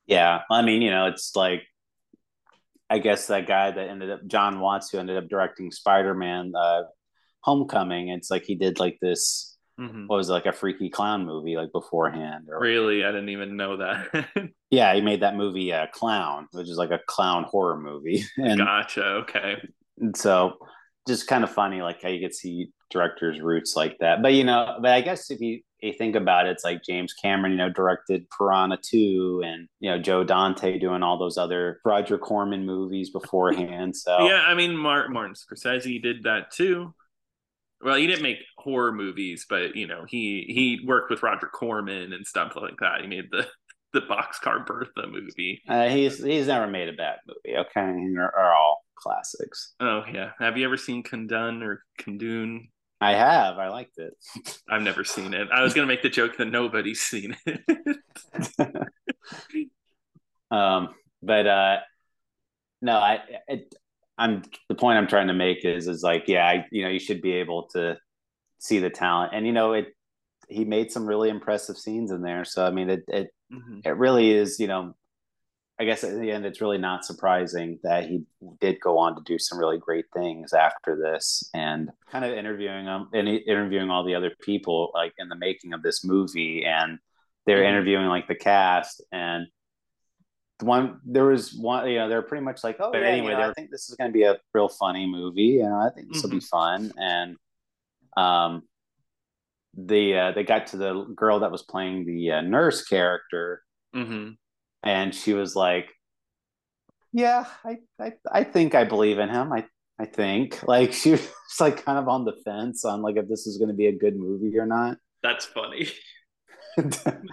Yeah, 0.08 0.42
I 0.50 0.62
mean, 0.64 0.82
you 0.82 0.90
know, 0.90 1.06
it's 1.06 1.36
like 1.36 1.64
I 2.90 3.00
guess 3.00 3.28
that 3.28 3.48
guy 3.48 3.72
that 3.72 3.90
ended 3.90 4.10
up 4.10 4.26
Jon 4.26 4.60
Watts 4.60 4.90
who 4.90 4.98
ended 4.98 5.18
up 5.18 5.28
directing 5.30 5.72
Spider 5.72 6.16
Man, 6.16 6.54
uh, 6.58 6.84
Homecoming. 7.42 8.10
It's 8.10 8.32
like 8.32 8.44
he 8.46 8.56
did 8.56 8.80
like 8.80 8.98
this. 9.02 9.57
Mhm. 9.80 10.08
What 10.08 10.18
was 10.18 10.30
it, 10.30 10.34
like 10.34 10.46
a 10.46 10.54
freaky 10.54 10.90
clown 10.90 11.26
movie 11.26 11.56
like 11.56 11.72
beforehand? 11.72 12.48
Or 12.50 12.60
Really, 12.60 13.04
I 13.04 13.12
didn't 13.12 13.30
even 13.30 13.56
know 13.58 13.78
that. 13.78 14.28
yeah, 14.72 14.94
he 14.96 15.02
made 15.02 15.22
that 15.22 15.36
movie 15.36 15.72
uh, 15.72 15.88
Clown, 15.94 16.48
which 16.52 16.68
is 16.70 16.78
like 16.78 16.92
a 16.92 17.00
clown 17.08 17.44
horror 17.44 17.80
movie, 17.80 18.24
and, 18.38 18.60
gotcha. 18.60 19.04
Okay. 19.04 19.56
so 20.16 20.58
just 21.08 21.28
kind 21.28 21.44
of 21.44 21.52
funny 21.52 21.82
like 21.82 22.02
how 22.02 22.10
you 22.10 22.20
could 22.20 22.36
see 22.36 22.70
directors' 22.90 23.40
roots 23.40 23.76
like 23.76 23.98
that. 24.00 24.22
But 24.22 24.34
you 24.34 24.44
know, 24.44 24.78
but 24.82 24.92
I 24.92 25.02
guess 25.02 25.30
if 25.32 25.40
you 25.42 25.62
you 25.82 25.94
think 25.94 26.16
about 26.16 26.48
it, 26.48 26.52
it's 26.52 26.63
like 26.63 26.82
James 26.84 27.13
Cameron, 27.13 27.52
you 27.52 27.58
know, 27.60 27.70
directed 27.70 28.26
Piranha 28.36 28.80
2 28.82 29.44
and 29.46 29.68
you 29.80 29.92
know, 29.92 30.00
Joe 30.00 30.24
Dante 30.24 30.80
doing 30.80 31.04
all 31.04 31.20
those 31.20 31.38
other 31.38 31.80
Roger 31.86 32.18
Corman 32.18 32.66
movies 32.66 33.12
beforehand. 33.12 33.96
So 33.96 34.28
Yeah, 34.28 34.42
I 34.42 34.56
mean, 34.56 34.76
Mar- 34.76 35.10
Martin 35.10 35.36
Scorsese 35.36 36.02
did 36.02 36.24
that 36.24 36.50
too. 36.52 36.94
Well, 37.82 37.96
he 37.96 38.08
didn't 38.08 38.24
make 38.24 38.40
horror 38.58 38.92
movies, 38.92 39.46
but 39.50 39.76
you 39.76 39.88
know, 39.88 40.06
he 40.08 40.46
he 40.48 40.86
worked 40.86 41.10
with 41.10 41.24
Roger 41.24 41.48
Corman 41.48 42.13
and 42.13 42.26
stuff 42.26 42.54
like 42.56 42.78
that. 42.80 43.02
He 43.02 43.08
made 43.08 43.30
the 43.32 43.48
the 43.94 44.02
Boxcar 44.02 44.66
Bertha 44.66 45.08
movie. 45.08 45.62
uh, 45.68 45.88
he's 45.88 46.24
he's 46.24 46.48
never 46.48 46.68
made 46.68 46.90
a 46.90 46.94
bad 46.94 47.18
movie, 47.28 47.58
okay? 47.58 47.94
They're, 48.13 48.36
are 48.36 48.54
all 48.54 48.84
classics. 48.96 49.74
Oh 49.80 50.04
yeah, 50.12 50.32
have 50.40 50.58
you 50.58 50.66
ever 50.66 50.78
seen 50.78 51.04
Kundun 51.04 51.63
or 51.63 51.84
Kundun? 52.00 52.70
I 53.00 53.13
have. 53.13 53.60
I 53.60 53.68
liked 53.70 54.00
it. 54.00 54.13
I've 54.70 54.82
never 54.82 55.04
seen 55.04 55.34
it. 55.36 55.50
I 55.54 55.62
was 55.62 55.74
gonna 55.74 55.88
make 55.88 56.02
the 56.02 56.10
joke 56.10 56.38
that 56.38 56.46
nobody's 56.46 57.02
seen 57.02 57.38
it. 57.46 57.98
Um, 60.50 60.96
but 61.22 61.46
uh, 61.46 61.78
no, 62.82 62.94
I 62.98 63.20
it, 63.48 63.74
I'm 64.17 64.43
the 64.69 64.75
point 64.75 64.97
I'm 64.97 65.08
trying 65.08 65.27
to 65.27 65.34
make 65.34 65.65
is 65.65 65.88
is 65.88 66.03
like 66.03 66.25
yeah, 66.27 66.45
I 66.47 66.65
you 66.71 66.84
know 66.84 66.89
you 66.89 66.99
should 66.99 67.21
be 67.21 67.34
able 67.34 67.67
to 67.73 67.97
see 68.60 68.80
the 68.80 68.89
talent, 68.89 69.34
and 69.36 69.45
you 69.47 69.53
know 69.53 69.73
it. 69.73 69.88
He 70.49 70.65
made 70.65 70.91
some 70.91 71.08
really 71.08 71.30
impressive 71.30 71.77
scenes 71.77 72.12
in 72.12 72.21
there, 72.21 72.45
so 72.45 72.65
I 72.65 72.71
mean 72.71 72.89
it 72.89 73.03
it 73.08 73.30
Mhm. 73.51 73.86
it 73.86 73.97
really 73.97 74.32
is 74.32 74.60
you 74.60 74.67
know. 74.67 74.95
I 75.80 75.86
guess 75.86 76.03
at 76.03 76.19
the 76.19 76.32
end, 76.32 76.45
it's 76.45 76.60
really 76.62 76.80
not 76.80 77.06
surprising 77.06 77.80
that 77.84 78.06
he 78.06 78.23
did 78.62 78.80
go 78.82 78.97
on 78.97 79.15
to 79.15 79.21
do 79.23 79.38
some 79.38 79.60
really 79.60 79.77
great 79.77 80.06
things 80.13 80.53
after 80.53 80.95
this, 80.95 81.49
and 81.53 81.89
kind 82.12 82.25
of 82.25 82.34
interviewing 82.34 82.86
him 82.86 83.10
and 83.13 83.27
interviewing 83.27 83.91
all 83.91 84.03
the 84.03 84.15
other 84.15 84.32
people 84.41 84.91
like 84.95 85.13
in 85.19 85.30
the 85.30 85.36
making 85.36 85.73
of 85.73 85.84
this 85.84 86.03
movie, 86.03 86.65
and 86.65 86.97
they're 87.45 87.63
Mhm. 87.63 87.69
interviewing 87.69 88.08
like 88.08 88.27
the 88.27 88.36
cast, 88.36 89.03
and 89.12 89.47
the 90.60 90.65
one 90.65 91.00
there 91.06 91.26
was 91.26 91.54
one 91.54 91.88
you 91.89 91.98
know 91.98 92.10
they're 92.10 92.22
pretty 92.24 92.43
much 92.43 92.63
like 92.63 92.78
oh 92.80 92.91
But 92.91 93.02
yeah, 93.02 93.08
anyway, 93.10 93.32
you 93.34 93.38
know, 93.38 93.50
I 93.50 93.54
think 93.54 93.70
this 93.70 93.89
is 93.89 93.96
going 93.96 94.10
to 94.10 94.13
be 94.13 94.24
a 94.24 94.38
real 94.54 94.67
funny 94.70 95.06
movie 95.06 95.60
and 95.62 95.74
I 95.74 95.89
think 95.89 96.12
this 96.12 96.24
will 96.24 96.32
be 96.32 96.39
fun 96.39 96.91
and 96.98 97.36
um 98.15 98.63
the 99.76 100.17
uh, 100.17 100.32
they 100.32 100.43
got 100.43 100.67
to 100.67 100.78
the 100.78 101.04
girl 101.15 101.41
that 101.41 101.52
was 101.52 101.62
playing 101.62 102.06
the 102.06 102.32
uh, 102.32 102.41
nurse 102.41 102.84
character 102.84 103.62
Mhm. 103.96 104.38
and 104.84 105.13
she 105.13 105.34
was 105.34 105.56
like 105.56 105.93
yeah 107.13 107.46
I, 107.63 107.78
I 108.00 108.13
I 108.32 108.43
think 108.43 108.74
I 108.74 108.84
believe 108.84 109.20
in 109.20 109.30
him 109.30 109.54
I 109.54 109.65
I 110.00 110.06
think 110.06 110.63
like 110.67 110.93
she 110.93 111.12
was 111.12 111.32
like 111.60 111.86
kind 111.86 112.00
of 112.00 112.08
on 112.08 112.26
the 112.26 112.34
fence 112.43 112.84
on 112.86 113.02
like 113.04 113.17
if 113.17 113.28
this 113.30 113.46
is 113.46 113.58
going 113.60 113.70
to 113.70 113.76
be 113.76 113.88
a 113.88 113.96
good 113.96 114.15
movie 114.17 114.58
or 114.58 114.65
not 114.65 114.98
That's 115.22 115.46
funny. 115.46 115.88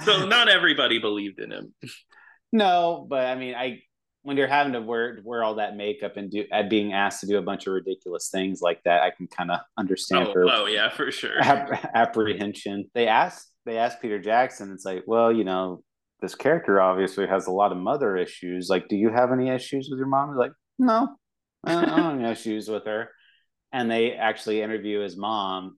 So 0.05 0.25
not 0.27 0.49
everybody 0.49 0.99
believed 0.99 1.39
in 1.39 1.51
him. 1.53 1.75
No, 2.55 3.05
but 3.11 3.27
I 3.27 3.35
mean, 3.35 3.55
I 3.57 3.83
when 4.23 4.37
you're 4.39 4.47
having 4.47 4.73
to 4.75 4.81
wear 4.81 5.19
wear 5.25 5.43
all 5.43 5.57
that 5.57 5.77
makeup 5.77 6.17
and 6.17 6.31
do 6.31 6.45
and 6.53 6.71
being 6.71 6.93
asked 6.93 7.21
to 7.21 7.27
do 7.27 7.37
a 7.37 7.43
bunch 7.43 7.67
of 7.67 7.75
ridiculous 7.75 8.31
things 8.31 8.63
like 8.63 8.81
that, 8.85 9.03
I 9.03 9.11
can 9.11 9.27
kind 9.27 9.51
of 9.51 9.59
understand 9.77 10.29
Oh, 10.29 10.33
her 10.35 10.47
oh 10.49 10.67
yeah, 10.67 10.89
for 10.89 11.11
sure. 11.11 11.39
ap- 11.41 11.91
apprehension. 11.95 12.91
They 12.95 13.09
asked 13.09 13.51
they 13.67 13.77
asked 13.77 14.01
Peter 14.01 14.21
Jackson. 14.21 14.73
It's 14.73 14.85
like, 14.85 15.03
well, 15.07 15.33
you 15.33 15.43
know, 15.43 15.83
this 16.21 16.37
character 16.37 16.81
obviously 16.81 17.27
has 17.27 17.49
a 17.49 17.51
lot 17.51 17.73
of 17.73 17.79
mother 17.79 18.17
issues. 18.17 18.69
Like, 18.71 18.89
do 18.89 18.95
you 18.97 19.11
have 19.11 19.33
any 19.33 19.49
issues 19.49 19.89
with 19.91 19.99
your 19.99 20.07
mom? 20.09 20.31
He's 20.31 20.39
like, 20.39 20.53
no, 20.79 21.09
I 21.65 21.73
don't, 21.73 21.85
I 21.85 21.97
don't 21.97 22.05
have 22.05 22.21
any 22.21 22.31
issues 22.31 22.69
with 22.69 22.85
her. 22.87 23.11
And 23.73 23.91
they 23.91 24.13
actually 24.13 24.63
interview 24.63 25.01
his 25.01 25.17
mom, 25.17 25.77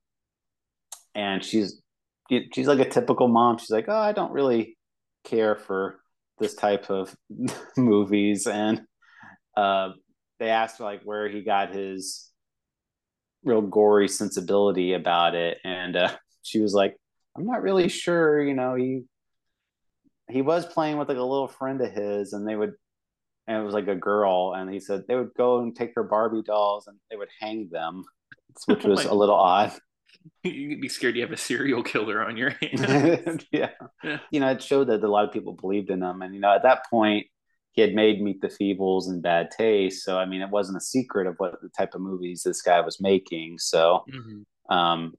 and 1.14 1.42
she's 1.42 1.80
she's 2.52 2.66
like 2.66 2.80
a 2.80 2.88
typical 2.90 3.28
mom. 3.28 3.56
She's 3.58 3.70
like, 3.70 3.86
oh, 3.88 3.96
I 3.98 4.12
don't 4.12 4.32
really 4.32 4.76
care 5.24 5.56
for 5.56 6.00
this 6.38 6.54
type 6.54 6.90
of 6.90 7.14
movies, 7.76 8.46
and 8.46 8.82
uh, 9.56 9.90
they 10.38 10.48
asked 10.50 10.80
like 10.80 11.02
where 11.04 11.28
he 11.28 11.42
got 11.42 11.74
his 11.74 12.30
real 13.44 13.62
gory 13.62 14.08
sensibility 14.08 14.92
about 14.94 15.34
it, 15.34 15.58
and 15.64 15.96
uh, 15.96 16.14
she 16.42 16.60
was 16.60 16.74
like, 16.74 16.96
I'm 17.36 17.46
not 17.46 17.62
really 17.62 17.88
sure. 17.88 18.42
You 18.42 18.54
know, 18.54 18.74
he 18.74 19.02
he 20.30 20.42
was 20.42 20.66
playing 20.66 20.98
with 20.98 21.08
like 21.08 21.18
a 21.18 21.22
little 21.22 21.48
friend 21.48 21.80
of 21.80 21.92
his, 21.92 22.32
and 22.32 22.46
they 22.48 22.56
would. 22.56 22.72
And 23.48 23.62
it 23.62 23.64
was 23.64 23.74
like 23.74 23.86
a 23.86 23.94
girl, 23.94 24.54
and 24.56 24.68
he 24.68 24.80
said 24.80 25.04
they 25.06 25.14
would 25.14 25.30
go 25.38 25.60
and 25.60 25.74
take 25.76 25.92
her 25.94 26.02
Barbie 26.02 26.42
dolls 26.42 26.88
and 26.88 26.98
they 27.08 27.16
would 27.16 27.28
hang 27.40 27.68
them, 27.70 28.02
which 28.64 28.84
Oh 28.84 28.88
was 28.90 29.04
my- 29.04 29.10
a 29.12 29.14
little 29.14 29.36
odd. 29.36 29.70
You'd 30.42 30.80
be 30.80 30.88
scared 30.88 31.16
you 31.16 31.22
have 31.22 31.32
a 31.32 31.36
serial 31.36 31.82
killer 31.82 32.24
on 32.24 32.36
your 32.36 32.50
hands. 32.60 33.46
yeah. 33.50 33.70
Yeah. 34.02 34.18
You 34.30 34.40
know, 34.40 34.50
it 34.50 34.62
showed 34.62 34.88
that 34.88 35.02
a 35.02 35.08
lot 35.08 35.24
of 35.24 35.32
people 35.32 35.52
believed 35.54 35.90
in 35.90 36.02
him. 36.02 36.22
And, 36.22 36.34
you 36.34 36.40
know, 36.40 36.54
at 36.54 36.62
that 36.62 36.82
point, 36.90 37.26
he 37.72 37.82
had 37.82 37.94
made 37.94 38.22
Meet 38.22 38.40
the 38.40 38.48
Feebles 38.48 39.08
and 39.08 39.22
Bad 39.22 39.50
Taste. 39.50 40.04
So, 40.04 40.18
I 40.18 40.24
mean, 40.24 40.40
it 40.40 40.48
wasn't 40.50 40.78
a 40.78 40.80
secret 40.80 41.26
of 41.26 41.34
what 41.38 41.60
the 41.60 41.68
type 41.68 41.94
of 41.94 42.00
movies 42.00 42.42
this 42.42 42.62
guy 42.62 42.80
was 42.80 43.00
making. 43.00 43.58
So, 43.58 44.04
Mhm. 44.10 44.44
um, 44.74 45.14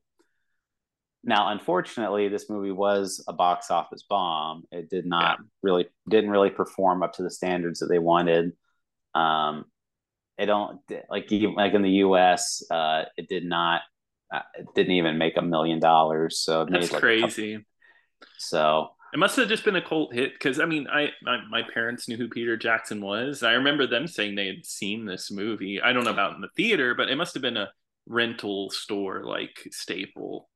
now, 1.23 1.49
unfortunately, 1.49 2.29
this 2.29 2.49
movie 2.49 2.71
was 2.71 3.23
a 3.27 3.33
box 3.33 3.69
office 3.69 4.03
bomb. 4.03 4.63
It 4.71 4.89
did 4.89 5.05
not 5.05 5.39
really, 5.61 5.87
didn't 6.09 6.29
really 6.29 6.49
perform 6.51 7.03
up 7.03 7.13
to 7.13 7.23
the 7.23 7.29
standards 7.31 7.79
that 7.79 7.87
they 7.87 7.99
wanted. 7.99 8.53
Um, 9.13 9.65
it 10.37 10.45
don't 10.45 10.79
like 11.09 11.29
like 11.31 11.73
in 11.73 11.81
the 11.81 11.89
U.S. 12.05 12.63
Uh, 12.71 13.05
it 13.17 13.27
did 13.27 13.43
not. 13.43 13.81
Uh, 14.33 14.41
it 14.55 14.67
didn't 14.75 14.93
even 14.93 15.17
make 15.17 15.37
a 15.37 15.41
million 15.41 15.79
dollars. 15.79 16.39
So 16.39 16.63
it 16.63 16.71
That's 16.71 16.91
like 16.91 17.01
crazy. 17.01 17.65
So 18.37 18.89
it 19.13 19.19
must 19.19 19.35
have 19.37 19.47
just 19.47 19.63
been 19.63 19.75
a 19.75 19.81
cult 19.81 20.13
hit 20.13 20.33
because 20.33 20.59
I 20.59 20.65
mean, 20.65 20.87
I 20.87 21.09
my, 21.21 21.39
my, 21.49 21.61
parents 21.73 22.07
knew 22.07 22.17
who 22.17 22.27
Peter 22.27 22.57
Jackson 22.57 23.01
was. 23.01 23.41
I 23.41 23.53
remember 23.53 23.87
them 23.87 24.07
saying 24.07 24.35
they 24.35 24.47
had 24.47 24.65
seen 24.65 25.05
this 25.05 25.31
movie. 25.31 25.81
I 25.81 25.93
don't 25.93 26.03
know 26.03 26.11
about 26.11 26.35
in 26.35 26.41
the 26.41 26.49
theater, 26.55 26.93
but 26.93 27.09
it 27.09 27.15
must 27.15 27.33
have 27.33 27.41
been 27.41 27.57
a 27.57 27.71
rental 28.05 28.69
store 28.69 29.23
like 29.23 29.67
staple. 29.71 30.49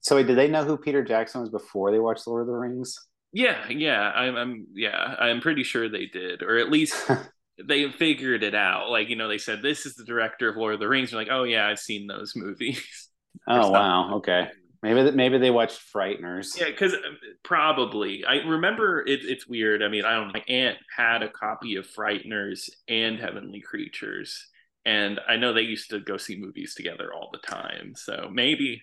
So 0.00 0.16
wait, 0.16 0.26
did 0.26 0.36
they 0.36 0.48
know 0.48 0.64
who 0.64 0.76
Peter 0.76 1.02
Jackson 1.02 1.40
was 1.40 1.50
before 1.50 1.90
they 1.90 1.98
watched 1.98 2.26
Lord 2.26 2.42
of 2.42 2.48
the 2.48 2.52
Rings? 2.52 2.98
Yeah, 3.32 3.68
yeah, 3.68 4.12
I'm, 4.14 4.36
I'm 4.36 4.66
yeah, 4.74 5.16
I'm 5.18 5.40
pretty 5.40 5.64
sure 5.64 5.88
they 5.88 6.06
did, 6.06 6.42
or 6.42 6.58
at 6.58 6.70
least 6.70 6.94
they 7.64 7.90
figured 7.90 8.42
it 8.42 8.54
out. 8.54 8.90
Like 8.90 9.08
you 9.08 9.16
know, 9.16 9.28
they 9.28 9.38
said 9.38 9.62
this 9.62 9.86
is 9.86 9.94
the 9.94 10.04
director 10.04 10.48
of 10.48 10.56
Lord 10.56 10.74
of 10.74 10.80
the 10.80 10.88
Rings. 10.88 11.10
You're 11.10 11.20
like, 11.20 11.32
oh 11.32 11.44
yeah, 11.44 11.66
I've 11.66 11.78
seen 11.78 12.06
those 12.06 12.34
movies. 12.36 13.10
oh 13.48 13.70
wow, 13.70 14.14
okay. 14.16 14.48
Maybe 14.84 15.10
maybe 15.12 15.38
they 15.38 15.50
watched 15.50 15.80
Frighteners. 15.94 16.60
Yeah, 16.60 16.66
because 16.66 16.92
uh, 16.92 16.98
probably 17.42 18.22
I 18.26 18.46
remember 18.46 19.00
it, 19.00 19.20
it's 19.24 19.46
weird. 19.46 19.82
I 19.82 19.88
mean, 19.88 20.04
I 20.04 20.14
don't. 20.14 20.30
My 20.32 20.44
aunt 20.46 20.76
had 20.94 21.22
a 21.22 21.30
copy 21.30 21.76
of 21.76 21.86
Frighteners 21.86 22.68
and 22.86 23.18
Heavenly 23.18 23.62
Creatures, 23.62 24.46
and 24.84 25.20
I 25.26 25.36
know 25.36 25.54
they 25.54 25.62
used 25.62 25.88
to 25.88 26.00
go 26.00 26.18
see 26.18 26.36
movies 26.36 26.74
together 26.74 27.14
all 27.14 27.30
the 27.32 27.38
time. 27.38 27.94
So 27.96 28.28
maybe. 28.30 28.82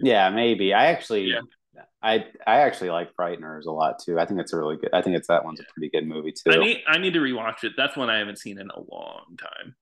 Yeah, 0.00 0.30
maybe. 0.30 0.72
I 0.72 0.86
actually, 0.86 1.32
yeah. 1.32 1.40
I 2.02 2.24
I 2.46 2.60
actually 2.60 2.88
like 2.88 3.14
Frighteners 3.14 3.66
a 3.66 3.70
lot 3.70 3.98
too. 4.02 4.18
I 4.18 4.24
think 4.24 4.40
it's 4.40 4.54
a 4.54 4.56
really 4.56 4.78
good. 4.78 4.94
I 4.94 5.02
think 5.02 5.16
it's 5.16 5.28
that 5.28 5.44
one's 5.44 5.60
yeah. 5.60 5.66
a 5.68 5.72
pretty 5.74 5.90
good 5.90 6.08
movie 6.08 6.32
too. 6.32 6.50
I 6.50 6.64
need 6.64 6.78
I 6.86 6.96
need 6.96 7.12
to 7.12 7.20
rewatch 7.20 7.62
it. 7.62 7.72
That's 7.76 7.94
one 7.94 8.08
I 8.08 8.20
haven't 8.20 8.38
seen 8.38 8.58
in 8.58 8.70
a 8.70 8.80
long 8.80 9.36
time. 9.38 9.74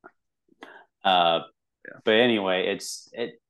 Uh, 1.04 1.40
yeah. 1.86 2.00
but 2.04 2.14
anyway, 2.14 2.66
it's 2.66 3.08
it 3.12 3.40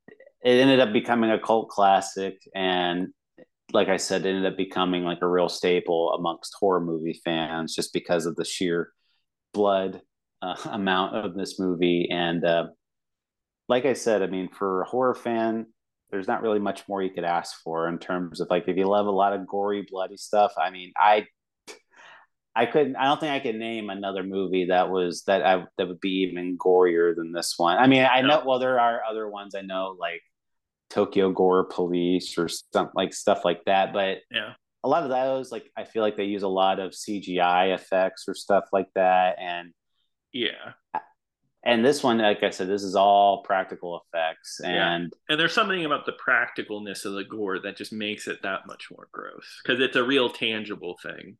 it 0.46 0.60
ended 0.60 0.78
up 0.78 0.92
becoming 0.92 1.32
a 1.32 1.40
cult 1.40 1.68
classic 1.68 2.40
and 2.54 3.08
like 3.72 3.88
I 3.88 3.96
said, 3.96 4.24
it 4.24 4.28
ended 4.28 4.46
up 4.52 4.56
becoming 4.56 5.02
like 5.02 5.18
a 5.22 5.26
real 5.26 5.48
staple 5.48 6.12
amongst 6.12 6.54
horror 6.54 6.80
movie 6.80 7.20
fans 7.24 7.74
just 7.74 7.92
because 7.92 8.24
of 8.24 8.36
the 8.36 8.44
sheer 8.44 8.92
blood 9.52 10.00
uh, 10.40 10.54
amount 10.66 11.16
of 11.16 11.34
this 11.34 11.58
movie. 11.58 12.08
And 12.08 12.44
uh, 12.44 12.66
like 13.68 13.84
I 13.84 13.94
said, 13.94 14.22
I 14.22 14.28
mean, 14.28 14.48
for 14.48 14.82
a 14.82 14.86
horror 14.86 15.16
fan, 15.16 15.66
there's 16.12 16.28
not 16.28 16.42
really 16.42 16.60
much 16.60 16.88
more 16.88 17.02
you 17.02 17.10
could 17.10 17.24
ask 17.24 17.60
for 17.64 17.88
in 17.88 17.98
terms 17.98 18.40
of 18.40 18.48
like 18.48 18.68
if 18.68 18.76
you 18.76 18.86
love 18.86 19.06
a 19.06 19.10
lot 19.10 19.32
of 19.32 19.48
gory, 19.48 19.84
bloody 19.90 20.16
stuff. 20.16 20.52
I 20.56 20.70
mean, 20.70 20.92
I 20.96 21.26
I 22.54 22.66
couldn't. 22.66 22.94
I 22.94 23.04
don't 23.06 23.18
think 23.18 23.32
I 23.32 23.40
could 23.40 23.56
name 23.56 23.90
another 23.90 24.22
movie 24.22 24.66
that 24.66 24.90
was 24.90 25.24
that 25.24 25.44
I 25.44 25.64
that 25.76 25.88
would 25.88 26.00
be 26.00 26.22
even 26.22 26.56
gorier 26.56 27.14
than 27.16 27.32
this 27.32 27.54
one. 27.56 27.76
I 27.76 27.88
mean, 27.88 28.06
I 28.08 28.22
know. 28.22 28.44
Well, 28.46 28.60
there 28.60 28.78
are 28.78 29.02
other 29.04 29.28
ones 29.28 29.56
I 29.56 29.62
know, 29.62 29.96
like 29.98 30.22
Tokyo 30.90 31.30
Gore 31.30 31.64
Police 31.64 32.38
or 32.38 32.48
something 32.48 32.92
like 32.94 33.12
stuff 33.12 33.44
like 33.44 33.64
that. 33.66 33.92
But 33.92 34.18
yeah, 34.30 34.54
a 34.84 34.88
lot 34.88 35.02
of 35.02 35.08
those, 35.08 35.50
like 35.50 35.70
I 35.76 35.84
feel 35.84 36.02
like 36.02 36.16
they 36.16 36.24
use 36.24 36.42
a 36.42 36.48
lot 36.48 36.78
of 36.78 36.92
CGI 36.92 37.74
effects 37.74 38.24
or 38.28 38.34
stuff 38.34 38.64
like 38.72 38.88
that. 38.94 39.36
And 39.40 39.72
yeah. 40.32 40.72
And 41.66 41.84
this 41.84 42.00
one, 42.00 42.18
like 42.18 42.44
I 42.44 42.50
said, 42.50 42.68
this 42.68 42.84
is 42.84 42.94
all 42.94 43.42
practical 43.42 44.00
effects, 44.00 44.60
and 44.62 45.12
yeah. 45.12 45.32
and 45.32 45.40
there's 45.40 45.52
something 45.52 45.84
about 45.84 46.06
the 46.06 46.12
practicalness 46.12 47.04
of 47.04 47.14
the 47.14 47.24
gore 47.24 47.58
that 47.58 47.76
just 47.76 47.92
makes 47.92 48.28
it 48.28 48.40
that 48.44 48.68
much 48.68 48.86
more 48.88 49.08
gross 49.10 49.60
because 49.64 49.80
it's 49.80 49.96
a 49.96 50.04
real 50.04 50.30
tangible 50.30 50.96
thing. 51.02 51.36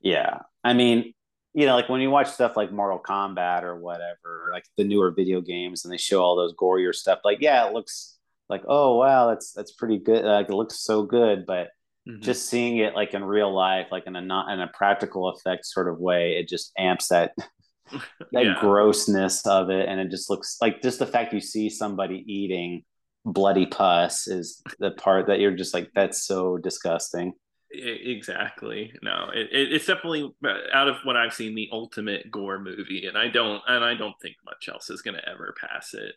Yeah, 0.00 0.40
I 0.64 0.72
mean, 0.72 1.14
you 1.54 1.66
know, 1.66 1.76
like 1.76 1.88
when 1.88 2.00
you 2.00 2.10
watch 2.10 2.28
stuff 2.28 2.56
like 2.56 2.72
Mortal 2.72 2.98
Kombat 2.98 3.62
or 3.62 3.76
whatever, 3.76 4.48
like 4.50 4.64
the 4.76 4.82
newer 4.82 5.12
video 5.12 5.40
games, 5.40 5.84
and 5.84 5.92
they 5.92 5.98
show 5.98 6.20
all 6.20 6.34
those 6.34 6.54
gorier 6.54 6.92
stuff, 6.92 7.20
like 7.22 7.38
yeah, 7.40 7.64
it 7.68 7.72
looks 7.72 8.18
like 8.52 8.62
oh 8.68 8.98
wow 8.98 9.30
that's 9.30 9.52
that's 9.52 9.72
pretty 9.72 9.98
good 9.98 10.24
like 10.24 10.48
it 10.48 10.54
looks 10.54 10.80
so 10.80 11.02
good 11.02 11.46
but 11.46 11.68
mm-hmm. 12.06 12.20
just 12.20 12.48
seeing 12.48 12.76
it 12.76 12.94
like 12.94 13.14
in 13.14 13.24
real 13.24 13.52
life 13.52 13.86
like 13.90 14.06
in 14.06 14.14
a 14.14 14.20
not 14.20 14.52
in 14.52 14.60
a 14.60 14.68
practical 14.68 15.30
effect 15.30 15.64
sort 15.64 15.88
of 15.88 15.98
way 15.98 16.36
it 16.36 16.48
just 16.48 16.70
amps 16.78 17.08
that 17.08 17.32
that 18.32 18.44
yeah. 18.44 18.54
grossness 18.60 19.46
of 19.46 19.70
it 19.70 19.88
and 19.88 19.98
it 19.98 20.10
just 20.10 20.28
looks 20.28 20.58
like 20.60 20.82
just 20.82 20.98
the 20.98 21.06
fact 21.06 21.32
you 21.32 21.40
see 21.40 21.70
somebody 21.70 22.22
eating 22.26 22.84
bloody 23.24 23.64
pus 23.64 24.28
is 24.28 24.62
the 24.78 24.90
part 24.92 25.28
that 25.28 25.40
you're 25.40 25.56
just 25.56 25.72
like 25.72 25.88
that's 25.94 26.26
so 26.26 26.58
disgusting 26.58 27.32
exactly 27.70 28.92
no 29.02 29.30
it, 29.32 29.48
it's 29.50 29.86
definitely 29.86 30.30
uh, 30.44 30.58
out 30.74 30.88
of 30.88 30.96
what 31.04 31.16
i've 31.16 31.32
seen 31.32 31.54
the 31.54 31.70
ultimate 31.72 32.30
gore 32.30 32.58
movie 32.58 33.06
and 33.06 33.16
i 33.16 33.28
don't 33.28 33.62
and 33.66 33.82
i 33.82 33.94
don't 33.94 34.16
think 34.20 34.36
much 34.44 34.68
else 34.68 34.90
is 34.90 35.00
going 35.00 35.16
to 35.16 35.26
ever 35.26 35.54
pass 35.58 35.94
it 35.94 36.14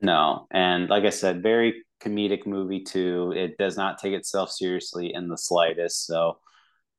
no, 0.00 0.46
and 0.50 0.88
like 0.88 1.04
I 1.04 1.10
said, 1.10 1.42
very 1.42 1.84
comedic 2.02 2.46
movie 2.46 2.82
too. 2.82 3.32
It 3.34 3.56
does 3.58 3.76
not 3.76 3.98
take 3.98 4.12
itself 4.12 4.50
seriously 4.50 5.12
in 5.14 5.28
the 5.28 5.38
slightest. 5.38 6.06
So, 6.06 6.38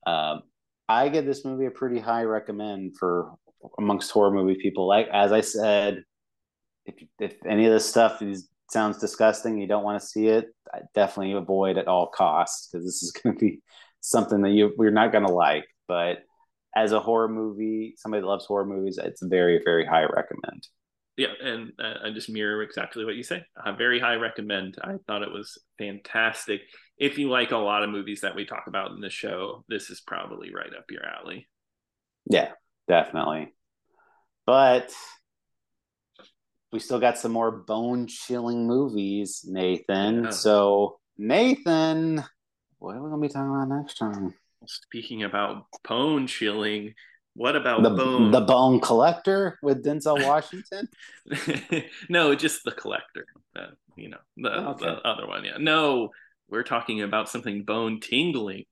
um, 0.06 0.43
I 0.89 1.10
give 1.10 1.26
this 1.26 1.45
movie 1.45 1.66
a 1.66 1.72
pretty 1.72 2.00
high 2.00 2.24
recommend 2.24 2.98
for 2.98 3.32
amongst 3.78 4.12
horror 4.12 4.32
movie 4.32 4.60
people. 4.62 4.88
Like 4.88 5.08
as 5.14 5.32
I 5.32 5.41
said, 5.41 6.04
if 6.86 6.95
if 7.20 7.36
any 7.45 7.66
of 7.66 7.74
this 7.74 7.88
stuff 7.88 8.22
is 8.22 8.50
sounds 8.70 8.98
disgusting, 8.98 9.58
you 9.58 9.68
don't 9.68 9.84
want 9.84 10.02
to 10.02 10.08
see 10.08 10.28
it, 10.28 10.48
definitely 10.93 11.34
avoid 11.34 11.78
at 11.78 11.88
all 11.88 12.08
costs 12.08 12.68
because 12.68 12.86
this 12.86 13.04
is 13.04 13.12
going 13.24 13.36
to 13.36 13.39
be 13.39 13.62
something 14.02 14.41
that 14.41 14.52
you 14.52 14.74
we're 14.78 14.91
not 14.91 15.12
going 15.12 15.26
to 15.26 15.34
like. 15.34 15.66
But 15.88 16.20
as 16.76 16.91
a 16.91 17.00
horror 17.00 17.30
movie, 17.30 17.95
somebody 17.98 18.22
that 18.22 18.28
loves 18.28 18.45
horror 18.45 18.66
movies, 18.66 19.00
it's 19.02 19.22
a 19.22 19.28
very 19.28 19.62
very 19.64 19.86
high 19.86 20.06
recommend 20.06 20.68
yeah, 21.18 21.30
and 21.41 21.74
uh, 21.80 22.05
I 22.05 22.11
just 22.11 22.30
mirror 22.30 22.61
exactly 22.61 23.03
what 23.03 23.15
you 23.15 23.24
say. 23.24 23.43
I 23.61 23.72
very 23.72 23.99
high 23.99 24.15
recommend. 24.15 24.78
I 24.82 24.95
thought 25.07 25.24
it 25.24 25.32
was 25.32 25.57
fantastic. 25.80 26.61
If 26.97 27.18
you 27.18 27.30
like 27.30 27.51
a 27.51 27.57
lot 27.57 27.84
of 27.84 27.89
movies 27.89 28.22
that 28.22 28.36
we 28.36 28.45
talk 28.45 28.65
about 28.68 28.91
in 28.91 29.01
the 29.01 29.09
show, 29.09 29.63
this 29.68 29.89
is 29.89 29.99
probably 29.99 30.53
right 30.53 30.74
up 30.78 30.86
your 30.91 31.05
alley. 31.05 31.47
Yeah, 32.30 32.51
definitely. 32.88 33.51
But 34.45 34.93
we 36.72 36.80
still 36.80 36.99
got 36.99 37.18
some 37.18 37.32
more 37.32 37.51
bone 37.51 38.05
chilling 38.07 38.68
movies, 38.68 39.43
Nathan. 39.47 40.26
Yeah. 40.26 40.30
So, 40.30 40.99
Nathan, 41.18 42.24
what 42.78 42.95
are 42.95 43.01
we 43.01 43.09
going 43.09 43.22
to 43.22 43.28
be 43.28 43.34
talking 43.34 43.49
about 43.49 43.70
next 43.70 43.95
time? 43.95 44.36
Speaking 44.68 45.24
about 45.24 45.65
bone 45.88 46.28
chilling, 46.28 46.93
what 47.38 47.55
about 47.55 47.83
the 47.83 47.91
Bone? 47.91 48.31
The 48.31 48.41
Bone 48.41 48.79
Collector 48.79 49.59
with 49.61 49.85
Denzel 49.85 50.25
Washington? 50.25 50.89
no, 52.09 52.33
just 52.33 52.63
the 52.65 52.71
Collector. 52.71 53.27
Uh, 53.55 53.67
you 53.95 54.09
know, 54.09 54.17
the, 54.38 54.49
okay. 54.49 54.85
the 54.85 55.07
other 55.07 55.27
one. 55.27 55.45
Yeah. 55.45 55.57
No, 55.59 56.09
we're 56.49 56.63
talking 56.63 57.03
about 57.03 57.29
something 57.29 57.63
bone 57.63 57.99
tingling. 57.99 58.63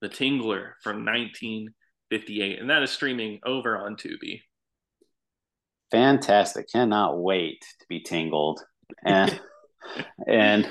The 0.00 0.08
Tingler 0.08 0.74
from 0.80 1.04
1958, 1.04 2.60
and 2.60 2.70
that 2.70 2.84
is 2.84 2.92
streaming 2.92 3.40
over 3.44 3.76
on 3.76 3.96
Tubi. 3.96 4.42
Fantastic! 5.90 6.70
Cannot 6.70 7.18
wait 7.18 7.64
to 7.80 7.86
be 7.88 8.00
tingled. 8.00 8.60
And 9.04 9.40
and 10.26 10.70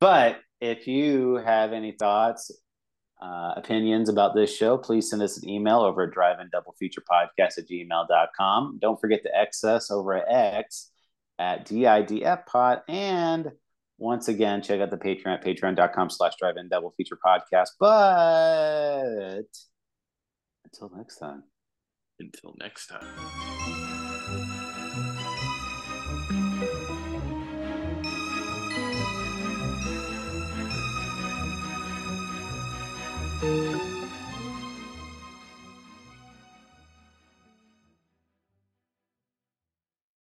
but 0.00 0.40
if 0.60 0.86
you 0.86 1.36
have 1.36 1.72
any 1.72 1.92
thoughts 1.92 2.50
uh, 3.24 3.54
opinions 3.56 4.08
about 4.08 4.34
this 4.34 4.54
show, 4.54 4.76
please 4.76 5.08
send 5.08 5.22
us 5.22 5.38
an 5.38 5.48
email 5.48 5.80
over 5.80 6.02
at 6.02 6.10
drive 6.10 6.40
in 6.40 6.50
double 6.52 6.74
feature 6.78 7.02
podcast 7.10 7.58
at 7.58 7.68
gmail.com. 7.68 8.78
Don't 8.80 9.00
forget 9.00 9.22
to 9.22 9.34
X 9.34 9.64
over 9.90 10.14
at 10.14 10.58
X 10.58 10.90
at 11.38 11.66
DIDF 11.66 12.44
pod. 12.46 12.82
And 12.86 13.50
once 13.96 14.28
again, 14.28 14.60
check 14.60 14.80
out 14.80 14.90
the 14.90 14.98
Patreon 14.98 15.34
at 15.34 15.44
patreon.com 15.44 16.10
slash 16.10 16.34
drive 16.38 16.56
in 16.58 16.68
double 16.68 16.92
feature 16.96 17.18
podcast. 17.24 17.68
But 17.80 19.44
until 20.64 20.90
next 20.94 21.16
time. 21.16 21.44
Until 22.20 22.54
next 22.60 22.88
time. 22.88 23.93